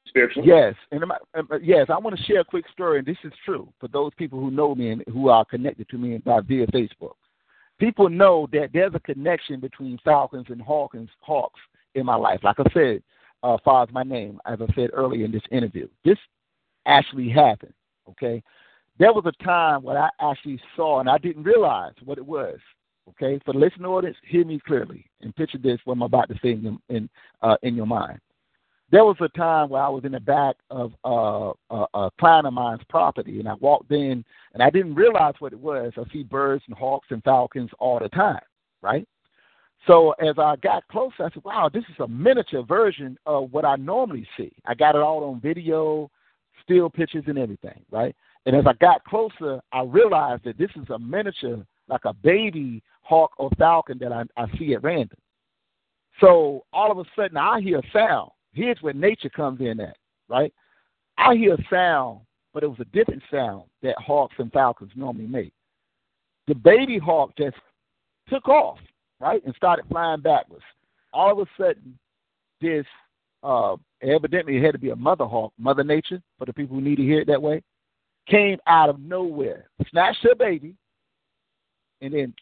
[0.07, 0.45] Spiritual.
[0.45, 3.68] Yes, and I- yes, I want to share a quick story, and this is true
[3.80, 7.15] for those people who know me and who are connected to me by via Facebook.
[7.80, 11.60] People know that there's a connection between Falcons and Hawkins, Hawks
[11.95, 12.41] in my life.
[12.43, 13.03] Like I said,
[13.44, 16.18] uh, my name, as I said earlier in this interview, this
[16.86, 17.74] actually happened.
[18.10, 18.41] Okay,
[18.99, 22.57] there was a time when I actually saw, and I didn't realize what it was.
[23.10, 26.36] Okay, for the listening audience, hear me clearly and picture this what I'm about to
[26.41, 27.10] say in in,
[27.41, 28.20] uh, in your mind
[28.94, 32.45] there was a time where I was in the back of uh, a, a client
[32.45, 35.94] of mine's property, and I walked in, and I didn't realize what it was.
[35.98, 38.41] I see birds and hawks and falcons all the time,
[38.84, 39.07] right?
[39.88, 43.65] So as I got closer, I said, "Wow, this is a miniature version of what
[43.65, 46.10] I normally see." I got it all on video,
[46.64, 48.15] still pictures, and everything, right?
[48.45, 52.81] And as I got closer, I realized that this is a miniature, like a baby
[53.01, 55.18] hawk or falcon that I, I see at random.
[56.19, 58.31] So all of a sudden, I hear a sound.
[58.53, 59.97] Here's where nature comes in at,
[60.30, 60.53] right?
[61.18, 62.22] I hear a sound,
[62.53, 65.53] but it was a different sound that hawks and falcons normally make.
[66.47, 67.57] The baby hawk just
[68.30, 68.80] took off,
[69.24, 70.64] right, and started flying backwards.
[71.14, 71.98] All of a sudden,
[72.62, 72.86] this
[73.41, 76.82] uh, evidently it had to be a mother hawk, Mother Nature, for the people who
[76.82, 77.62] need to hear it that way,
[78.28, 80.76] came out of nowhere, snatched her baby,
[82.02, 82.34] and then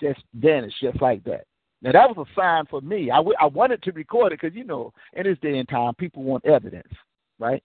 [0.00, 1.44] just vanished just like that.
[1.82, 3.10] Now that was a sign for me.
[3.10, 5.94] I, w- I wanted to record it because you know in this day and time
[5.94, 6.92] people want evidence,
[7.38, 7.62] right?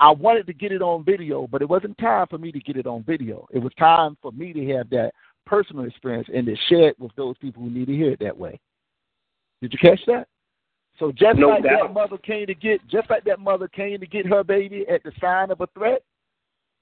[0.00, 2.76] I wanted to get it on video, but it wasn't time for me to get
[2.76, 3.46] it on video.
[3.52, 5.12] It was time for me to have that
[5.48, 8.36] personal experience and to share it with those people who need to hear it that
[8.36, 8.60] way.
[9.62, 10.28] Did you catch that?
[10.98, 11.88] So just No like doubt.
[11.88, 15.02] that mother came to get, just like that mother came to get her baby at
[15.02, 16.02] the sign of a threat,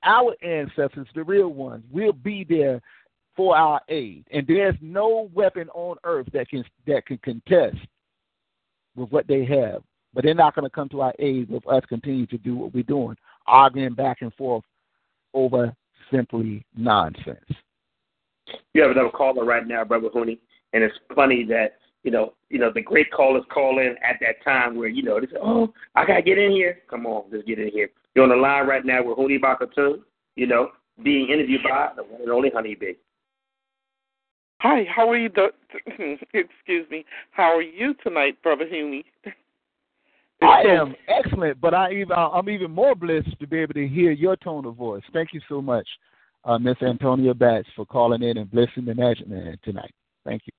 [0.03, 2.81] our ancestors, the real ones, will be there
[3.37, 4.25] for our aid.
[4.33, 7.77] And there's no weapon on earth that can that can contest
[8.97, 9.83] with what they have.
[10.15, 12.73] But they're not going to come to our aid with us continuing to do what
[12.73, 13.17] we're doing,
[13.47, 14.65] arguing back and forth
[15.35, 15.75] over
[16.11, 17.45] simply nonsense.
[18.77, 20.37] You have another caller right now, brother Huni,
[20.75, 24.45] and it's funny that you know, you know, the great callers call in at that
[24.45, 27.47] time where you know they say, "Oh, I gotta get in here." Come on, just
[27.47, 27.89] get in here.
[28.15, 30.03] You're on the line right now with Huni Bak Atun,
[30.35, 30.73] you know,
[31.03, 32.93] being interviewed by the one and only Honeybee.
[34.61, 35.31] Hi, how are you?
[35.31, 35.53] Do-
[36.35, 37.07] Excuse me.
[37.31, 39.03] How are you tonight, brother Hume?
[40.43, 44.11] I am excellent, but I even I'm even more blessed to be able to hear
[44.11, 45.03] your tone of voice.
[45.15, 45.89] Thank you so much,
[46.47, 49.93] uh, Miss Antonia Batts, for calling in and blessing the Magic Man tonight.
[50.25, 50.53] Thank you.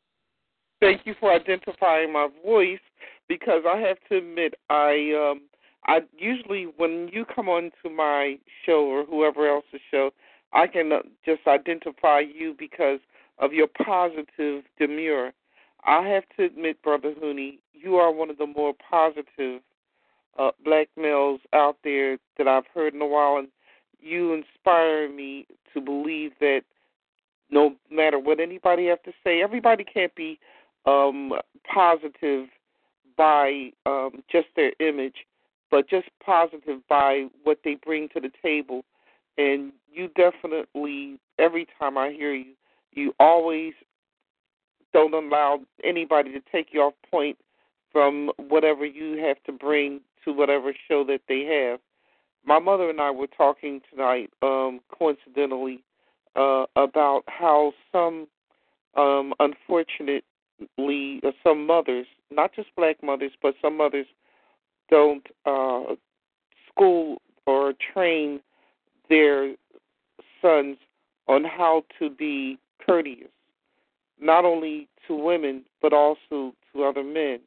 [0.79, 2.79] Thank you for identifying my voice
[3.27, 5.41] because I have to admit I um
[5.87, 10.11] I usually when you come on to my show or whoever else's show,
[10.53, 12.99] I can uh, just identify you because
[13.39, 15.33] of your positive demeanor.
[15.85, 19.61] I have to admit, brother Huni, you are one of the more positive
[20.37, 23.47] uh, black males out there that I've heard in a while, and
[23.99, 26.61] you inspire me to believe that
[27.49, 30.39] no matter what anybody has to say, everybody can't be
[30.85, 31.33] um,
[31.73, 32.47] positive
[33.17, 35.25] by um, just their image,
[35.71, 38.83] but just positive by what they bring to the table.
[39.37, 42.53] And you definitely, every time I hear you,
[42.93, 43.73] you always
[44.93, 47.37] don't allow anybody to take you off point
[47.91, 51.79] from whatever you have to bring to whatever show that they have.
[52.47, 55.83] My mother and I were talking tonight, um, coincidentally,
[56.37, 58.25] uh, about how some,
[58.95, 60.23] um, unfortunately,
[60.79, 64.07] uh, some mothers, not just black mothers, but some mothers,
[64.89, 65.95] don't uh,
[66.69, 68.39] school or train
[69.09, 69.53] their
[70.41, 70.77] sons
[71.27, 73.27] on how to be courteous,
[74.21, 77.39] not only to women, but also to other men.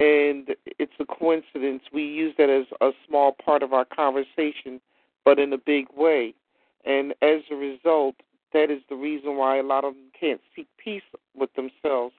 [0.00, 0.48] And
[0.78, 1.82] it's a coincidence.
[1.92, 4.80] We use that as a small part of our conversation,
[5.24, 6.34] but in a big way.
[6.84, 8.16] And as a result,
[8.52, 11.02] that is the reason why a lot of them can't seek peace
[11.36, 12.14] with themselves.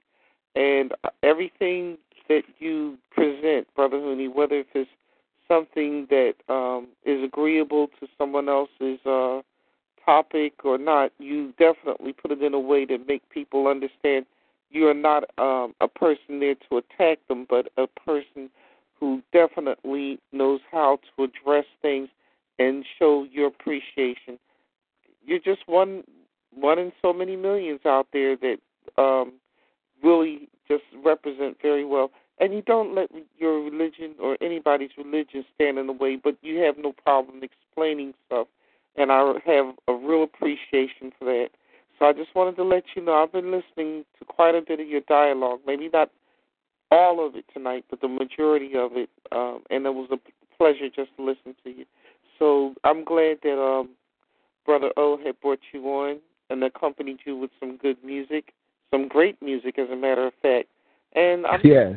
[0.56, 0.94] And
[1.24, 1.98] everything
[2.30, 4.90] that you present, Brother Huni, whether if it's
[5.48, 9.42] something that um, is agreeable to someone else's uh,
[10.06, 14.26] topic or not, you definitely put it in a way to make people understand
[14.74, 18.50] you are not um, a person there to attack them, but a person
[19.00, 22.10] who definitely knows how to address things
[22.60, 24.40] and show your appreciation.
[25.26, 26.04] You're just one
[26.56, 28.58] one in so many millions out there that
[28.98, 29.34] um,
[30.04, 32.12] really just represent very well.
[32.40, 36.60] And you don't let your religion or anybody's religion stand in the way, but you
[36.60, 38.48] have no problem explaining stuff.
[38.96, 41.50] And I have a real appreciation for that.
[42.04, 44.82] So I just wanted to let you know I've been listening to quite a bit
[44.82, 45.62] of your dialogue.
[45.66, 46.12] Maybe not
[46.92, 49.10] all of it tonight, but the majority of it.
[49.32, 50.18] Um, and it was a
[50.58, 51.86] pleasure just to listen to you.
[52.38, 53.92] So I'm glad that um,
[54.66, 56.20] Brother O had brought you on
[56.50, 58.52] and accompanied you with some good music,
[58.92, 60.68] some great music, as a matter of fact.
[61.14, 61.96] And I'm yes.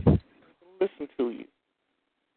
[0.80, 1.46] listen to you.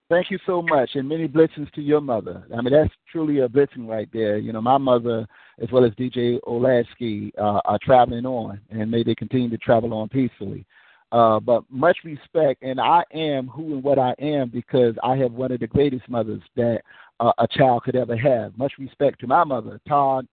[0.10, 2.44] Thank you so much, and many blessings to your mother.
[2.52, 4.40] I mean, that's truly a blessing right there.
[4.40, 5.28] You know, my mother,
[5.62, 9.94] as well as DJ Oladski, uh, are traveling on, and may they continue to travel
[9.94, 10.66] on peacefully.
[11.12, 15.32] Uh, but much respect, and I am who and what I am because I have
[15.32, 16.82] one of the greatest mothers that
[17.20, 18.58] uh, a child could ever have.
[18.58, 20.28] Much respect to my mother, Todd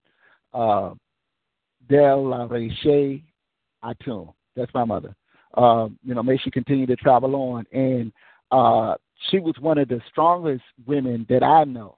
[0.55, 0.95] uh,
[1.87, 3.21] Del Reche
[3.83, 4.33] Atum.
[4.55, 5.15] That's my mother.
[5.53, 7.65] Uh, you know, may she continue to travel on.
[7.71, 8.11] And
[8.51, 8.95] uh,
[9.29, 11.97] she was one of the strongest women that I know.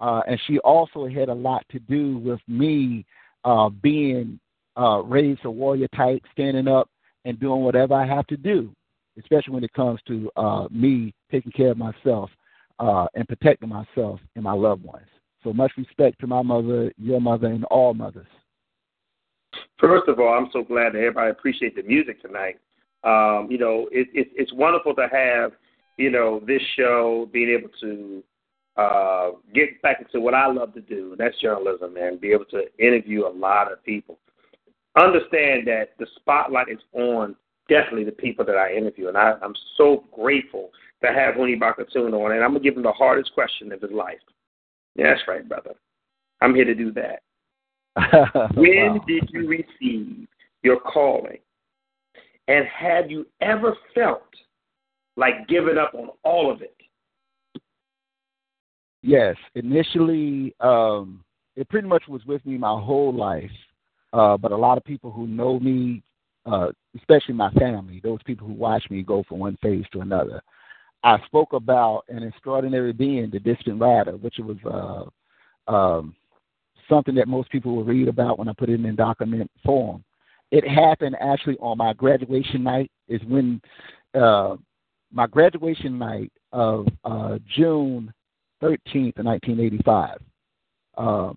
[0.00, 3.04] Uh, and she also had a lot to do with me
[3.44, 4.38] uh, being
[4.76, 6.88] uh, raised a warrior type, standing up
[7.24, 8.74] and doing whatever I have to do,
[9.18, 12.30] especially when it comes to uh, me taking care of myself
[12.78, 15.06] uh, and protecting myself and my loved ones.
[15.42, 18.26] So much respect to my mother, your mother, and all mothers.
[19.78, 22.58] First of all, I'm so glad that everybody appreciate the music tonight.
[23.04, 25.52] Um, you know, it, it, it's wonderful to have
[25.96, 28.22] you know, this show, being able to
[28.76, 32.46] uh, get back into what I love to do, and that's journalism, and be able
[32.46, 34.18] to interview a lot of people.
[34.96, 37.36] Understand that the spotlight is on
[37.68, 40.70] definitely the people that I interview, and I, I'm so grateful
[41.04, 43.72] to have Huni Bak Atun on, and I'm going to give him the hardest question
[43.72, 44.18] of his life.
[44.96, 45.74] Yeah, that's right, brother.
[46.40, 47.20] I'm here to do that.
[48.54, 49.04] when wow.
[49.06, 50.26] did you receive
[50.62, 51.38] your calling?
[52.48, 54.22] And have you ever felt
[55.16, 56.74] like giving up on all of it?
[59.02, 61.22] Yes, initially, um,
[61.56, 63.50] it pretty much was with me my whole life.
[64.12, 66.02] Uh, but a lot of people who know me,
[66.46, 70.40] uh, especially my family, those people who watch me go from one phase to another.
[71.02, 74.56] I spoke about an extraordinary being, the distant rider, which was
[75.68, 76.14] uh, um,
[76.88, 80.02] something that most people will read about when I put it in document form.
[80.50, 82.90] It happened actually on my graduation night.
[83.08, 83.60] Is when
[84.14, 84.56] uh,
[85.14, 88.12] my graduation night of uh, June
[88.62, 90.18] 13th, 1985.
[90.96, 91.32] Uh,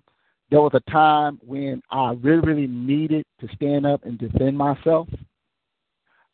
[0.50, 5.08] there was a time when I really, really needed to stand up and defend myself.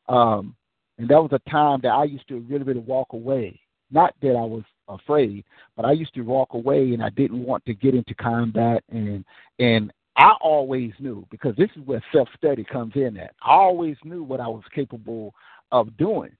[0.07, 0.55] Um,
[0.97, 3.59] and that was a time that I used to really, really walk away.
[3.91, 5.43] Not that I was afraid,
[5.75, 9.23] but I used to walk away and I didn't want to get into combat and
[9.59, 13.33] and I always knew because this is where self study comes in at.
[13.43, 15.33] I always knew what I was capable
[15.71, 16.31] of doing.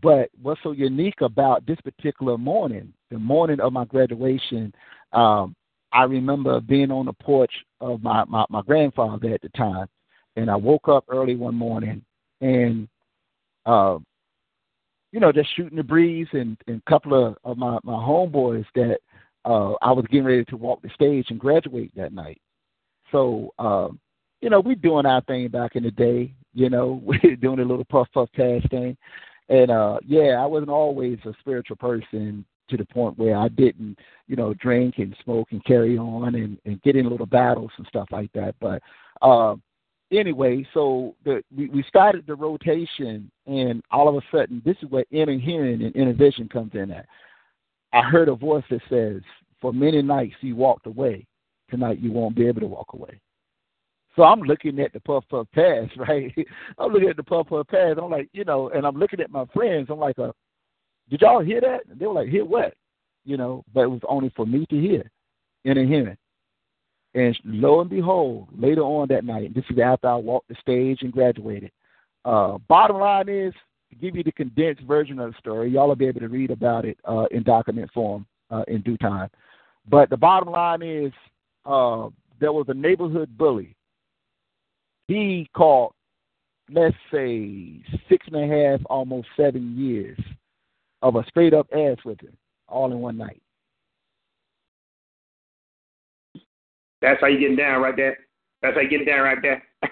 [0.00, 4.74] But what's so unique about this particular morning, the morning of my graduation,
[5.12, 5.54] um,
[5.92, 9.86] I remember being on the porch of my, my, my grandfather at the time,
[10.36, 12.02] and I woke up early one morning
[12.40, 12.88] and,
[13.66, 13.98] uh,
[15.12, 18.64] you know, just shooting the breeze and, and a couple of, of my, my homeboys
[18.74, 18.98] that
[19.44, 22.40] uh, I was getting ready to walk the stage and graduate that night.
[23.10, 24.00] So, um,
[24.40, 26.34] you know, we doing our thing back in the day.
[26.54, 28.96] You know, we're doing a little puff puff pass thing.
[29.48, 33.98] And uh yeah, I wasn't always a spiritual person to the point where I didn't,
[34.26, 37.86] you know, drink and smoke and carry on and, and get in little battles and
[37.86, 38.54] stuff like that.
[38.60, 38.82] But
[39.20, 39.56] uh,
[40.10, 44.90] anyway, so the we, we started the rotation and all of a sudden this is
[44.90, 47.06] where inner hearing and inner vision comes in at.
[47.92, 49.22] I heard a voice that says,
[49.60, 51.26] For many nights you walked away,
[51.70, 53.20] tonight you won't be able to walk away.
[54.14, 56.34] So I'm looking at the puff puff pass, right?
[56.78, 57.96] I'm looking at the puff puff pass.
[58.00, 59.88] I'm like, you know, and I'm looking at my friends.
[59.90, 60.32] I'm like, uh,
[61.08, 61.80] did y'all hear that?
[61.90, 62.74] And they were like, hear what?
[63.24, 65.10] You know, but it was only for me to hear,
[65.64, 66.16] in a hearing.
[67.14, 71.02] And lo and behold, later on that night, this is after I walked the stage
[71.02, 71.70] and graduated.
[72.24, 73.52] Uh, bottom line is,
[73.90, 76.50] to give you the condensed version of the story, y'all will be able to read
[76.50, 79.28] about it uh, in document form uh, in due time.
[79.88, 81.12] But the bottom line is,
[81.66, 82.08] uh,
[82.40, 83.76] there was a neighborhood bully
[85.12, 85.94] he caught,
[86.70, 90.18] let's say, six and a half, almost seven years
[91.02, 92.36] of a straight up ass whipping
[92.68, 93.42] all in one night.
[97.00, 98.16] That's how you getting down right there.
[98.62, 99.62] That's how you getting down right there.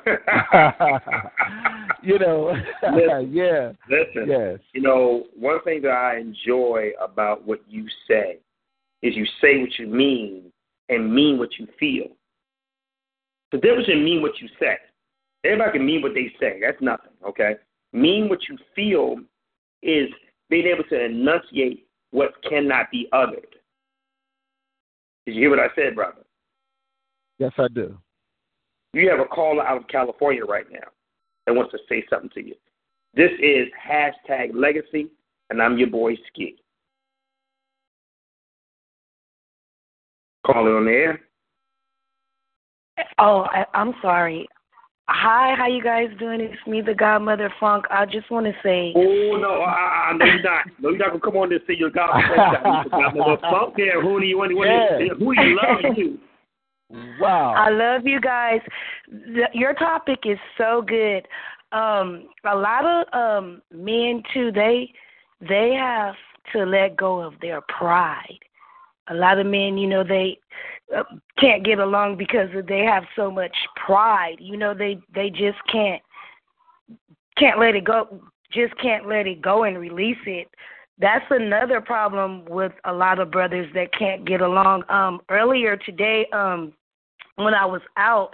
[2.02, 2.55] you know,
[2.94, 8.38] Listen, yeah, Listen, yes, you know, one thing that I enjoy about what you say
[9.02, 10.52] is you say what you mean
[10.88, 12.06] and mean what you feel.
[13.51, 14.76] The difference in mean what you say.
[15.44, 16.60] Everybody can mean what they say.
[16.60, 17.54] That's nothing, okay?
[17.92, 19.16] Mean what you feel
[19.82, 20.08] is
[20.48, 23.46] being able to enunciate what cannot be uttered.
[25.26, 26.22] Did you hear what I said, brother?
[27.38, 27.98] yes, I do.
[28.92, 30.88] You have a caller out of California right now
[31.46, 32.54] that wants to say something to you.
[33.14, 35.08] This is hashtag legacy,
[35.48, 36.56] and I'm your boy Ski.
[40.44, 41.20] Caller on the air.
[43.18, 44.48] Oh, I, I'm sorry.
[45.12, 46.40] Hi, how you guys doing?
[46.40, 47.84] It's me, the Godmother Funk.
[47.90, 50.66] I just want to say, Oh no, I, I no you're not.
[50.78, 52.16] No, you're not gonna come on there and say you're God.
[53.14, 54.00] You're funk there.
[54.00, 54.52] Who do you want?
[54.54, 55.08] Yeah.
[55.18, 56.18] Who do you love you?
[57.20, 57.54] Wow.
[57.54, 58.60] I love you guys.
[59.10, 61.26] The, your topic is so good.
[61.72, 64.52] Um, a lot of um men too.
[64.52, 64.92] They
[65.40, 66.14] they have
[66.52, 68.38] to let go of their pride.
[69.08, 70.38] A lot of men, you know, they
[71.38, 74.36] can't get along because they have so much pride.
[74.38, 76.02] You know, they they just can't
[77.36, 78.20] can't let it go.
[78.52, 80.48] Just can't let it go and release it.
[80.98, 84.82] That's another problem with a lot of brothers that can't get along.
[84.90, 86.74] Um, earlier today, um,
[87.36, 88.30] when I was out,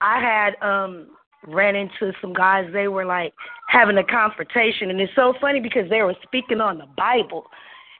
[0.00, 1.08] I had um
[1.46, 2.68] ran into some guys.
[2.72, 3.32] They were like
[3.68, 7.46] having a confrontation, and it's so funny because they were speaking on the Bible,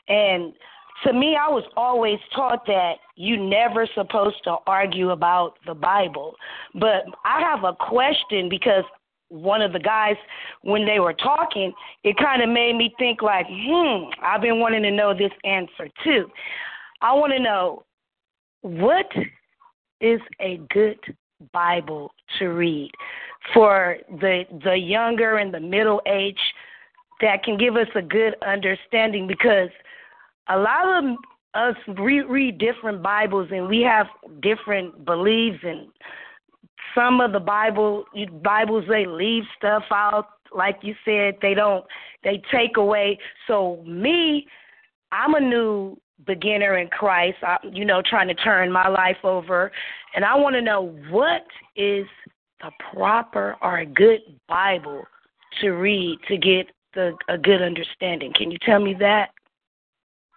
[0.08, 0.52] and
[1.04, 6.34] to me, I was always taught that you never supposed to argue about the Bible.
[6.74, 8.84] But I have a question because
[9.28, 10.16] one of the guys,
[10.62, 11.72] when they were talking,
[12.02, 15.88] it kind of made me think like, hmm, I've been wanting to know this answer
[16.02, 16.30] too.
[17.02, 17.84] I want to know
[18.62, 19.10] what
[20.00, 20.98] is a good
[21.52, 22.90] Bible to read
[23.52, 26.38] for the the younger and the middle age
[27.20, 29.68] that can give us a good understanding because
[30.48, 31.16] a lot of
[31.54, 34.06] us re- read different Bibles and we have
[34.42, 35.88] different beliefs and
[36.94, 38.04] some of the Bible
[38.42, 41.84] Bibles they leave stuff out like you said they don't
[42.22, 43.18] they take away.
[43.46, 44.46] So me
[45.12, 45.96] I'm a new
[46.26, 47.38] beginner in Christ.
[47.42, 49.72] I, you know trying to turn my life over.
[50.14, 51.46] And I want to know what
[51.76, 52.06] is
[52.60, 55.04] the proper or a good Bible
[55.60, 58.32] to read to get the a good understanding.
[58.36, 59.30] Can you tell me that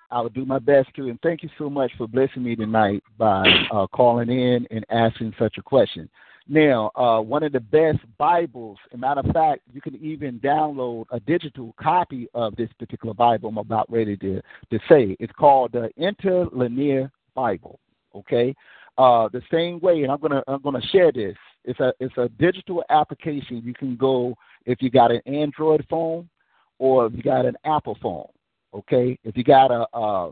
[0.10, 3.04] I will do my best to, and thank you so much for blessing me tonight
[3.18, 6.10] by uh, calling in and asking such a question.
[6.48, 11.06] Now, uh, one of the best Bibles, a matter of fact, you can even download
[11.12, 15.18] a digital copy of this particular Bible I'm about ready to, to say.
[15.20, 17.80] It's called the Interlinear Bible.
[18.16, 18.56] Okay,
[18.98, 21.36] uh, the same way, and I'm gonna I'm gonna share this.
[21.66, 23.62] It's a it's a digital application.
[23.64, 24.36] You can go
[24.66, 26.30] if you got an Android phone
[26.80, 28.28] or if you got an Apple phone.
[28.78, 30.30] Okay, if you got a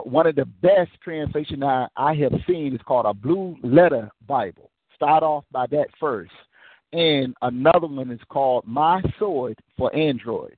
[0.00, 4.70] one of the best translation I, I have seen is called a Blue Letter Bible.
[4.96, 6.32] Start off by that first,
[6.92, 10.56] and another one is called My Sword for Android.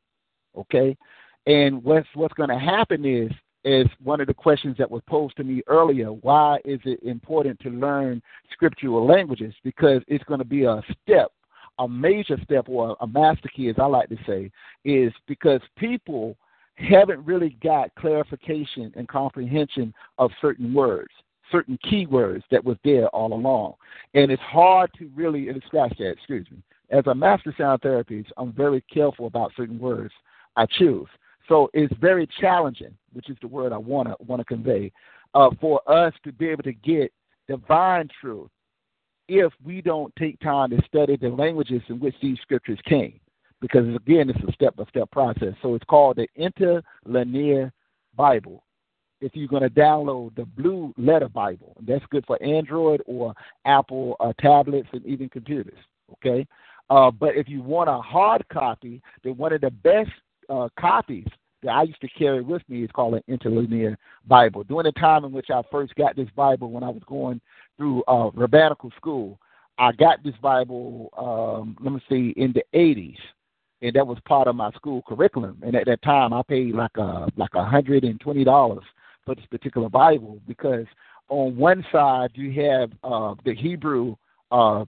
[0.56, 0.96] Okay,
[1.46, 3.30] and what's what's going to happen is
[3.64, 6.06] is one of the questions that was posed to me earlier.
[6.06, 9.54] Why is it important to learn scriptural languages?
[9.62, 11.30] Because it's going to be a step,
[11.78, 14.50] a major step, or a master key, as I like to say,
[14.86, 16.38] is because people
[16.80, 21.10] haven't really got clarification and comprehension of certain words,
[21.50, 23.74] certain key words that was there all along.
[24.14, 26.62] And it's hard to really, and scratch that, excuse me.
[26.90, 30.12] As a master sound therapist, I'm very careful about certain words
[30.56, 31.06] I choose.
[31.48, 34.92] So it's very challenging, which is the word I want to want to convey,
[35.34, 37.12] uh, for us to be able to get
[37.48, 38.50] divine truth
[39.28, 43.19] if we don't take time to study the languages in which these scriptures came
[43.60, 45.54] because again, it's a step by step process.
[45.62, 47.72] So it's called the Interlinear
[48.16, 48.64] Bible.
[49.20, 53.34] If you're going to download the Blue Letter Bible, that's good for Android or
[53.66, 55.78] Apple uh, tablets and even computers.
[56.12, 56.46] Okay,
[56.88, 60.10] uh, but if you want a hard copy, then one of the best
[60.48, 61.26] uh, copies
[61.62, 63.96] that I used to carry with me is called an Interlinear
[64.26, 64.64] Bible.
[64.64, 67.40] During the time in which I first got this Bible, when I was going
[67.76, 69.38] through uh, rabbinical school,
[69.78, 71.10] I got this Bible.
[71.16, 73.18] Um, let me see, in the 80s
[73.82, 75.58] and that was part of my school curriculum.
[75.64, 78.84] And at that time, I paid like a like a hundred and twenty dollars
[79.24, 80.86] for this particular Bible because
[81.28, 84.16] on one side you have uh, the Hebrew,
[84.50, 84.84] uh,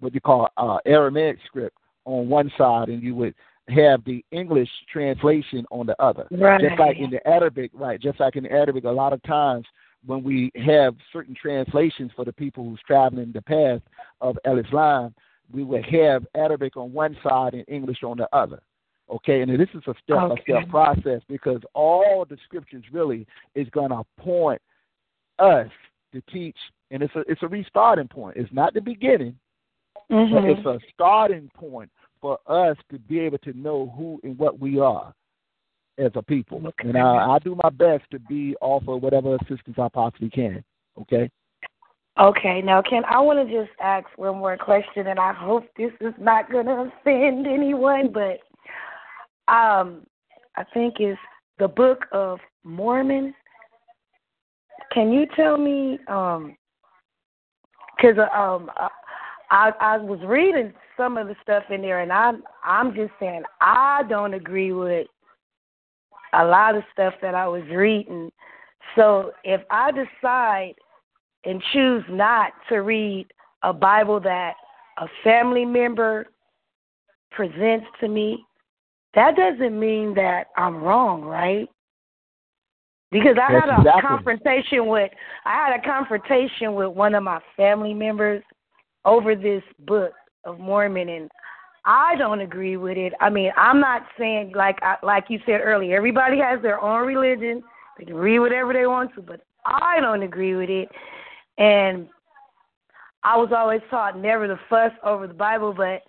[0.00, 3.34] what you call uh, Aramaic script on one side, and you would
[3.68, 6.26] have the English translation on the other.
[6.30, 6.60] Right.
[6.60, 8.00] Just like in the Arabic, right?
[8.00, 9.66] Just like in the Arabic, a lot of times
[10.04, 13.80] when we have certain translations for the people who's traveling the path
[14.20, 15.14] of El Islam,
[15.50, 18.60] we would have Arabic on one side and English on the other.
[19.10, 23.68] Okay, and this is a step by step process because all the scriptures really is
[23.70, 24.62] going to point
[25.38, 25.68] us
[26.12, 26.56] to teach,
[26.90, 28.36] and it's a it's a restarting point.
[28.36, 29.36] It's not the beginning,
[30.10, 30.34] mm-hmm.
[30.34, 31.90] but it's a starting point
[32.20, 35.12] for us to be able to know who and what we are
[35.98, 36.66] as a people.
[36.68, 36.88] Okay.
[36.88, 40.64] And I, I do my best to be offer whatever assistance I possibly can.
[41.00, 41.30] Okay.
[42.20, 45.92] Okay, now Ken, I want to just ask one more question, and I hope this
[46.00, 48.40] is not going to offend anyone, but
[49.52, 50.06] um,
[50.56, 51.18] I think it's
[51.58, 53.34] the Book of Mormon.
[54.92, 55.98] Can you tell me?
[56.06, 56.56] Um,
[57.96, 58.70] because um,
[59.50, 63.42] I I was reading some of the stuff in there, and I'm I'm just saying
[63.60, 65.06] I don't agree with
[66.32, 68.30] a lot of stuff that I was reading.
[68.96, 70.74] So if I decide
[71.44, 73.26] and choose not to read
[73.62, 74.54] a Bible that
[74.98, 76.26] a family member
[77.30, 78.44] presents to me,
[79.14, 81.68] that doesn't mean that I'm wrong, right?
[83.10, 84.02] Because I That's had a exactly.
[84.02, 85.10] confrontation with
[85.44, 88.42] I had a confrontation with one of my family members
[89.04, 90.12] over this book
[90.44, 91.30] of Mormon and
[91.84, 93.12] I don't agree with it.
[93.20, 97.06] I mean, I'm not saying like I, like you said earlier, everybody has their own
[97.06, 97.62] religion.
[97.98, 100.88] They can read whatever they want to, but I don't agree with it.
[101.62, 102.08] And
[103.22, 106.02] I was always taught never to fuss over the Bible, but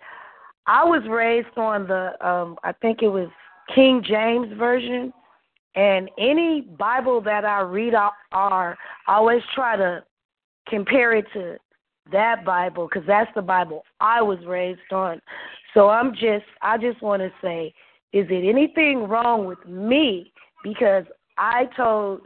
[0.66, 3.28] I was raised on the um I think it was
[3.72, 5.12] King James version.
[5.76, 8.76] And any Bible that I read are
[9.06, 10.02] I always try to
[10.68, 11.56] compare it to
[12.10, 15.20] that Bible because that's the Bible I was raised on.
[15.72, 17.72] So I'm just I just want to say,
[18.12, 20.32] is it anything wrong with me
[20.64, 21.04] because
[21.38, 22.22] I told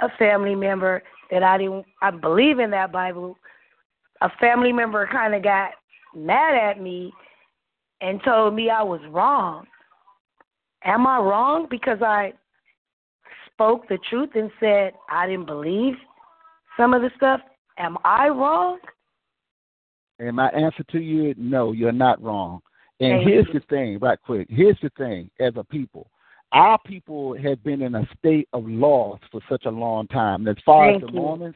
[0.00, 3.36] a family member that I didn't I believe in that Bible.
[4.20, 5.70] A family member kind of got
[6.14, 7.12] mad at me
[8.00, 9.66] and told me I was wrong.
[10.84, 12.32] Am I wrong because I
[13.52, 15.94] spoke the truth and said I didn't believe
[16.76, 17.40] some of the stuff?
[17.78, 18.78] Am I wrong?
[20.18, 22.60] And my answer to you, no, you're not wrong.
[23.00, 23.60] And Thank here's you.
[23.60, 24.48] the thing, right quick.
[24.50, 26.10] Here's the thing, as a people,
[26.52, 30.48] our people have been in a state of loss for such a long time.
[30.48, 31.20] As far Thank as the you.
[31.20, 31.54] Mormons,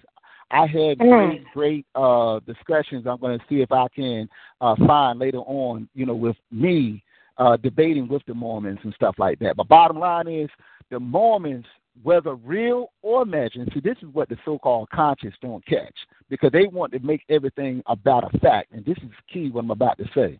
[0.51, 3.07] I had great, great uh, discussions.
[3.07, 4.29] I'm going to see if I can
[4.61, 7.03] uh, find later on, you know, with me
[7.39, 9.57] uh, debating with the Mormons and stuff like that.
[9.57, 10.51] But bottom line is,
[10.91, 11.65] the Mormons,
[12.03, 15.97] whether real or imagined, see, this is what the so-called conscious don't catch
[16.29, 18.73] because they want to make everything about a fact.
[18.73, 20.39] And this is key what I'm about to say.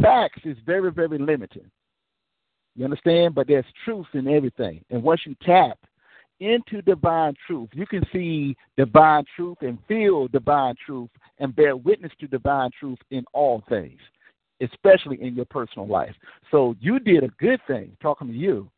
[0.00, 1.70] Facts is very, very limited.
[2.76, 3.34] You understand?
[3.34, 4.84] But there's truth in everything.
[4.90, 5.78] And once you tap
[6.40, 12.12] into divine truth, you can see divine truth and feel divine truth and bear witness
[12.20, 14.00] to divine truth in all things,
[14.60, 16.14] especially in your personal life.
[16.50, 18.68] So you did a good thing, talking to you,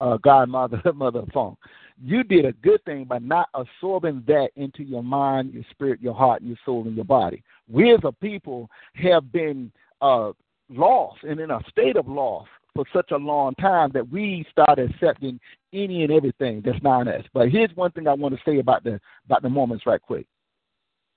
[0.00, 1.58] uh, Godmother, Mother of Funk.
[2.02, 6.14] You did a good thing by not absorbing that into your mind, your spirit, your
[6.14, 7.42] heart, your soul, and your body.
[7.68, 9.70] We as a people have been
[10.00, 10.32] uh,
[10.68, 14.78] lost and in a state of loss for such a long time that we start
[14.78, 15.38] accepting
[15.72, 17.24] any and everything that's not us.
[17.32, 20.26] But here's one thing I want to say about the about the Mormons right quick.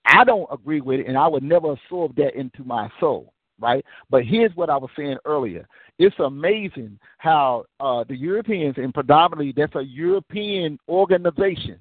[0.06, 3.84] I don't agree with it and I would never absorb that into my soul, right?
[4.10, 5.68] But here's what I was saying earlier.
[6.00, 11.80] It's amazing how uh, the Europeans and predominantly that's a European organization.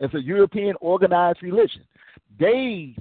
[0.00, 1.82] It's a European organized religion.
[2.38, 2.96] They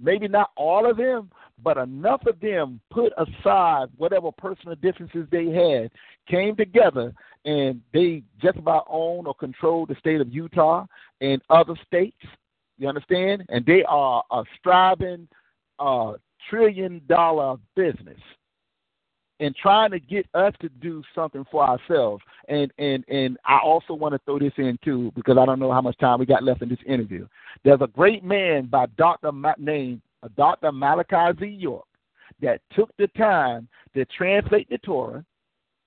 [0.00, 1.30] maybe not all of them,
[1.62, 5.90] but enough of them put aside whatever personal differences they had,
[6.28, 7.12] came together,
[7.44, 10.86] and they just about own or control the state of Utah
[11.20, 12.20] and other states.
[12.78, 13.44] You understand?
[13.48, 15.28] And they are a striving
[15.78, 16.14] uh,
[16.50, 18.20] trillion dollar business
[19.40, 22.22] and trying to get us to do something for ourselves.
[22.48, 25.72] And and and I also want to throw this in too because I don't know
[25.72, 27.26] how much time we got left in this interview.
[27.64, 31.46] There's a great man by Doctor Ma- named uh, Doctor Malachi Z.
[31.46, 31.84] York
[32.40, 35.24] that took the time to translate the Torah,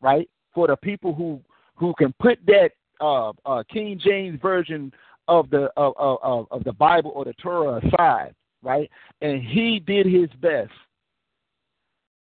[0.01, 1.41] right, for the people who
[1.75, 2.71] who can put that
[3.01, 4.91] uh, uh, King James version
[5.27, 8.89] of the of, of of the Bible or the Torah aside, right?
[9.21, 10.71] And he did his best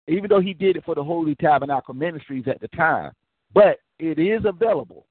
[0.07, 3.11] even though he did it for the Holy Tabernacle Ministries at the time.
[3.53, 5.05] But it is available.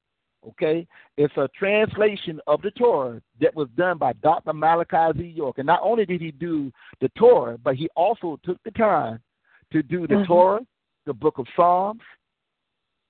[0.45, 4.51] Okay, it's a translation of the Torah that was done by Dr.
[4.51, 5.23] Malachi Z.
[5.25, 5.57] York.
[5.57, 9.21] And not only did he do the Torah, but he also took the time
[9.71, 10.27] to do the Mhm.
[10.27, 10.67] Torah,
[11.05, 12.01] the Book of Psalms,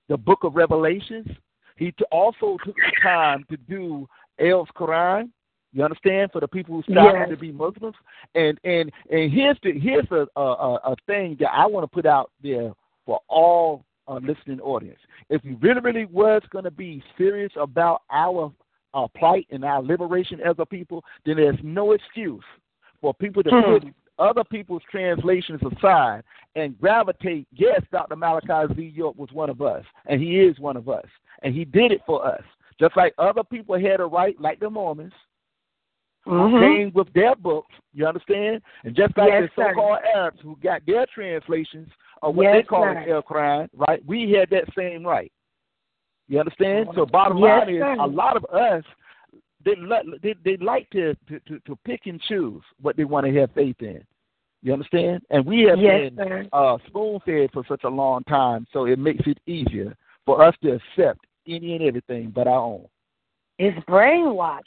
[0.10, 1.28] the Book of Revelations.
[1.76, 4.08] He t- also took the time to do
[4.38, 5.32] El's Quran,
[5.74, 6.32] You understand?
[6.32, 7.30] For the people who started Yes.
[7.30, 7.96] to be Muslims,
[8.36, 12.06] and and and here's the here's a a, a thing that I want to put
[12.06, 12.72] out there
[13.06, 15.00] for all uh, listening audience.
[15.30, 18.52] If we really really was going to be serious about our
[18.94, 22.44] uh, plight and our liberation as a people, then there's no excuse
[23.02, 23.72] for people to Hmm.
[23.72, 23.84] put
[24.20, 26.24] other people's translations aside
[26.56, 27.48] and gravitate.
[27.52, 28.16] Yes, Dr.
[28.16, 28.82] Malachi Z.
[28.96, 31.08] York was one of us, and he is one of us,
[31.42, 32.44] and he did it for us.
[32.80, 35.14] Just like other people had a right, like the Mormons,
[36.26, 36.60] Mhm.
[36.60, 38.62] came with their books, you understand?
[38.84, 41.90] And just like Yes, the so-called Arabs who got their translations
[42.22, 44.04] of what Yes, they call an El Quran, right?
[44.06, 45.32] We had that same right.
[46.28, 46.88] You understand?
[46.96, 47.96] So bottom Yes, line is, sir.
[48.00, 48.84] a lot of us
[49.66, 49.76] they
[50.22, 53.52] they they like to, to to to pick and choose what they want to have
[53.52, 54.04] faith in.
[54.62, 55.24] You understand?
[55.30, 56.48] And we have Yes, been sir.
[56.54, 59.96] uh, spoon fed for such a long time, so it makes it easier
[60.26, 62.88] for us to accept any and everything but our own.
[63.60, 64.62] It's brainwashed.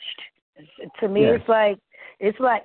[1.01, 1.41] To me, Yes.
[1.41, 1.79] it's like
[2.19, 2.65] it's like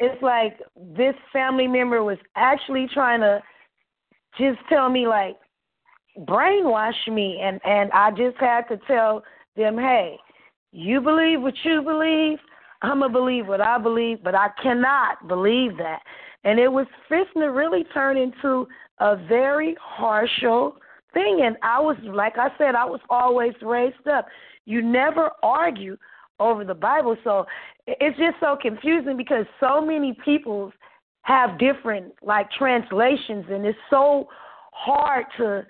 [0.00, 0.58] it's like
[0.96, 3.42] this family member was actually trying to
[4.38, 5.36] just tell me like
[6.20, 9.22] brainwash me, and and I just had to tell
[9.56, 10.18] them, hey,
[10.72, 12.38] you believe what you believe.
[12.82, 16.00] I'm gonna believe what I believe, but I cannot believe that.
[16.44, 18.68] And it was fixing to really turn into
[19.00, 20.74] a very harshal
[21.14, 21.42] thing.
[21.44, 24.26] And I was, like I said, I was always raised up.
[24.64, 25.96] You never argue
[26.40, 27.16] over the Bible.
[27.24, 27.46] So
[27.86, 30.72] it's just so confusing because so many people
[31.22, 34.28] have different like translations and it's so
[34.72, 35.66] hard to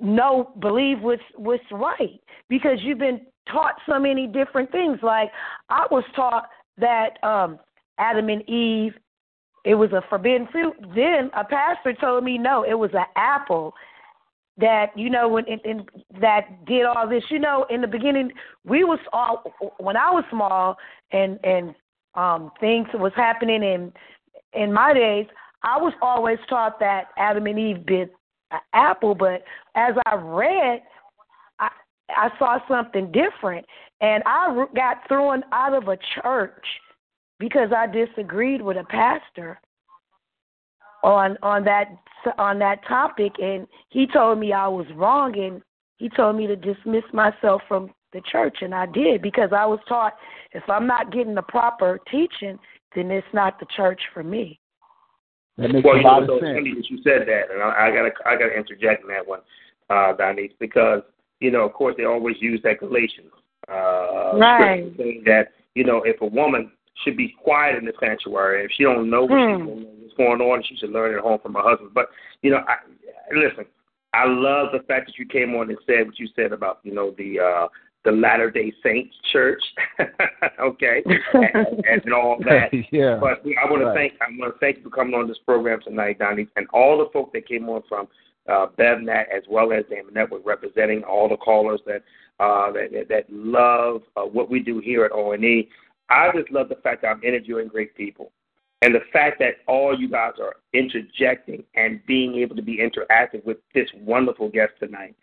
[0.00, 3.20] know believe what's what's right because you've been
[3.50, 4.98] taught so many different things.
[5.02, 5.30] Like
[5.68, 6.48] I was taught
[6.78, 7.58] that um
[7.98, 8.94] Adam and Eve
[9.64, 10.74] it was a forbidden fruit.
[10.94, 13.74] Then a pastor told me no, it was an apple
[14.58, 15.86] that you know when in,
[16.20, 17.22] that did all this.
[17.30, 18.30] You know, in the beginning,
[18.64, 19.42] we was all
[19.78, 20.76] when I was small
[21.12, 21.74] and and
[22.14, 23.92] um things was happening in
[24.52, 25.26] in my days.
[25.62, 28.12] I was always taught that Adam and Eve bit
[28.50, 29.44] an apple, but
[29.74, 30.82] as I read,
[31.58, 31.68] I
[32.10, 33.66] I saw something different,
[34.00, 36.64] and I got thrown out of a church
[37.38, 39.60] because I disagreed with a pastor
[41.02, 41.88] on on that
[42.38, 45.62] on that topic and he told me I was wrong and
[45.98, 49.78] he told me to dismiss myself from the church and I did because I was
[49.88, 50.14] taught
[50.52, 52.58] if I'm not getting the proper teaching
[52.94, 54.58] then it's not the church for me.
[55.58, 56.56] That makes well, a you know, lot so of it's sense.
[56.56, 59.40] funny that you said that, and I, I gotta I gotta interject in that one,
[59.90, 61.02] uh, Donnie, because
[61.40, 63.32] you know, of course, they always use that Galatians
[63.68, 64.84] uh, Right.
[64.84, 66.70] scripture saying that you know if a woman
[67.04, 69.56] should be quiet in the sanctuary, if she don't know what Hmm.
[69.56, 71.92] she's, what's going on, she should learn at home from her husband.
[71.94, 72.08] But
[72.42, 72.76] you know, I,
[73.34, 73.64] listen,
[74.12, 76.92] I love the fact that you came on and said what you said about you
[76.92, 77.68] know the uh,
[78.04, 79.62] the Latter Day Saints Church,
[80.60, 82.68] okay, and, and all that.
[82.92, 83.18] yeah.
[83.20, 85.80] But I want to thank I want to thank you for coming on this program
[85.82, 88.08] tonight, Donnie, and all the folks that came on from
[88.48, 92.02] uh, BevNat as well as the Network, representing all the callers that
[92.40, 95.64] uh, that, that love uh, what we do here at ONE.
[96.10, 98.32] I just love the fact that I'm interviewing great people,
[98.82, 103.44] and the fact that all you guys are interjecting and being able to be interactive
[103.44, 105.14] with this wonderful guest tonight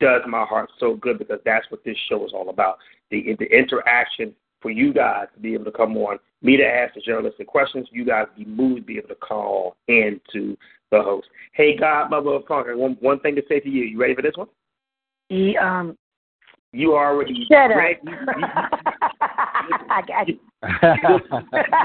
[0.00, 2.78] does my heart so good because that's what this show is all about.
[3.10, 6.94] The the interaction for you guys to be able to come on, me to ask
[6.94, 10.56] the journalistic questions, you guys be moved to be able to call in to
[10.90, 11.28] the host.
[11.52, 13.84] Hey, Godmother of Conquer, one, one thing to say to you.
[13.84, 14.48] You ready for this one?
[15.28, 15.98] He um
[16.72, 17.76] You already shut up.
[17.76, 18.46] read- you, you,
[19.90, 20.38] I got you.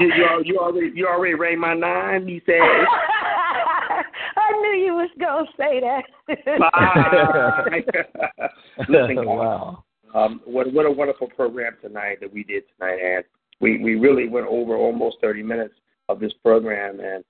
[0.44, 2.26] you, already you already rang my nine.
[2.26, 6.04] He said, I knew you was gonna say that.
[8.88, 9.84] Listen, guys, wow.
[10.14, 13.24] Um, what what a wonderful program tonight that we did tonight, and
[13.60, 15.74] we we really went over almost thirty minutes
[16.08, 17.24] of this program, and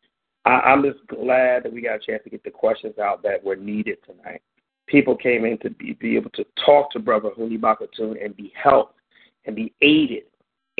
[0.44, 3.44] I, I'm just glad that we got a chance to get the questions out that
[3.44, 4.42] were needed tonight.
[4.86, 8.34] People came in to be, be able to talk to Brother Huni Bak Atun and
[8.36, 8.98] be helped
[9.44, 10.24] and be aided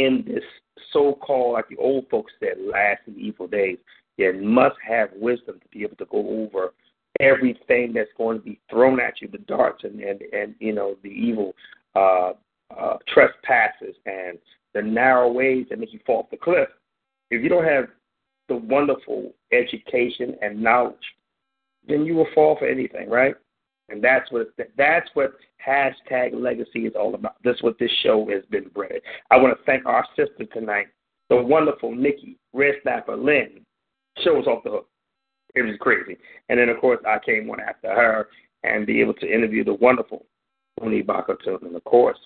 [0.01, 0.45] in this
[0.93, 3.79] so-called, like the old folks said, last and evil days.
[4.17, 6.73] You must have wisdom to be able to go over
[7.21, 10.97] everything that's going to be thrown at you, the darts and and, and you know
[11.03, 11.55] the evil
[11.95, 12.33] uh,
[12.77, 14.39] uh, trespasses and
[14.75, 16.69] the narrow ways that make you fall off the cliff.
[17.31, 17.87] If you don't have
[18.49, 20.97] the wonderful education and knowledge,
[21.89, 23.35] then you will fall for anything, right?
[23.91, 25.33] And that's what that's what
[25.67, 27.37] hashtag legacy is all about.
[27.45, 29.01] That's what this show has been bred.
[29.31, 30.87] I want to thank our sister tonight,
[31.29, 33.65] the wonderful Nikki Red Snapper Lynn.
[34.19, 34.89] Show was off the hook.
[35.55, 36.17] It was crazy.
[36.49, 38.29] And then of course I came one after her
[38.62, 40.27] and be able to interview the wonderful
[40.81, 41.62] Huni Bak Atun.
[41.62, 42.19] And of course,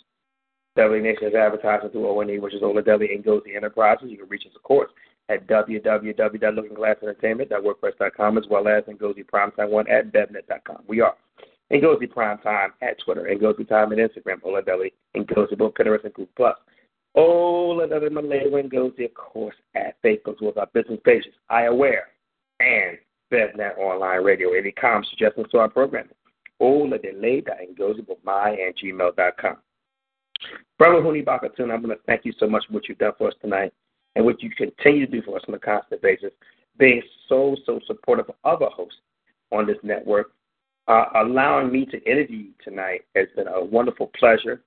[0.76, 4.10] Deli Nation is advertising through O&E, which is Ola Deli Ngozi Enterprises.
[4.10, 4.90] You can reach us, of course,
[5.28, 10.82] at www.lookingglassentertainment.wordpress.com as well as Ngozi Primetime1 at bevnet.com.
[10.86, 11.14] We are
[11.72, 16.32] Ngozi Primetime at Twitter, Ngozi Time at Instagram, Ola Deli, Ngozi both Pinterest and Google
[16.36, 16.56] Plus.
[17.14, 22.06] Ola Deli Malay Ngozi, of course, at Facebook with our business pages, iAware,
[22.60, 22.98] and
[23.32, 24.52] BevNat Online Radio.
[24.52, 26.12] Any comments, suggestions to our programming?
[26.60, 29.56] Ola Deli Ngozi with my and gmail.com.
[30.78, 33.12] Brother Huni Bak Atun, I'm going to thank you so much for what you've done
[33.16, 33.72] for us tonight
[34.16, 36.30] and what you continue to do for us on a constant basis,
[36.78, 38.98] being so, so supportive of other hosts
[39.52, 40.32] on this network.
[40.86, 44.62] Uh, allowing me to interview you tonight has been a wonderful pleasure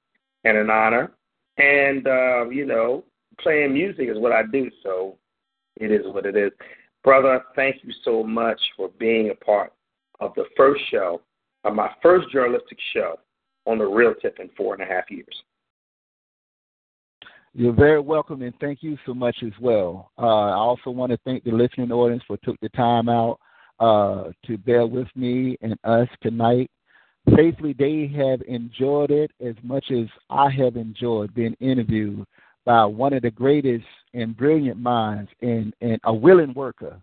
[0.45, 1.11] and an honor.
[1.57, 3.03] And, uh, you know,
[3.39, 5.17] playing music is what I do, so
[5.75, 6.51] it is what it is.
[7.03, 9.73] Brother, thank you so much for being a part
[10.19, 11.21] of the first show,
[11.63, 13.19] of my first journalistic show
[13.65, 15.43] on the real tip in four and a half years.
[17.53, 20.11] You're very welcome, and thank you so much as well.
[20.17, 23.39] Uh, I also want to thank the listening audience for took the time out
[23.79, 26.69] uh, to bear with me and us tonight.
[27.35, 32.25] Faithfully, they have enjoyed it as much as I have enjoyed being interviewed
[32.65, 37.01] by one of the greatest and brilliant minds and, and a willing worker.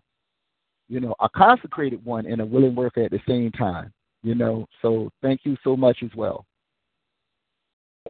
[0.87, 3.91] You know, a consecrated one and a willing worker at the same time.
[4.23, 6.45] You know, so thank you so much as well.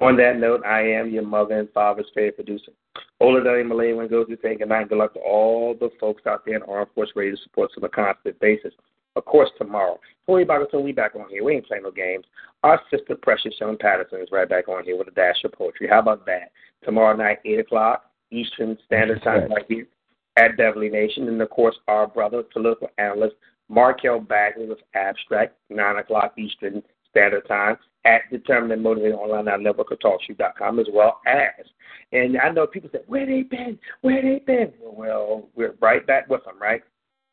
[0.01, 2.71] On that note, I am your mother and father's favorite producer.
[3.19, 5.89] Ola Deli Malay when goes to saying good night and good luck to all the
[5.99, 8.73] folks out there in Armed Force Radio support on a constant basis.
[9.15, 9.99] Of course, tomorrow.
[10.25, 11.43] Tori Bagaton, we back on here.
[11.43, 12.25] We ain't playing no games.
[12.63, 15.87] Our sister Precious Young Patterson is right back on here with a dash of poetry.
[15.89, 16.51] How about that?
[16.83, 19.87] Tomorrow night, 8 o'clock, Eastern Standard Time, right here
[20.35, 21.29] at Beverly Nation.
[21.29, 23.35] And of course, our brother, political analyst,
[23.69, 29.59] Markel Bagley with Abstract, 9 o'clock Eastern Standard Time at Determined and Motivated Online at
[29.59, 31.65] networkoftalkshoe.com as well as.
[32.11, 33.77] And I know people say, where they been?
[34.01, 34.71] Where they been?
[34.81, 36.81] Well, we're right back with them, right?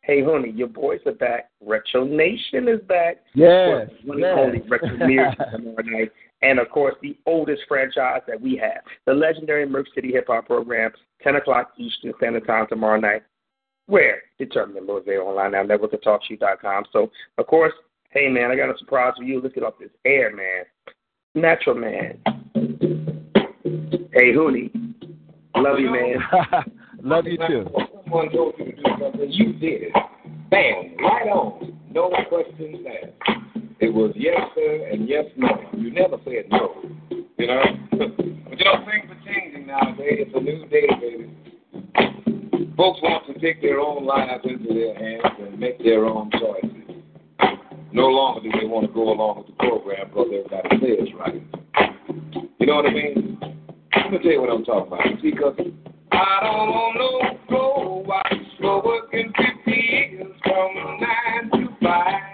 [0.00, 1.50] Hey, honey, your boys are back.
[1.64, 3.18] Retro Nation is back.
[3.34, 3.88] Yes.
[4.04, 4.36] One yes.
[4.36, 6.10] only Retro tomorrow night.
[6.42, 10.46] And of course, the oldest franchise that we have, the legendary Merc City Hip Hop
[10.46, 10.90] program,
[11.22, 13.22] 10 o'clock Eastern Standard Time tomorrow night.
[13.86, 14.22] Where?
[14.38, 16.84] Determined and Motivated Online at networkoftalkshoe.com.
[16.92, 17.72] So, of course,
[18.12, 19.40] Hey man, I got a surprise for you.
[19.40, 20.64] Look it up this air, man.
[21.34, 22.18] Natural man.
[24.12, 24.70] Hey Hootie.
[25.56, 26.16] Love you, man.
[27.02, 27.64] Love you too.
[28.04, 29.92] Someone told you to do something, you did it.
[30.50, 31.78] Bam, right on.
[31.90, 33.38] No questions asked.
[33.80, 35.48] It was yes sir and yes no.
[35.72, 36.82] You never said no.
[37.38, 37.62] You know?
[37.92, 40.26] but you know, things are changing nowadays.
[40.26, 42.74] It's a new day, baby.
[42.76, 46.81] Folks want to take their own lives into their hands and make their own choices.
[47.92, 51.42] No longer do they want to go along with the program because everybody says right.
[52.58, 53.38] You know what I mean?
[53.96, 55.04] Let me tell you what I'm talking about.
[55.20, 55.54] See, because
[56.12, 58.32] I don't want no watch,
[58.84, 60.74] working 50 years from
[61.52, 62.31] 9 to 5.